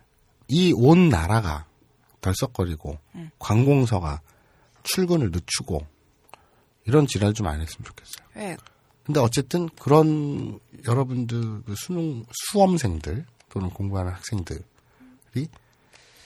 [0.51, 1.67] 이 온 나라가
[2.21, 2.97] 덜썩거리고
[3.37, 4.19] 관공서가
[4.81, 5.85] 출근을 늦추고
[6.85, 8.25] 이런 지랄 좀 안 했으면 좋겠어요.
[8.33, 8.57] 네.
[9.03, 14.63] 근데 어쨌든 그런 여러분들 그 수능 수험생들 또는 공부하는 학생들이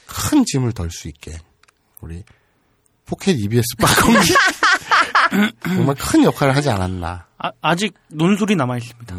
[0.07, 1.37] 큰 짐을 덜 수 있게
[1.99, 2.23] 우리
[3.05, 4.17] 포켓 EBS 빠공이
[5.63, 7.27] 정말 큰 역할을 하지 않았나.
[7.39, 9.15] 아, 아직 논술이 남아 있습니다.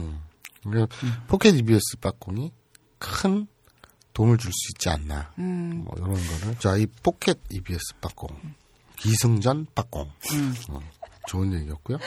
[0.70, 0.86] 그리고
[1.26, 2.52] 포켓 EBS 빠공이
[2.98, 3.46] 큰
[4.12, 5.32] 도움을 줄 수 있지 않나.
[5.36, 6.58] 뭐 이런 거를.
[6.58, 8.28] 자, 이 포켓 EBS 빠공.
[8.96, 10.10] 기승전 빠공.
[10.70, 10.80] 어,
[11.28, 11.98] 좋은 얘기였고요.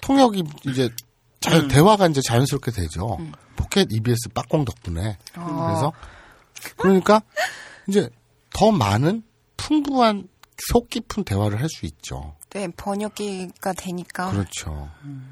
[0.00, 0.88] 통역이 이제
[1.40, 3.18] 자, 대화가 이제 자연스럽게 되죠.
[3.56, 5.18] 포켓 EBS 빠공 덕분에.
[5.32, 5.92] 그래서
[6.76, 7.20] 그러니까
[7.88, 8.08] 이제
[8.50, 9.24] 더 많은
[9.56, 10.28] 풍부한
[10.70, 12.36] 속 깊은 대화를 할 수 있죠.
[12.50, 14.30] 네, 번역기가 되니까.
[14.30, 14.88] 그렇죠.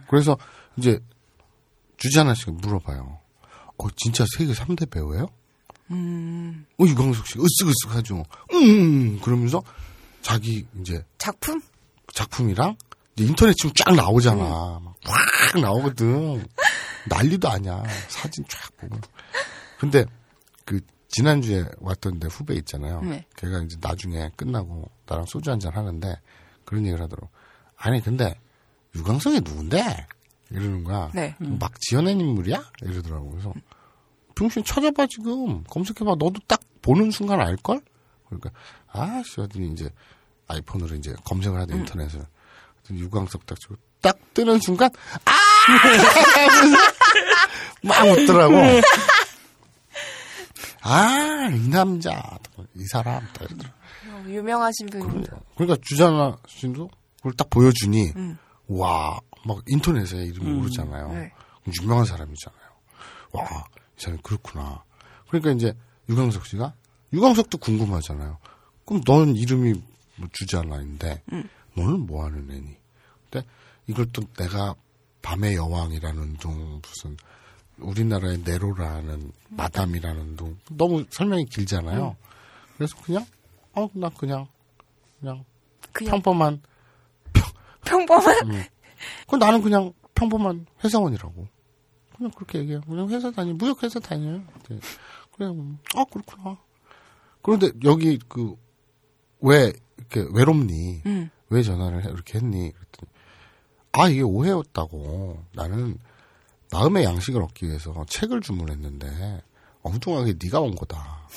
[0.08, 0.36] 그래서
[0.76, 0.98] 이제
[2.02, 3.20] 주제 하나씩 물어봐요.
[3.78, 5.28] 어, 진짜 세계 3대 배우예요?
[5.92, 8.24] 음, 어, 유광석 씨, 으쓱으쓱 하죠.
[8.52, 9.62] 음, 그러면서
[10.20, 11.60] 자기 이제 작품?
[12.12, 12.76] 작품이랑
[13.14, 14.42] 이제 인터넷 치면 쫙 나오잖아.
[14.42, 16.44] 막확 나오거든.
[17.08, 17.84] 난리도 아니야.
[18.08, 18.98] 사진 쫙 보고.
[19.78, 20.04] 근데
[20.64, 23.00] 그 지난주에 왔던 내 후배 있잖아요.
[23.02, 23.24] 네.
[23.36, 26.16] 걔가 이제 나중에 끝나고 나랑 소주 한 잔 하는데
[26.64, 27.28] 그런 얘기를 하더라고.
[27.76, 28.40] 아니 근데
[28.96, 30.06] 유광석이 누군데?
[30.52, 31.10] 이러는 거야.
[31.14, 31.34] 네.
[31.38, 32.62] 막 지어낸 인물이야?
[32.82, 33.30] 이러더라고.
[33.30, 33.52] 그래서
[34.34, 36.12] 병신 찾아봐 지금 검색해봐.
[36.18, 37.80] 너도 딱 보는 순간 알걸?
[38.26, 38.50] 그러니까
[38.88, 39.90] 아씨 어디 이제
[40.48, 42.24] 아이폰으로 이제 검색을 하던 인터넷을
[42.82, 44.90] 그랬더니 유광석 딱 치고 딱 뜨는 순간
[45.24, 45.32] 아
[47.82, 48.54] 막 웃더라고.
[50.84, 52.38] 아 이 남자
[52.74, 53.22] 이 사람.
[54.08, 55.36] 어, 유명하신 분입니다.
[55.56, 56.88] 그러니까 주자나 씨도
[57.18, 58.38] 그걸 딱 보여주니 음.
[58.68, 61.12] 와 막 인터넷에 이름 모르잖아요.
[61.12, 61.32] 네.
[61.80, 62.62] 유명한 사람이잖아요.
[63.32, 63.44] 와,
[63.98, 64.82] 이 사람이 그렇구나.
[65.28, 65.74] 그러니까 이제
[66.08, 66.74] 유광석 씨가
[67.12, 68.38] 유광석도 궁금하잖아요.
[68.84, 69.74] 그럼 너는 이름이
[70.16, 71.22] 뭐 주자나인데
[71.74, 72.76] 너는 뭐 하는 애니?
[73.30, 73.46] 근데
[73.86, 74.74] 이걸 또 내가
[75.22, 77.16] 밤의 여왕이라는 둥 무슨
[77.78, 82.16] 우리나라의 네로라는 마담이라는 둥 너무 설명이 길잖아요.
[82.76, 83.24] 그래서 그냥
[83.74, 84.46] 어 나 그냥
[85.20, 85.44] 그냥
[85.92, 86.62] 그냥 평범한
[87.84, 88.34] 평범한?
[89.28, 91.46] 그 나는 그냥 평범한 회사원이라고.
[92.16, 92.80] 그냥 그렇게 얘기해요.
[92.82, 94.42] 그냥 회사 다니, 무역 회사 다녀요.
[94.68, 94.78] 네.
[95.32, 96.58] 그래, 음, 아, 그렇구나.
[97.42, 98.54] 그런데 여기 그,
[99.40, 101.02] 왜, 이렇게 외롭니?
[101.06, 101.30] 음.
[101.48, 102.72] 왜 전화를 해, 이렇게 했니?
[102.72, 103.10] 그랬더니,
[103.92, 105.44] 아, 이게 오해였다고.
[105.54, 105.98] 나는
[106.70, 109.42] 마음의 양식을 얻기 위해서 책을 주문했는데,
[109.82, 111.28] 엉뚱하게 네가 온 거다.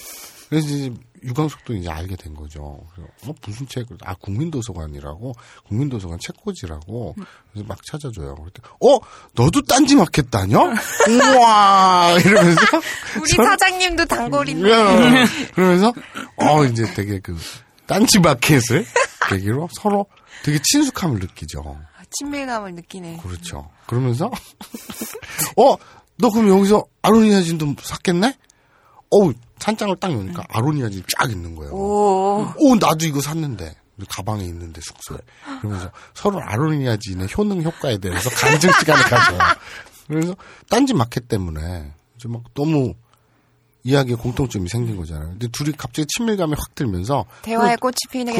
[0.50, 0.94] 그래서 이제
[1.26, 2.80] 유광석도 이제 알게 된 거죠.
[2.93, 3.97] 그래서 어, 무슨 책을?
[4.03, 5.34] 아 국민도서관이라고
[5.68, 7.15] 국민도서관 책꽂이라고
[7.52, 8.35] 그래서 막 찾아줘요.
[8.35, 8.99] 그랬더니 어
[9.34, 10.60] 너도 딴지 마켓 다녀?
[11.10, 12.61] 우와 이러면서
[13.19, 14.72] 우리 저- 사장님도 단골인데.
[14.72, 15.26] 야,
[15.56, 15.93] 그러면서
[16.38, 17.35] 어 이제 되게 그
[17.88, 18.85] 딴지 마켓을
[19.30, 20.06] 계기로 서로
[20.43, 21.61] 되게 친숙함을 느끼죠.
[21.97, 23.18] 아, 친밀감을 느끼네.
[23.23, 23.69] 그렇죠.
[23.88, 24.30] 그러면서
[25.57, 25.76] 어
[26.18, 28.38] 너 그럼 여기서 아로니아진도 샀겠네?
[29.11, 31.73] 어우 찬장을 딱 여니까 아로니아진 쫙 있는 거예요.
[31.73, 32.48] 오.
[32.57, 33.76] 오 나도 이거 샀는데
[34.10, 35.18] 가방에 있는데 숙소에.
[35.61, 39.40] 그러면서 서로 아로니아진의 효능 효과에 대해서 간증 시간을 가져요.
[40.07, 40.36] 그래서
[40.69, 42.94] 딴지 마켓 때문에 이제 막 너무
[43.84, 45.30] 이야기에 공통점이 생긴 거잖아요.
[45.30, 47.95] 근데 둘이 갑자기 친밀감이 확 들면서 대화의 그- 꽃이.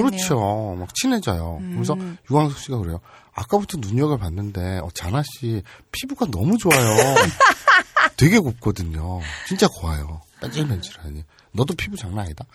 [0.05, 0.09] 음.
[0.09, 0.75] 그렇죠.
[0.79, 1.59] 막 친해져요.
[1.73, 1.95] 그래서
[2.29, 2.99] 유광석 씨가 그래요.
[3.33, 5.61] 아까부터 눈여겨 봤는데 어, 자나 씨
[5.91, 7.15] 피부가 너무 좋아요.
[8.17, 9.19] 되게 곱거든요.
[9.47, 10.21] 진짜 고와요.
[10.41, 11.23] 반질반질하니.
[11.51, 12.45] 너도 피부 장난 아니다.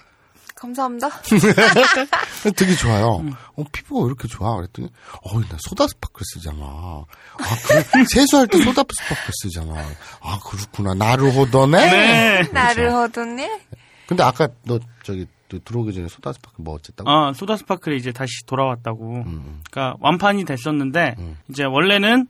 [0.54, 1.08] 감사합니다.
[2.54, 3.24] 되게 좋아요.
[3.56, 4.56] 어, 피부가 왜 이렇게 좋아?
[4.56, 4.88] 그랬더니,
[5.22, 6.62] 어, 나 소다 스파클 쓰잖아.
[6.64, 7.82] 아, 그래.
[8.06, 9.74] 세수할 때 소다 스파클 쓰잖아.
[10.20, 10.92] 아, 그렇구나.
[10.94, 11.90] 나를 호더네?
[11.90, 12.42] 네.
[12.52, 13.48] 나를 허도니?
[14.06, 17.08] 근데 아까 너 저기 또 들어오기 전에 소다 스파클 뭐 어쨌다고?
[17.08, 19.22] 아, 소다 스파클이 이제 다시 돌아왔다고.
[19.26, 19.62] 음.
[19.70, 21.16] 그러니까 완판이 됐었는데
[21.48, 22.26] 이제 원래는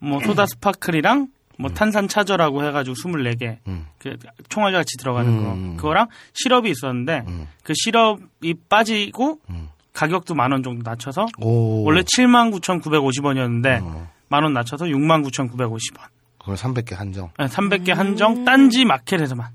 [0.00, 1.28] 뭐 소다 스파클이랑
[1.58, 3.86] 뭐 탄산 차저라고 해가지고 24개 음.
[3.98, 4.16] 그
[4.48, 5.76] 총알 같이 들어가는 음.
[5.76, 7.48] 거 그거랑 시럽이 있었는데 음.
[7.62, 9.68] 그 시럽이 빠지고 음.
[9.92, 11.82] 가격도 만 원 정도 낮춰서 오.
[11.84, 14.08] 원래 79,950원이었는데 어.
[14.28, 16.00] 만원 낮춰서 69,950원.
[16.38, 17.30] 그걸 300개 한정.
[17.38, 19.48] 300개 한정 딴지 마켓에서만.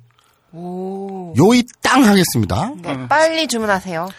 [0.52, 1.34] 오.
[1.38, 2.72] 요이 땅 하겠습니다.
[2.82, 4.10] 네, 빨리 주문하세요.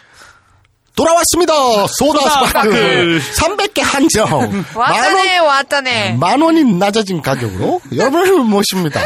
[0.95, 1.53] 돌아왔습니다.
[1.87, 3.19] 소다 스파클.
[3.21, 3.21] 스파클.
[3.21, 4.29] 300개 한정.
[4.29, 6.13] 만 원, 왔다네, 왔다네.
[6.13, 9.01] 만 원이 낮아진 가격으로 여러분을 모십니다.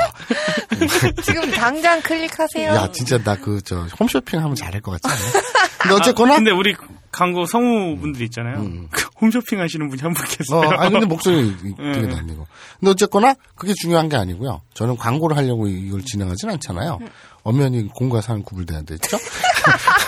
[1.23, 2.71] 지금 당장 클릭하세요.
[2.73, 5.43] 야, 진짜 나 그, 저, 홈쇼핑 하면 잘할 것 같지 않아?
[5.79, 6.33] 근데 어쨌거나.
[6.33, 6.75] 아, 근데 우리
[7.11, 8.63] 광고 성우분들 있잖아요.
[8.91, 10.77] 그 홈쇼핑 하시는 분이 한분 어, 계세요.
[10.77, 12.13] 아니, 근데 목소리 되게 네.
[12.13, 12.45] 날리고.
[12.79, 14.61] 근데 어쨌거나, 그게 중요한 게 아니고요.
[14.75, 16.99] 저는 광고를 하려고 이걸 진행하진 않잖아요.
[17.43, 19.17] 엄연히 공과 사는 구분돼야 되죠?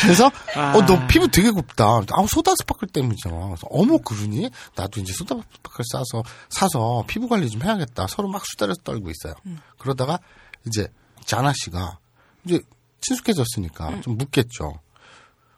[0.00, 1.84] 그래서, 어, 너 피부 되게 곱다.
[1.84, 3.36] 아, 소다 스파클 때문이잖아.
[3.46, 4.50] 그래서 어머, 그러니?
[4.74, 8.06] 나도 이제 소다 스파클 싸서, 사서 피부 관리 좀 해야겠다.
[8.06, 9.34] 서로 막 수다를 떨고 있어요.
[9.78, 10.18] 그러다가,
[10.66, 10.88] 이제,
[11.24, 11.98] 자나 씨가,
[12.44, 12.60] 이제,
[13.00, 14.80] 친숙해졌으니까 좀 묻겠죠.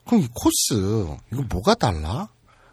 [0.06, 2.28] 그럼 이 코스, 이거 뭐가 달라?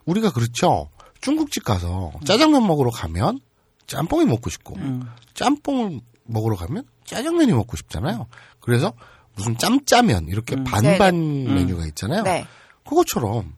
[0.06, 0.90] 우리가 그렇죠.
[1.22, 3.40] 중국집 가서 짜장면 먹으러 가면
[3.88, 5.10] 짬뽕이 먹고 싶고, 음.
[5.34, 8.28] 짬뽕을 먹으러 가면 짜장면이 먹고 싶잖아요.
[8.60, 8.94] 그래서
[9.38, 10.64] 무슨 짬짜면 이렇게 음.
[10.64, 11.54] 반반 네네.
[11.54, 12.24] 메뉴가 있잖아요.
[12.24, 12.46] 네.
[12.84, 13.54] 그것처럼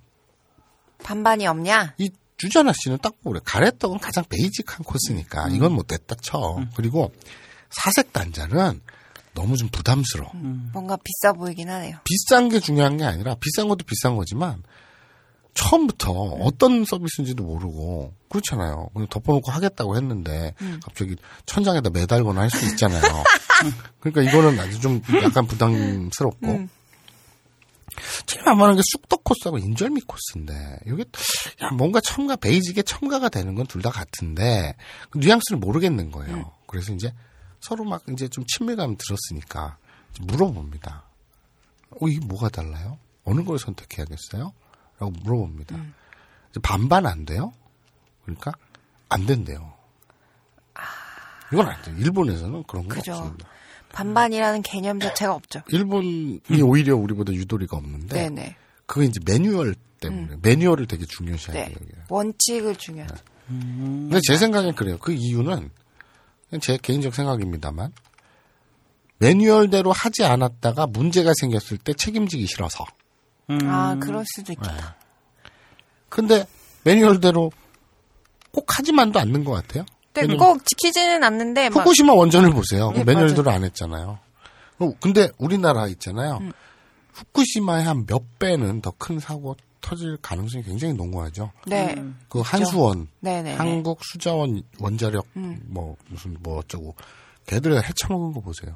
[1.03, 1.95] 반반이 없냐?
[1.97, 3.39] 이 주자나 씨는 딱 보래.
[3.43, 5.55] 가래떡은 가장 베이직한 코스니까 음.
[5.55, 6.57] 이건 못 됐다 쳐.
[6.75, 7.11] 그리고
[7.69, 8.81] 사색 단자는
[9.33, 10.31] 너무 좀 부담스러워.
[10.35, 10.69] 음.
[10.73, 11.97] 뭔가 비싸 보이긴 하네요.
[12.03, 14.63] 비싼 게 중요한 게 아니라 비싼 것도 비싼 거지만
[15.59, 18.89] 처음부터 어떤 서비스인지도 모르고 그렇잖아요.
[18.93, 20.53] 그냥 덮어놓고 하겠다고 했는데
[20.83, 21.15] 갑자기
[21.45, 23.01] 천장에다 매달거나 할 수 있잖아요.
[23.99, 26.47] 그러니까 이거는 아주 좀 약간 부담스럽고
[28.25, 30.53] 제일 만만한 게 쑥떡 코스하고 인절미 코스인데
[30.87, 31.03] 이게
[31.61, 34.75] 야 뭔가 첨가 베이직에 첨가가 되는 건 둘 다 같은데
[35.09, 36.51] 그 뉘앙스를 모르겠는 거예요.
[36.67, 37.13] 그래서 이제
[37.59, 39.77] 서로 막 이제 좀 친밀감 들었으니까
[40.21, 41.03] 물어봅니다.
[41.99, 42.97] 어, 이게 뭐가 달라요?
[43.25, 44.53] 어느 걸 선택해야겠어요?
[44.99, 45.75] 라고 물어봅니다.
[46.51, 47.53] 이제 반반 안 돼요?
[48.23, 48.51] 그러니까
[49.07, 49.73] 안 된대요.
[51.51, 51.95] 이건 안 돼요.
[51.97, 53.13] 일본에서는 그런 건 그죠.
[53.13, 53.47] 없습니다.
[53.91, 55.61] 반반이라는 개념 자체가 없죠.
[55.69, 58.55] 일본이 오히려 우리보다 유도리가 없는데 네네.
[58.85, 61.73] 그게 이제 매뉴얼 때문에 매뉴얼을 되게 중요시하게 네.
[61.73, 62.03] 여기요.
[62.09, 63.07] 원칙을 중요.
[63.47, 64.97] 근데 제 생각엔 그래요.
[64.99, 65.71] 그 이유는
[66.61, 67.91] 제 개인적 생각입니다만
[69.17, 72.85] 매뉴얼대로 하지 않았다가 문제가 생겼을 때 책임지기 싫어서.
[73.63, 74.95] 아, 그럴 수도 있겠다.
[76.09, 76.45] 근데
[76.83, 77.51] 매뉴얼대로
[78.51, 79.85] 꼭 하지만도 않는 것 같아요.
[80.13, 82.89] 근데 꼭 지키지는 않는데 막 후쿠시마 원전을 보세요.
[82.91, 84.19] 그 네, 매뉴얼대로 안 했잖아요.
[84.79, 86.37] 어, 근데 우리나라 있잖아요.
[86.41, 86.51] 음.
[87.13, 91.51] 후쿠시마의 한 몇 배는 더 큰 사고 터질 가능성이 굉장히 농후하죠.
[91.65, 91.95] 네.
[92.27, 93.55] 그 한수원, 네네.
[93.55, 95.61] 한국 수자원 원자력 음.
[95.67, 96.95] 뭐 무슨 뭐 어쩌고
[97.45, 98.75] 걔들 헤쳐먹은 거 보세요.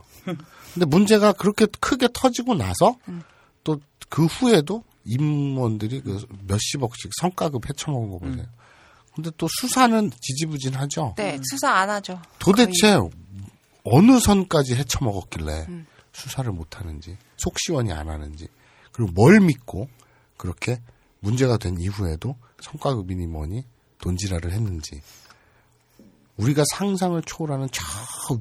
[0.73, 3.21] 근데 문제가 그렇게 크게 터지고 나서 음.
[3.63, 3.77] 또
[4.13, 8.45] 그 후에도 임원들이 그 몇십억씩 성과급 헤쳐먹은 거 보세요.
[9.15, 11.15] 근데 또 수사는 지지부진하죠.
[11.17, 12.21] 네, 수사 안 하죠.
[12.37, 12.99] 도대체
[13.83, 15.87] 어느 선까지 헤쳐먹었길래 음.
[16.11, 18.47] 수사를 못 하는지 속 시원히 안 하는지
[18.91, 19.89] 그리고 뭘 믿고
[20.37, 20.79] 그렇게
[21.21, 23.65] 문제가 된 이후에도 성과급이니 뭐니
[23.99, 25.01] 돈지랄을 했는지
[26.37, 27.81] 우리가 상상을 초월하는 저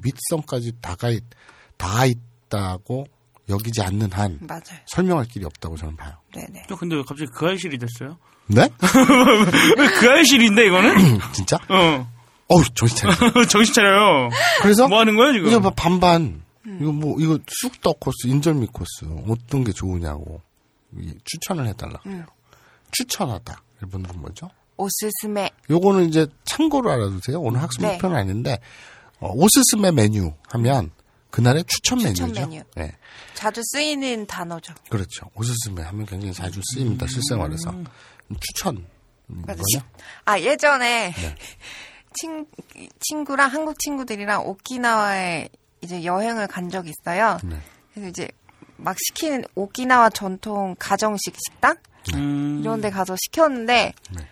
[0.03, 1.23] 윗선까지 다가 있,
[1.77, 3.07] 다 있다고
[3.49, 4.61] 여기지 않는 한 맞아요.
[4.87, 6.13] 설명할 길이 없다고 저는 봐요.
[6.33, 6.65] 네네.
[6.69, 8.17] 저 근데 왜 갑자기 그 알실이 됐어요?
[8.47, 8.69] 네?
[9.77, 11.19] 왜그 알실인데 이거는?
[11.33, 11.57] 진짜?
[11.69, 12.07] 어.
[12.47, 13.13] 어우 정신 차려.
[13.47, 14.29] 정신 차려요.
[14.61, 15.47] 그래서 뭐 하는 거예요 지금?
[15.49, 16.41] 이거 뭐 반반.
[16.65, 20.41] 이거 뭐 이거 쑥떡 코스, 인절미 코스 어떤 게 좋으냐고
[20.97, 21.99] 이 추천을 해달라.
[22.03, 22.25] 그래요.
[22.91, 23.61] 추천하다.
[23.81, 24.49] 일본어로 뭐죠?
[24.77, 25.49] 오스스메.
[25.69, 27.39] 요거는 이제 참고로 알아두세요.
[27.39, 27.93] 오늘 학습 네.
[27.93, 28.59] 목표는 아닌데
[29.19, 30.91] 어, 오스스메 메뉴 하면
[31.31, 32.47] 그날의 추천, 추천 메뉴죠.
[32.47, 32.63] 메뉴.
[32.75, 32.95] 네.
[33.33, 34.73] 자주 쓰이는 단어죠.
[34.89, 35.29] 그렇죠.
[35.35, 37.07] 오스스메 하면 굉장히 자주 쓰입니다.
[37.07, 37.73] 실생활에서.
[38.39, 38.85] 추천.
[39.27, 39.53] 맞아.
[39.53, 39.63] 뭐냐?
[39.71, 39.79] 시-
[40.25, 41.35] 아 예전에 네.
[42.15, 42.45] 친
[42.99, 45.49] 친구랑 한국 친구들이랑 오키나와에
[45.81, 47.37] 이제 여행을 간 적이 있어요.
[47.43, 47.57] 네.
[47.93, 48.27] 그래서 이제
[48.77, 51.75] 막 시키는 오키나와 전통 가정식 식당
[52.15, 52.59] 음.
[52.61, 54.27] 이런 데 가서 시켰는데 네.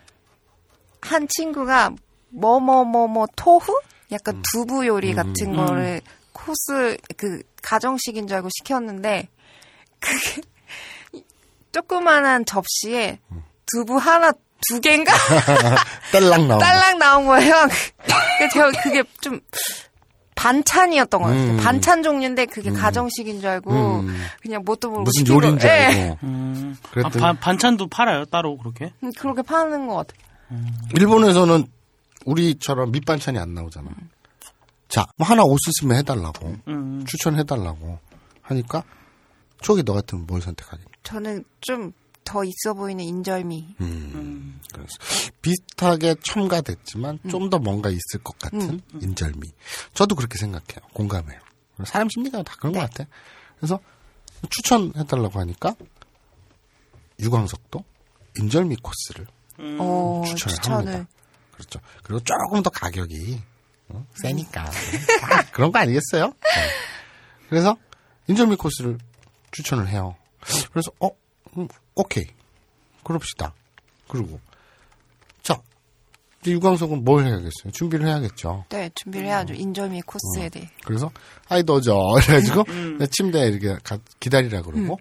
[1.02, 1.91] 한 친구가
[2.30, 3.80] 뭐뭐뭐뭐 토후
[4.11, 4.41] 약간 음.
[4.52, 6.02] 두부 요리 같은 거를
[6.45, 9.27] 코스 그 가정식인 줄 알고 시켰는데
[9.99, 10.41] 그게
[11.72, 13.43] 조그만한 접시에 음.
[13.72, 14.31] 두부 하나
[14.68, 15.13] 두 개인가
[16.11, 16.65] 딸랑 나온 거.
[16.65, 17.55] 딸랑 나온 거예요.
[18.53, 19.39] 제가 그게 좀
[20.35, 21.51] 반찬이었던 것 같아요.
[21.51, 21.57] 음.
[21.57, 24.23] 반찬 종류인데 그게 가정식인 줄 알고 음.
[24.41, 25.73] 그냥 뭣도 모르고 무슨 시킨 요리인 거- 줄 예.
[25.73, 26.18] 알고.
[26.23, 26.77] 음.
[27.03, 28.91] 아, 반- 반찬도 팔아요 따로 그렇게?
[29.03, 30.22] 음, 그렇게 파는 것 같아요.
[30.95, 31.65] 일본에서는
[32.26, 33.89] 우리처럼 밑반찬이 안 나오잖아.
[34.91, 36.55] 자, 뭐 하나 오스스메 해달라고.
[36.68, 37.05] 음.
[37.07, 37.99] 추천해달라고.
[38.43, 38.84] 하니까,
[39.61, 40.84] 초기 너 같으면 뭘 선택하니?
[41.03, 41.93] 저는 좀
[42.23, 43.76] 더 있어 보이는 인절미.
[43.81, 44.61] 음.
[44.72, 44.89] 그래서
[45.41, 49.51] 비슷하게 첨가됐지만 좀 더 뭔가 있을 것 같은 인절미.
[49.95, 50.80] 저도 그렇게 생각해요.
[50.93, 51.39] 공감해요.
[51.85, 53.05] 사람 심리가 다 그런 것 같아.
[53.57, 53.80] 그래서
[54.49, 55.76] 추천해달라고 하니까
[57.19, 57.84] 유광석도
[58.38, 59.27] 인절미 코스를
[59.80, 60.77] 어, 추천을 추천을.
[60.77, 61.07] 합니다.
[61.53, 61.80] 그렇죠.
[62.03, 63.41] 그리고 조금 더 가격이
[63.93, 66.27] 어, 세니까 다 그런 거 아니겠어요?
[66.27, 66.69] 네.
[67.49, 67.76] 그래서
[68.27, 68.97] 인절미 코스를
[69.51, 70.15] 추천을 해요.
[70.72, 71.09] 그래서 어
[71.57, 72.26] 음, 오케이
[73.03, 73.53] 그럽시다.
[74.07, 74.39] 그리고
[75.43, 75.59] 자
[76.41, 77.72] 이제 유광석은 뭘 해야겠어요?
[77.73, 78.65] 준비를 해야겠죠.
[78.69, 79.53] 네, 준비를 해야죠.
[79.53, 80.69] 인절미 코스에 대해.
[80.85, 81.11] 그래서
[81.49, 81.97] 아이 너죠.
[82.26, 82.63] 그래가지고
[83.11, 84.99] 침대에 이렇게 가- 기다리라 그러고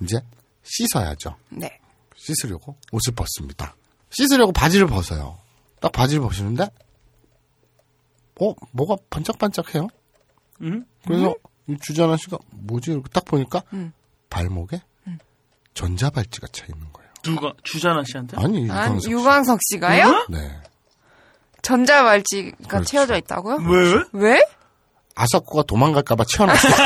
[0.00, 0.20] 이제
[0.62, 1.36] 씻어야죠.
[1.50, 1.78] 네.
[2.16, 3.74] 씻으려고 옷을 벗습니다.
[4.10, 5.38] 씻으려고 바지를 벗어요.
[5.80, 6.66] 딱 바지를 벗으는데,
[8.40, 9.88] 어, 뭐가 반짝반짝해요?
[10.62, 10.84] 음?
[11.06, 11.34] 그래서
[11.68, 12.92] 이 주전아 씨가 뭐지?
[12.92, 13.92] 이렇게 딱 보니까 음.
[14.30, 14.80] 발목에
[15.74, 17.08] 전자발찌가 차 있는 거예요.
[17.22, 18.36] 누가 주자나 씨한테?
[18.38, 19.10] 아니, 아, 유광석 씨.
[19.10, 20.26] 유광석 씨가요?
[20.30, 20.60] 네.
[21.62, 22.84] 전자발찌가 그렇죠.
[22.84, 23.56] 채워져 있다고요?
[23.68, 24.02] 왜?
[24.12, 24.42] 왜?
[25.14, 26.72] 아사코가 도망갈까봐 채워놨어요.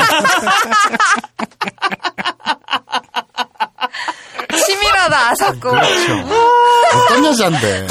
[4.65, 5.59] 치밀하다, 아사코.
[5.71, 6.13] 그렇죠.
[7.05, 7.87] 어떤 여잔데.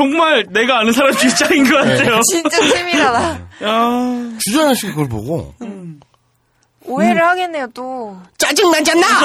[0.00, 1.96] 정말 내가 아는 사람 중에 짱인 것 네.
[1.98, 2.20] 같아요.
[2.30, 3.20] 진짜 치밀하다.
[3.64, 5.54] 야, 주전아 씨가 그걸 보고,
[6.86, 8.16] 오해를 하겠네요, 또.
[8.38, 9.06] 짜증나잖아!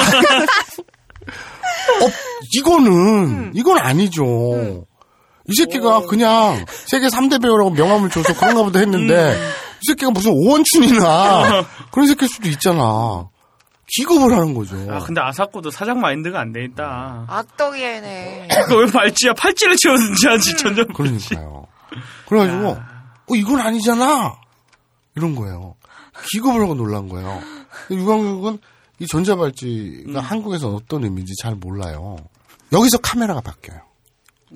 [2.04, 2.10] 어,
[2.52, 4.84] 이거는, 이건 아니죠.
[5.48, 9.40] 이 새끼가 그냥 세계 3대 배우라고 명함을 줘서 그런가 보다 했는데,
[9.82, 13.30] 이 새끼가 무슨 오원춘이나 그런 새끼일 수도 있잖아.
[13.88, 14.76] 기겁을 하는 거죠.
[14.92, 17.26] 아, 근데 아사코도 사장 마인드가 안 돼 있다.
[17.28, 18.48] 악덕이네.
[18.68, 19.34] 그거 왜 발찌야?
[19.34, 20.92] 팔찌를 채웠는지 하지, 전전.
[20.94, 21.68] 그러니까요.
[22.28, 24.36] 그래가지고, 어, 이건 아니잖아!
[25.16, 25.76] 이런 거예요.
[26.32, 27.40] 기겁을 하고 놀란 거예요.
[27.92, 28.58] 유광욱은
[29.00, 32.18] 이 전자발찌가 한국에서 어떤 의미인지 잘 몰라요.
[32.74, 33.80] 여기서 카메라가 바뀌어요.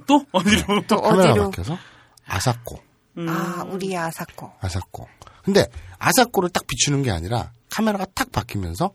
[0.07, 0.25] 또?
[0.31, 0.81] 어디로?
[0.87, 1.43] 또 카메라가 어디로?
[1.51, 1.77] 바뀌어서
[2.25, 2.79] 아사코,
[3.27, 4.51] 아, 우리 아사코.
[4.61, 5.07] 아사코.
[5.43, 5.65] 근데
[5.97, 8.91] 아사코를 딱 비추는 게 아니라 카메라가 탁 바뀌면서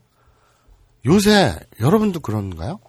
[1.05, 2.79] 요새 여러분도 그런가요?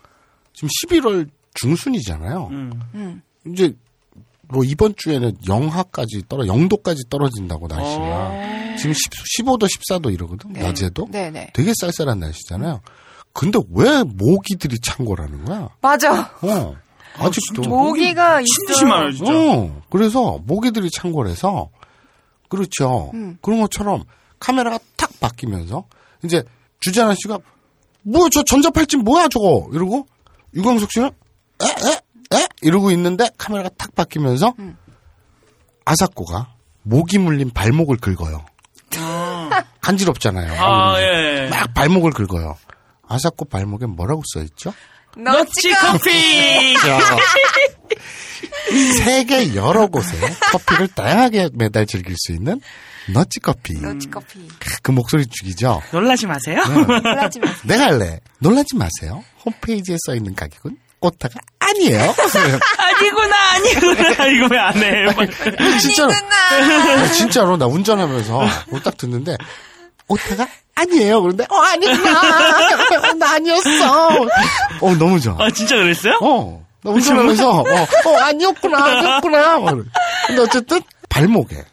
[0.52, 2.48] 지금 11월 중순이잖아요.
[2.50, 3.22] 음.
[3.46, 3.74] 이제
[4.48, 8.76] 뭐 이번 주에는 영하까지 떨어 영도까지 떨어진다고 날씨가 어.
[8.78, 11.50] 지금 10, 15도 14도 이러거든 낮에도 네 네.
[11.52, 12.80] 되게 쌀쌀한 날씨잖아요.
[13.32, 15.68] 근데 왜 모기들이 창궐하는 거야?
[15.80, 16.32] 맞아.
[16.42, 16.76] 어
[17.18, 18.78] 아직도 모기가 진짜 있어.
[18.78, 19.32] 심하네, 진짜.
[19.32, 21.70] 어, 그래서 모기들이 창궐해서
[22.48, 23.10] 그렇죠.
[23.14, 23.38] 음.
[23.42, 24.04] 그런 것처럼
[24.38, 25.86] 카메라가 탁 바뀌면서
[26.24, 26.44] 이제
[26.80, 27.38] 주자나 씨가
[28.06, 30.06] 뭐야 저 전자팔찌 뭐야 저거 이러고
[30.54, 31.10] 유광석 씨는
[31.60, 32.46] 에에 에?
[32.62, 34.76] 이러고 있는데 카메라가 탁 바뀌면서 음.
[35.84, 38.44] 아사코가 모기 물린 발목을 긁어요.
[39.80, 40.62] 간지럽잖아요.
[40.62, 41.48] 아, 예.
[41.48, 42.56] 막 발목을 긁어요.
[43.08, 44.72] 아사코 발목에 뭐라고 써 있죠?
[45.16, 46.74] 너치 커피!
[49.04, 50.16] 세계 여러 곳에
[50.50, 52.60] 커피를 다양하게 매달 즐길 수 있는
[53.12, 53.74] 너치 커피.
[53.74, 54.48] 너치 커피.
[54.82, 55.80] 그 목소리 죽이죠?
[55.92, 56.60] 놀라지 마세요.
[56.66, 57.48] 놀라지 마.
[57.64, 58.20] 내가 할래.
[58.40, 59.22] 놀라지 마세요.
[59.44, 62.14] 홈페이지에 써 있는 가격은 오타가 아니에요.
[62.78, 64.26] 아니구나, 아니구나.
[64.26, 65.78] 이거 왜 안 해?
[65.80, 66.10] 진짜로.
[66.12, 67.02] 이구나.
[67.02, 68.48] 아, 진짜로 나 운전하면서
[68.82, 69.36] 딱 듣는데
[70.08, 71.22] 오타가 아니에요.
[71.22, 73.12] 그런데 어 아니구나.
[73.18, 74.10] 나 아니었어.
[74.80, 75.36] 어 너무 좋아.
[75.38, 76.18] 아, 진짜 그랬어요?
[76.22, 76.65] 어.
[76.82, 79.60] 나 운전하면서 어, 어 아니었구나 아니었구나.
[80.26, 81.64] 근데 어쨌든 발목에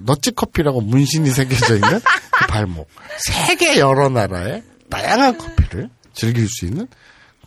[0.00, 2.00] 너치 커피라고 문신이 새겨져 있는
[2.30, 2.88] 그 발목.
[3.18, 6.86] 세계 여러 나라의 다양한 커피를 즐길 수 있는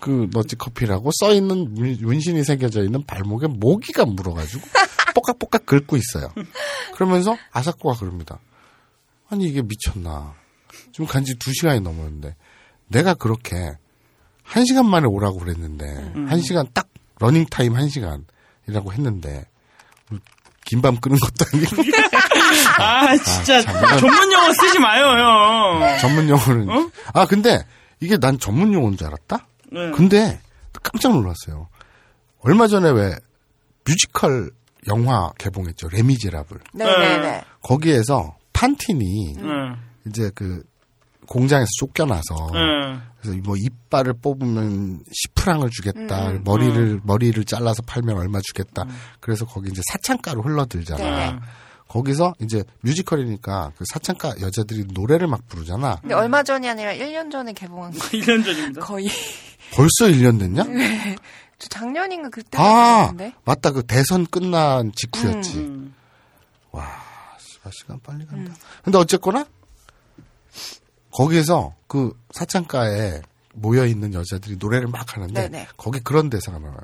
[0.02, 4.68] 그 너치 커피라고 써 있는 문신이 새겨져 있는 발목에 모기가 물어가지고
[5.16, 6.32] 뽀깍뽀깍 긁고 있어요.
[6.94, 8.40] 그러면서 아사코가 그럽니다.
[9.30, 10.34] 아니 이게 미쳤나?
[10.92, 12.36] 지금 간지 두 시간이 넘었는데
[12.88, 13.78] 내가 그렇게
[14.44, 16.28] 한 시간 만에 오라고 그랬는데 음.
[16.30, 16.88] 한 시간 딱
[17.20, 19.46] 러닝 타임 한 시간이라고 했는데
[20.66, 21.76] 긴밤 끊는 것도 아니고
[22.82, 25.98] 아, 진짜 참, 이건- 전문 용어 쓰지 마요, 형.
[26.00, 26.90] 전문 용어는 어?
[27.14, 27.66] 아 근데
[28.00, 29.48] 이게 난 전문 용어인 줄 알았다.
[29.72, 29.92] 네.
[29.92, 30.40] 근데
[30.84, 31.70] 깜짝 놀랐어요.
[32.42, 33.16] 얼마 전에 왜
[33.86, 34.52] 뮤지컬
[34.88, 37.44] 영화 개봉했죠 레미제라블 네네네.
[37.64, 39.76] 거기에서 판틴이 응,
[40.08, 40.64] 이제 그
[41.28, 43.02] 공장에서 쫓겨나서 응.
[43.22, 46.30] 그래서 뭐 이빨을 뽑으면 10프랑을 주겠다.
[46.30, 46.42] 음.
[46.44, 48.86] 머리를 머리를 잘라서 팔면 얼마 주겠다.
[49.20, 51.04] 그래서 거기 이제 사창가로 흘러들잖아.
[51.04, 51.40] 네.
[51.88, 55.98] 거기서 이제 뮤지컬이니까 그 사창가 여자들이 노래를 막 부르잖아.
[56.02, 58.82] 근데 얼마 전이 아니라 1년 전에 개봉한 거 1년 전입니다.
[58.82, 59.08] 거의
[59.74, 60.64] 벌써 1년 됐냐?
[61.58, 63.72] 저 작년인가 그때 아, 봤는데 맞다.
[63.72, 65.58] 그 대선 끝난 직후였지.
[65.60, 65.94] 음.
[67.40, 68.54] 씨발, 시간 빨리 간다.
[68.84, 69.46] 근데 어쨌거나
[71.16, 73.22] 거기에서 그 사창가에
[73.54, 75.68] 모여 있는 여자들이 노래를 막 하는데 네네.
[75.78, 76.78] 거기 그런 대사가 나와요.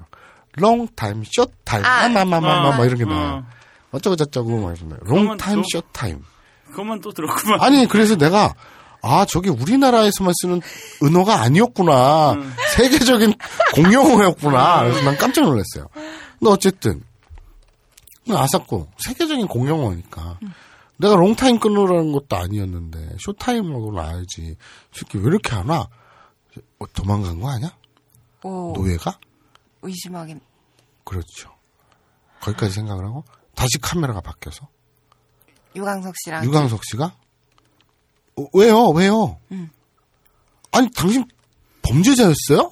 [0.53, 2.07] long time, short time, 아.
[2.09, 3.07] 마마마마마 뭐 이런 게 어.
[3.07, 3.45] 나와요.
[3.91, 6.23] 어쩌고 저쩌고 막 그러면 long time, 또- short time.
[6.69, 7.59] 그것만 또 들었구만.
[7.61, 8.53] 아니 그래서 내가
[9.01, 10.61] 아 저게 우리나라에서만 쓰는
[11.03, 12.35] 은어가 아니었구나.
[12.75, 13.33] 세계적인
[13.75, 14.83] 공용어였구나.
[14.83, 15.87] 그래서 난 깜짝 놀랐어요.
[15.93, 17.03] 근데 어쨌든
[18.29, 20.37] 아사코 세계적인 공용어니까
[21.01, 24.55] 내가 롱타임 끊으라는 것도 아니었는데 쇼타임하고는 알지.
[24.91, 25.87] 새끼 왜 이렇게 안 와?
[26.79, 27.75] 어, 도망간 거 아니야?
[28.43, 29.17] 오 노예가?
[29.81, 30.39] 의심하긴
[31.03, 31.49] 그렇죠.
[32.39, 33.23] 거기까지 생각을 하고
[33.55, 34.67] 다시 카메라가 바뀌어서
[35.75, 37.15] 유광석 씨랑 유광석 씨가
[38.37, 38.89] 어, 왜요?
[38.89, 39.37] 왜요?
[40.71, 41.25] 아니 당신
[41.81, 42.71] 범죄자였어요?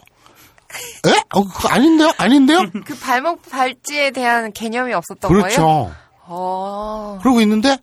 [1.08, 1.12] 에?
[1.34, 2.12] 어, 그거 아닌데요?
[2.18, 2.60] 아닌데요?
[2.86, 5.42] 그 발목 발찌에 대한 개념이 없었던 거예요?
[5.44, 5.92] 그렇죠.
[6.26, 7.18] 어.
[7.22, 7.78] 그러고 있는데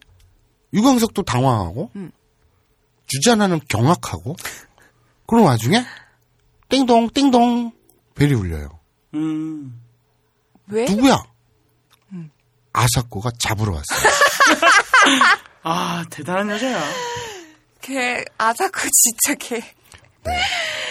[0.73, 2.11] 유광석도 당황하고 음.
[3.07, 4.37] 주잔하는 경악하고
[5.27, 5.85] 그런 와중에
[6.69, 7.73] 띵동 띵동
[8.15, 8.79] 벨이 울려요.
[9.15, 9.81] 음.
[10.69, 10.85] 왜?
[10.87, 11.23] 누구야?
[12.13, 12.31] 음.
[12.73, 14.11] 아사코가 잡으러 왔어요.
[15.63, 16.83] 아, 대단한 여자야.
[17.81, 19.75] 걔 아사코 진짜 걔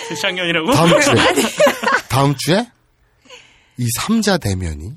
[0.08, 0.72] 세상년이라고?
[0.72, 1.14] 다음 주에
[2.10, 2.72] 다음 주에
[3.78, 4.96] 이 삼자 대면이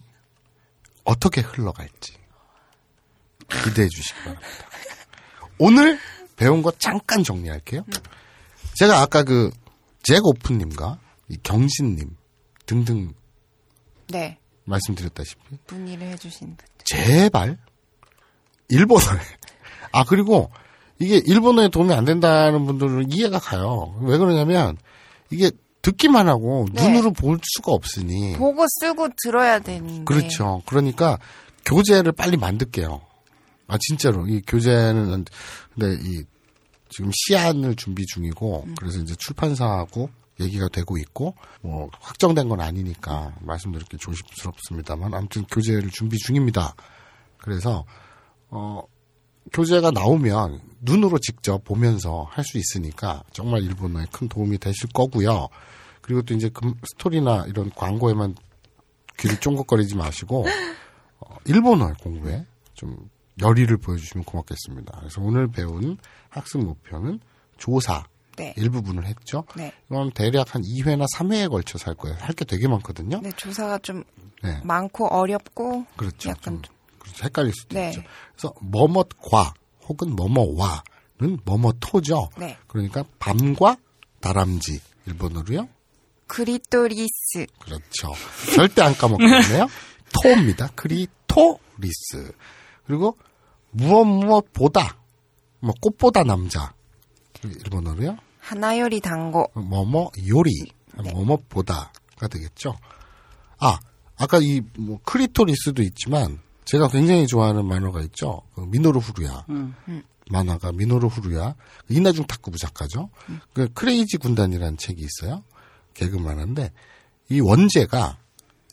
[1.04, 2.12] 어떻게 흘러갈지
[3.64, 4.67] 기대해 주시기 바랍니다.
[5.58, 5.98] 오늘
[6.36, 7.84] 배운 거 잠깐 정리할게요.
[8.76, 9.50] 제가 아까 그
[10.08, 10.98] 잭 오프님과
[11.28, 12.16] 이 경신님
[12.64, 13.12] 등등
[14.08, 16.66] 네 말씀드렸다시피 문의를 해주신 분.
[16.84, 17.58] 제발
[18.68, 19.18] 일본어에
[19.92, 20.50] 아 그리고
[20.98, 23.98] 이게 일본어에 도움이 안 된다는 분들은 이해가 가요.
[24.00, 24.78] 왜 그러냐면
[25.30, 25.50] 이게
[25.82, 26.82] 듣기만 하고 네.
[26.82, 30.04] 눈으로 볼 수가 없으니 보고 쓰고 들어야 되는데.
[30.04, 30.62] 그렇죠.
[30.66, 31.18] 그러니까
[31.66, 33.02] 교재를 빨리 만들게요.
[33.68, 35.24] 아 진짜로 이 교재는
[35.74, 36.24] 근데 이
[36.88, 43.86] 지금 시안을 준비 중이고 그래서 이제 출판사하고 얘기가 되고 있고 뭐 확정된 건 아니니까 말씀드릴
[43.86, 46.74] 게 조심스럽습니다만 아무튼 교재를 준비 중입니다.
[47.36, 47.84] 그래서
[48.48, 48.82] 어
[49.52, 55.48] 교재가 나오면 눈으로 직접 보면서 할 수 있으니까 정말 일본어에 큰 도움이 되실 거고요.
[56.00, 58.34] 그리고 또 이제 금- 스토리나 이런 광고에만
[59.18, 60.46] 귀를 쫑긋거리지 마시고
[61.20, 62.96] 어, 일본어 공부에 좀
[63.40, 64.98] 열의를 보여주시면 고맙겠습니다.
[64.98, 65.96] 그래서 오늘 배운
[66.30, 67.20] 학습 목표는
[67.56, 68.04] 조사
[68.36, 68.54] 네.
[68.56, 69.44] 일부분을 했죠.
[69.56, 69.72] 네.
[69.90, 72.16] 이건 대략 한 2회나 3회에 걸쳐서 할 거예요.
[72.20, 73.20] 할 게 되게 많거든요.
[73.20, 74.04] 네, 조사가 좀
[74.42, 74.60] 네.
[74.62, 76.30] 많고 어렵고 그렇죠.
[76.30, 77.24] 약간 좀 그렇죠.
[77.24, 77.88] 헷갈릴 수도 네.
[77.90, 78.02] 있죠.
[78.32, 79.54] 그래서 뭐뭇과
[79.88, 82.28] 혹은 뭐뭐와는 뭐뭐と죠.
[82.38, 82.56] 네.
[82.68, 83.76] 그러니까 밤과
[84.20, 85.68] 다람쥐 일본어로요.
[86.28, 88.12] 栗とリス 그렇죠.
[88.54, 89.66] 절대 안 까먹겠네요.
[90.22, 90.68] と입니다.
[90.76, 92.32] 栗とリス.
[92.86, 93.16] 그리고
[93.78, 94.96] 무엇 무엇보다
[95.60, 96.74] 뭐 꽃보다 남자
[97.42, 98.16] 일본어로요.
[98.40, 100.50] 花より男子 뭐뭐 より
[100.96, 102.74] 뭐뭐보다가 되겠죠.
[103.60, 103.78] 아
[104.16, 108.42] 아까 이 뭐 크리토리스도 있지만 제가 굉장히 좋아하는 만화가 있죠.
[108.54, 109.74] 그 미노루 후루야 음.
[110.30, 111.54] 만화가 미노루 후루야
[111.88, 113.10] 이나중 탁구부 작가죠.
[113.54, 115.44] 그 크레이지 군단이라는 책이 있어요.
[115.94, 116.72] 개그 만화인데
[117.30, 118.18] 이 원제가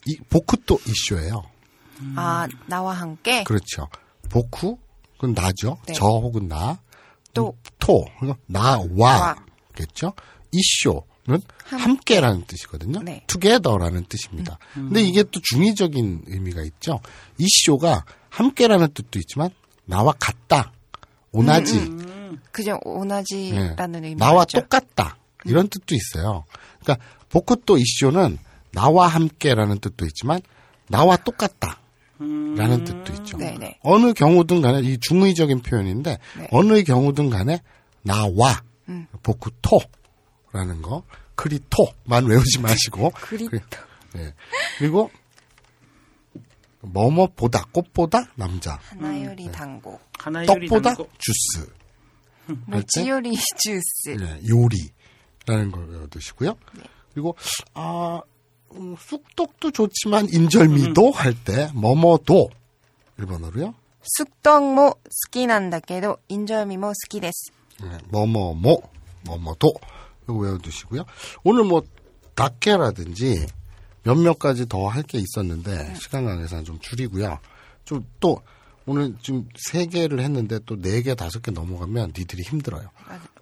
[0.07, 1.43] 이 보쿠토 이쇼예요.
[2.15, 3.87] 아 나와 함께 그렇죠.
[4.29, 4.77] 僕
[5.33, 5.77] 그건 나죠.
[5.87, 5.93] 네.
[5.93, 6.79] 저 혹은 나.
[7.33, 7.55] 또.
[7.79, 9.35] 토 그러니까 나와
[9.75, 10.13] 겠죠.
[10.51, 13.01] 이쇼는 함- 함께라는 뜻이거든요.
[13.03, 13.23] 네.
[13.27, 14.57] together라는 뜻입니다.
[14.73, 16.99] 근데 이게 또 중의적인 의미가 있죠.
[17.37, 19.49] 이쇼가 함께라는 뜻도 있지만
[19.85, 20.71] 나와 같다.
[21.31, 21.91] 오나지.
[22.51, 24.07] 그죠 오나지라는 예.
[24.07, 24.61] 의미 나와 맞죠?
[24.61, 25.17] 똑같다.
[25.45, 26.45] 이런 뜻도 있어요.
[26.81, 28.37] 그러니까 보쿠토 이쇼는
[28.71, 30.39] 나와 함께라는 뜻도 있지만
[30.87, 31.79] 나와 똑같다.
[32.17, 33.37] 라는 뜻도 있죠.
[33.37, 33.79] 네네.
[33.83, 36.47] 어느 경우든 간에 이 중의적인 표현인데 네.
[36.51, 37.61] 어느 경우든 간에
[38.03, 39.07] 나와 음.
[39.23, 41.03] 보쿠토라는 거
[41.35, 43.59] 크리토만 외우지 마시고 크리토.
[44.17, 44.33] 예.
[44.77, 45.11] 그리고
[46.81, 49.99] 뭐뭐보다 꽃보다 남자 하나요리 당고.
[50.19, 51.09] 하나요리 떡보다 담고.
[51.17, 51.67] 주스
[52.67, 54.09] 모찌요리 주스.
[54.17, 56.55] 네, 요리라는 걸 외워 두시고요.
[57.13, 57.35] 그리고
[57.73, 58.21] 아
[58.77, 61.11] 음, 쑥떡도 좋지만 인절미도 음.
[61.13, 62.49] 할때 뭐뭐도
[63.17, 63.73] 일본어로요.
[64.03, 67.51] 쑥떡모 뭐 스키난다께도 인절미모 뭐 스키데스.
[67.81, 68.77] 네, 뭐뭐뭐
[69.25, 69.73] 뭐뭐도
[70.23, 71.03] 이거 외워두시고요.
[71.43, 71.81] 오늘 뭐
[72.35, 73.45] 닭게라든지
[74.03, 75.95] 몇몇 가지 더 할 게 있었는데 네.
[75.95, 77.39] 시간 관계상 좀 줄이고요.
[77.85, 78.41] 좀 또
[78.87, 82.87] 오늘 지금 세 개를 했는데 또 네 개 다섯 개 넘어가면 니들이 힘들어요.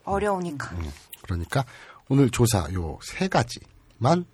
[0.06, 0.72] 어려우니까.
[0.72, 0.90] 음,
[1.24, 1.66] 그러니까
[2.08, 4.26] 오늘 조사 요 세 가지만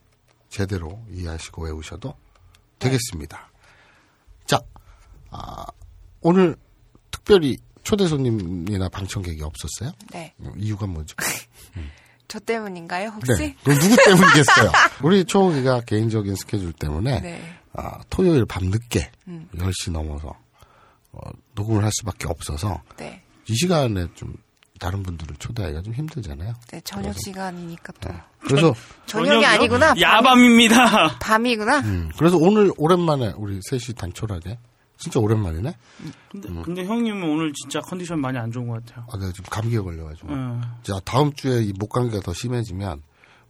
[0.50, 2.16] 제대로 이해하시고 외우셔도
[2.80, 3.50] 되겠습니다.
[4.46, 4.60] 자,
[5.30, 5.66] 아,
[6.22, 6.56] 오늘
[7.12, 9.94] 특별히 초대 손님이나 방청객이 없었어요?
[10.12, 10.34] 네.
[10.40, 11.16] 어, 이유가 뭐죠?
[12.28, 13.32] 저 때문인가요, 혹시?
[13.38, 13.56] 네.
[13.64, 14.72] 그럼 누구 때문이겠어요?
[15.04, 17.60] 우리 초기가 개인적인 스케줄 때문에 네.
[17.74, 19.50] 아, 토요일 밤늦게 음.
[19.56, 20.38] 10시 넘어서
[21.12, 21.20] 어,
[21.56, 23.24] 녹음을 할 수밖에 없어서 네.
[23.48, 24.36] 이 시간에 좀
[24.80, 26.54] 다른 분들을 초대하기가 좀 힘들잖아요.
[26.68, 28.10] 네, 저녁 시간이니까 또.
[28.42, 28.74] 그래서
[29.06, 29.94] 저녁이 아니구나.
[30.00, 31.18] 야밤입니다.
[31.20, 31.80] 밤이구나.
[31.80, 34.58] 음, 그래서 오늘 오랜만에 우리 셋이 단촐하게
[34.98, 35.76] 진짜 오랜만이네.
[36.32, 39.06] 근데, 근데 형님은 오늘 진짜 컨디션 많이 안 좋은 것 같아요.
[39.12, 40.28] 아, 내가 지금 감기에 걸려가지고.
[40.30, 40.62] 응.
[40.84, 43.02] 자, 다음 주에 이 목 감기가 더 심해지면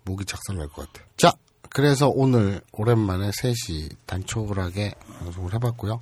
[0.06, 1.06] 목이 작살날 것 같아.
[1.18, 1.32] 자,
[1.70, 6.02] 그래서 오늘 오랜만에 셋이 단촐하게 방송을 해봤고요.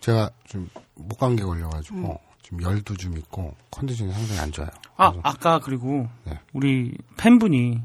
[0.00, 4.68] 제가 좀 목 감기에 걸려가지고 좀 열도 좀 있고 컨디션이 상당히 안 좋아요.
[4.96, 6.38] 아, 아까 그리고 네.
[6.52, 7.80] 우리 팬분이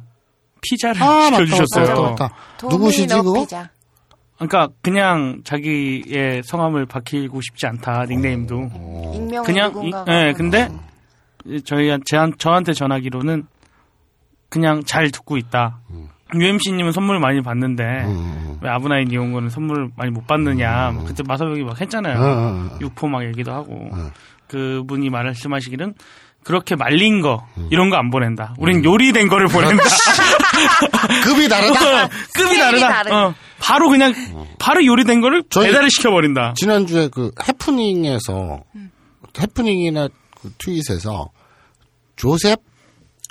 [0.65, 2.01] 피자를 아, 맞다, 시켜주셨어요.
[2.01, 2.35] 맞다, 맞다.
[2.69, 3.39] 누구시지, 도미노 그거?
[3.41, 3.69] 피자.
[4.37, 8.55] 그러니까 그냥 자기의 성함을 밝히고 싶지 않다 닉네임도
[9.13, 9.91] 익명의 그냥 이.
[10.09, 10.69] 예, 근데
[11.63, 13.45] 저희 제한 저한테 전하기로는
[14.49, 15.79] 그냥 잘 듣고 있다.
[16.33, 20.91] UMC님은 선물 많이 받는데 음, 왜 아브나인 이용고는 선물 많이 못 받느냐.
[20.91, 22.17] 뭐 그때 마사벽이 막 했잖아요.
[22.19, 22.77] 음, 음.
[22.81, 23.89] 육포 막 얘기도 하고
[24.47, 25.93] 그분이 말씀하시기는
[26.45, 28.53] 그렇게 말린 거 이런 거 안 보낸다.
[28.59, 29.83] 우린 요리된 거를 보낸다.
[31.25, 32.07] 급이 다르다.
[32.33, 33.25] 급이 스케일이 다르다.
[33.27, 34.13] 어, 바로 그냥
[34.59, 36.53] 바로 요리된 거를 배달을 시켜 버린다.
[36.55, 38.63] 지난주에 그 해프닝에서
[39.39, 40.07] 해프닝이나
[40.41, 41.29] 그 트윗에서
[42.15, 42.59] 조셉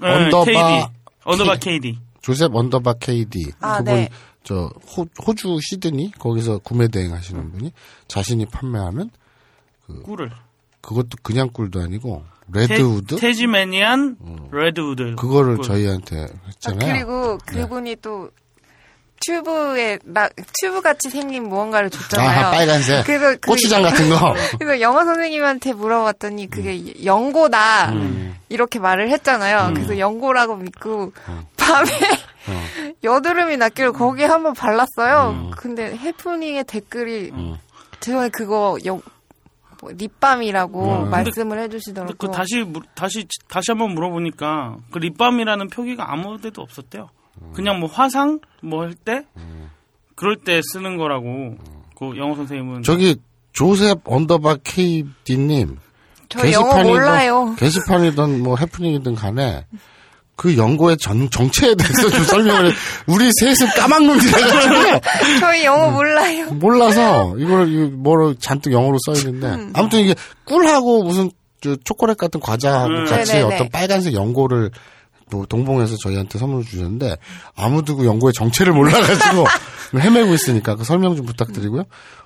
[0.03, 0.86] 예, underbar KD.
[1.25, 1.99] underbar KD.
[2.20, 4.09] 조셉 underbar KD 아, 그분 네.
[4.43, 7.73] 저 호, 호주 시드니 거기서 구매 대행 하시는 분이
[8.09, 9.09] 자신이 판매하는
[10.05, 10.31] 꿀을.
[10.81, 14.16] 그것도 그냥 꿀도 아니고 Leatherwood 테, Tasmanian
[14.53, 15.15] Leatherwood.
[15.16, 15.65] 그거를 꿀.
[15.66, 16.93] 저희한테 아, 했잖아요.
[16.93, 18.31] 그리고 그분이 또
[19.27, 20.29] 튜브에 나
[20.61, 22.29] 튜브 같이 생긴 무언가를 줬잖아요.
[22.29, 24.35] 아하, 빨간색 그래서 그- 고추장 같은 거.
[24.59, 28.37] 그래서 영어 선생님한테 물어봤더니 그게 연고다 음.
[28.51, 29.73] 이렇게 말을 했잖아요.
[29.75, 31.12] 그래서 연고라고 믿고
[31.57, 31.89] 밤에
[33.03, 35.51] 여드름이 났길래 거기에 한번 발랐어요.
[35.57, 37.33] 근데 해프닝의 댓글이
[38.01, 39.05] 제가 그거 영, 뭐,
[39.83, 42.17] 립밤이라고 말씀을 근데 해주시더라고요.
[42.19, 47.09] 그 다시 물- 다시 다시 한번 물어보니까 그 립밤이라는 표기가 아무 데도 없었대요.
[47.53, 49.27] 그냥 뭐 화상 뭐 할 때
[50.15, 51.57] 그럴 때 쓰는 거라고
[51.99, 53.17] 그 영어 선생님은 저기
[53.53, 55.79] 조셉 underbar KD님
[56.29, 57.55] 저 영어 몰라요.
[57.59, 59.67] 게시판이든 뭐 해프닝이든 간에
[60.36, 62.74] 그 연고의 전, 정체에 대해서 좀 설명을 해.
[63.06, 65.01] 우리 셋은 까막눈이라가지고
[65.40, 66.47] 저희 영어 몰라요.
[66.52, 71.31] 몰라서 이걸 이 뭐로 잔뜩 영어로 써 있는데 아무튼 이게 꿀하고 무슨
[71.61, 73.05] 저 초콜릿 같은 과자하고 음.
[73.06, 73.55] 같이 네네네.
[73.55, 74.70] 어떤 빨간색 연고를
[75.31, 77.16] 뭐 동봉해서 저희한테 선물을 주셨는데
[77.56, 79.47] 아무도 그 연고의 정체를 몰라가지고
[79.98, 81.85] 헤매고 있으니까 그 설명 좀 부탁드리고요.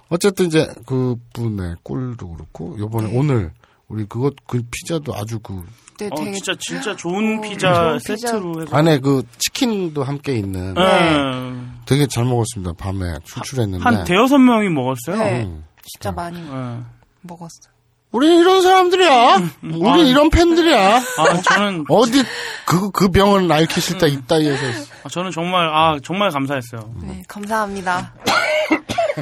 [0.09, 3.52] 어쨌든 이제 그 분의 꿀도 그렇고 요번에 오늘
[3.89, 5.65] 우리 그것 그 피자도 아주 그
[5.98, 8.16] 네, 어, 되게 진짜 진짜 좋은 어, 피자 좋은 피자.
[8.16, 11.85] 세트로 해서 안에 그 치킨도 함께 있는 예.
[11.86, 12.74] 되게 잘 먹었습니다.
[12.74, 15.16] 밤에 출출했는데 한 대여섯 명이 먹었어요.
[15.16, 15.65] 네, 음.
[15.82, 16.78] 진짜 많이 예.
[17.23, 17.70] 먹었어.
[18.10, 19.36] 우리 이런 사람들이야.
[19.62, 20.97] 우리 이런 팬들이야.
[20.97, 22.23] 아 저는 어디
[22.66, 24.65] 그그 병을 앓기 싫다 이따위에서
[25.05, 26.94] 아, 저는 정말 아 정말 감사했어요.
[27.02, 28.15] 네, 감사합니다.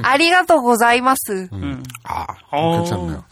[0.02, 1.48] 아리가또 고자이마스.
[1.52, 1.82] 음.
[2.04, 2.76] 아 어.
[2.78, 3.24] 괜찮네요.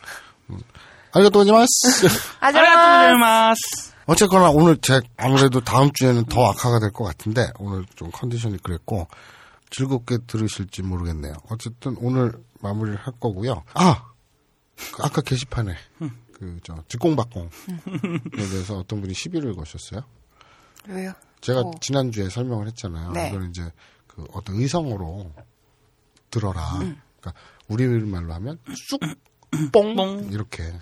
[1.17, 2.09] 음.
[2.41, 2.59] 아자마.
[2.69, 3.95] 아리가토고자이마스.
[4.07, 9.09] 어쨌거나 오늘 제 아무래도 다음 주에는 더 악화가 될 것 같은데 오늘 좀 컨디션이 그랬고
[9.71, 11.33] 즐겁게 들으실지 모르겠네요.
[11.51, 13.63] 어쨌든 오늘 마무리를 할 거고요.
[13.75, 15.75] 아그 아까 게시판에
[16.35, 17.49] 그저 직공박공에
[18.37, 20.03] 대해서 어떤 분이 시비를 거셨어요.
[20.89, 21.13] 왜요?
[21.41, 21.71] 제가 어.
[21.81, 23.13] 지난주에 설명을 했잖아요.
[23.13, 23.31] 네.
[23.31, 23.71] 이걸 이제
[24.07, 25.33] 그 어떤 의성어로
[26.31, 26.73] 들어라.
[26.79, 27.33] 그러니까
[27.69, 29.01] 우리말로 하면 쑥,
[29.73, 30.29] 뽕, 뽕.
[30.31, 30.73] 이렇게.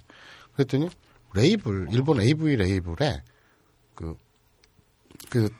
[0.54, 0.88] 그랬더니
[1.34, 3.22] 레이블, 일본 AV 레이블에
[3.94, 4.16] 그,
[5.28, 5.50] 그,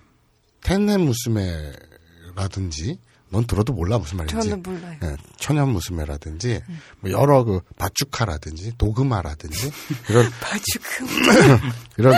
[0.63, 2.99] 텐네 무스메라든지,
[3.31, 4.49] 넌 들어도 몰라 무슨 말인지.
[4.49, 4.99] 저는 몰라요.
[5.03, 6.63] 예, 천연 무스메라든지,
[7.01, 9.71] 뭐 여러 그 바추카라든지, 도그마라든지,
[10.11, 11.07] 이런, 바주크.
[11.99, 12.15] 이런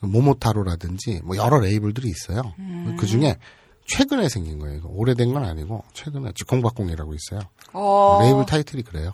[0.00, 2.54] 모모타로라든지, 뭐 여러 레이블들이 있어요.
[2.98, 3.36] 그 중에
[3.86, 4.80] 최근에 생긴 거예요.
[4.84, 7.40] 오래된 건 아니고, 최근에 즉콩박콩이라고 있어요.
[7.72, 8.18] 어.
[8.22, 9.12] 레이블 타이틀이 그래요.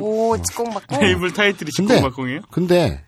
[0.00, 0.96] 오, 직공받고.
[0.98, 2.40] 테이블 타이틀이 직공박공이에요?
[2.50, 3.04] 근데,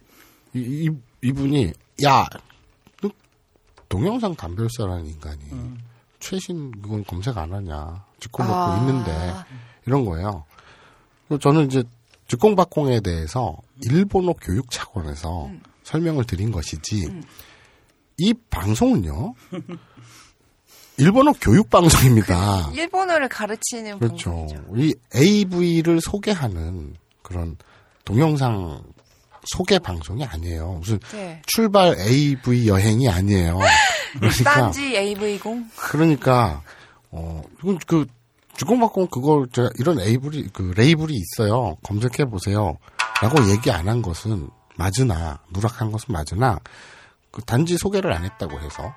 [0.54, 0.90] 이, 이,
[1.26, 1.72] 이분이,
[2.04, 2.26] 야,
[3.02, 3.10] 너
[3.88, 5.40] 동영상 감별사라는 인간이
[6.18, 8.04] 최신 그건 검색 안 하냐.
[8.20, 8.78] 직공받고 아.
[8.78, 9.34] 있는데,
[9.86, 10.44] 이런 거예요.
[11.40, 11.84] 저는 이제
[12.28, 15.50] 즉공박공에 대해서 일본어 교육 차원에서
[15.84, 17.22] 설명을 드린 것이지,
[18.18, 19.34] 이 방송은요,
[20.96, 22.70] 일본어 교육 방송입니다.
[22.74, 24.30] 일본어를 가르치는 그렇죠.
[24.30, 24.64] 방송이죠.
[24.76, 27.56] 이 AV를 소개하는 그런
[28.04, 28.82] 동영상
[29.44, 30.74] 소개 방송이 아니에요.
[30.80, 31.40] 무슨 네.
[31.46, 33.58] 출발 AV 여행이 아니에요.
[34.18, 35.64] 그러니까 딴지 AV0?
[35.76, 36.62] 그러니까
[37.10, 38.06] 어 이건 그
[38.56, 41.76] 주공박공 그걸 제가 이런 레이블이 그 레이블이 있어요.
[41.82, 46.58] 검색해 보세요.라고 얘기 안 한 것은 맞으나 누락한 것은 맞으나
[47.30, 48.92] 그 단지 소개를 안 했다고 해서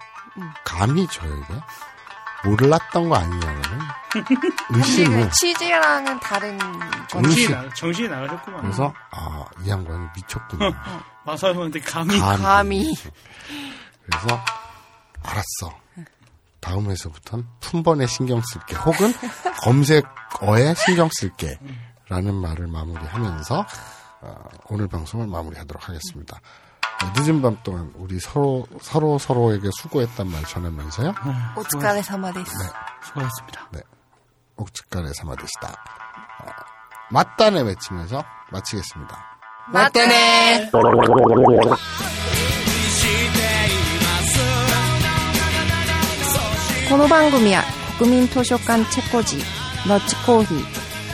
[0.63, 1.45] 감히 저에게
[2.45, 3.61] 몰랐던 거 아니냐는
[4.71, 6.97] 의심을 치즈랑은 다른 건지.
[7.09, 7.53] 정신이.
[7.53, 8.61] 나, 정신이 나가셨구만.
[8.61, 10.71] 그래서 아 이 양반이 미쳤구나.
[11.25, 12.19] 마사오한테 감히.
[12.19, 12.95] 감히.
[14.05, 14.39] 그래서
[15.23, 15.79] 알았어.
[16.59, 18.75] 다음에서부턴 품번에 신경 쓸게.
[18.75, 19.13] 혹은
[19.61, 21.57] 검색어에 신경 쓸게.
[22.09, 23.65] 라는 말을 마무리하면서
[24.21, 24.35] 어,
[24.69, 26.39] 오늘 방송을 마무리하도록 하겠습니다.
[27.02, 31.14] 어, 늦은 밤 동안 우리 서로 서로 서로에게 수고했단 말 전하면서요.
[31.56, 32.50] 오츠카레 사마데스.
[32.58, 32.64] 네.
[33.04, 33.68] 수고하셨습니다.
[33.72, 33.80] 네.
[34.56, 35.68] 옥츠카레 사마되시다.
[35.68, 36.46] 어,
[37.10, 39.24] 맞다네 외치면서 마치겠습니다.
[39.72, 40.70] 맞다네.
[46.88, 47.62] この番組は
[47.98, 49.36] 国民図書館チェコジ、
[49.86, 50.58] ロッチコーヒー、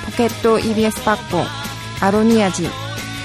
[0.06, 1.46] ポケット EBS パッコン、
[2.00, 2.70] アロニアジン、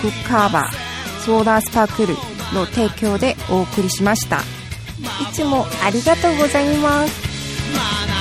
[0.02, 2.16] クッカーバー、ソーダスパークル
[2.53, 4.39] の提供でお送りしました。
[4.39, 8.14] いつもありがとうございます。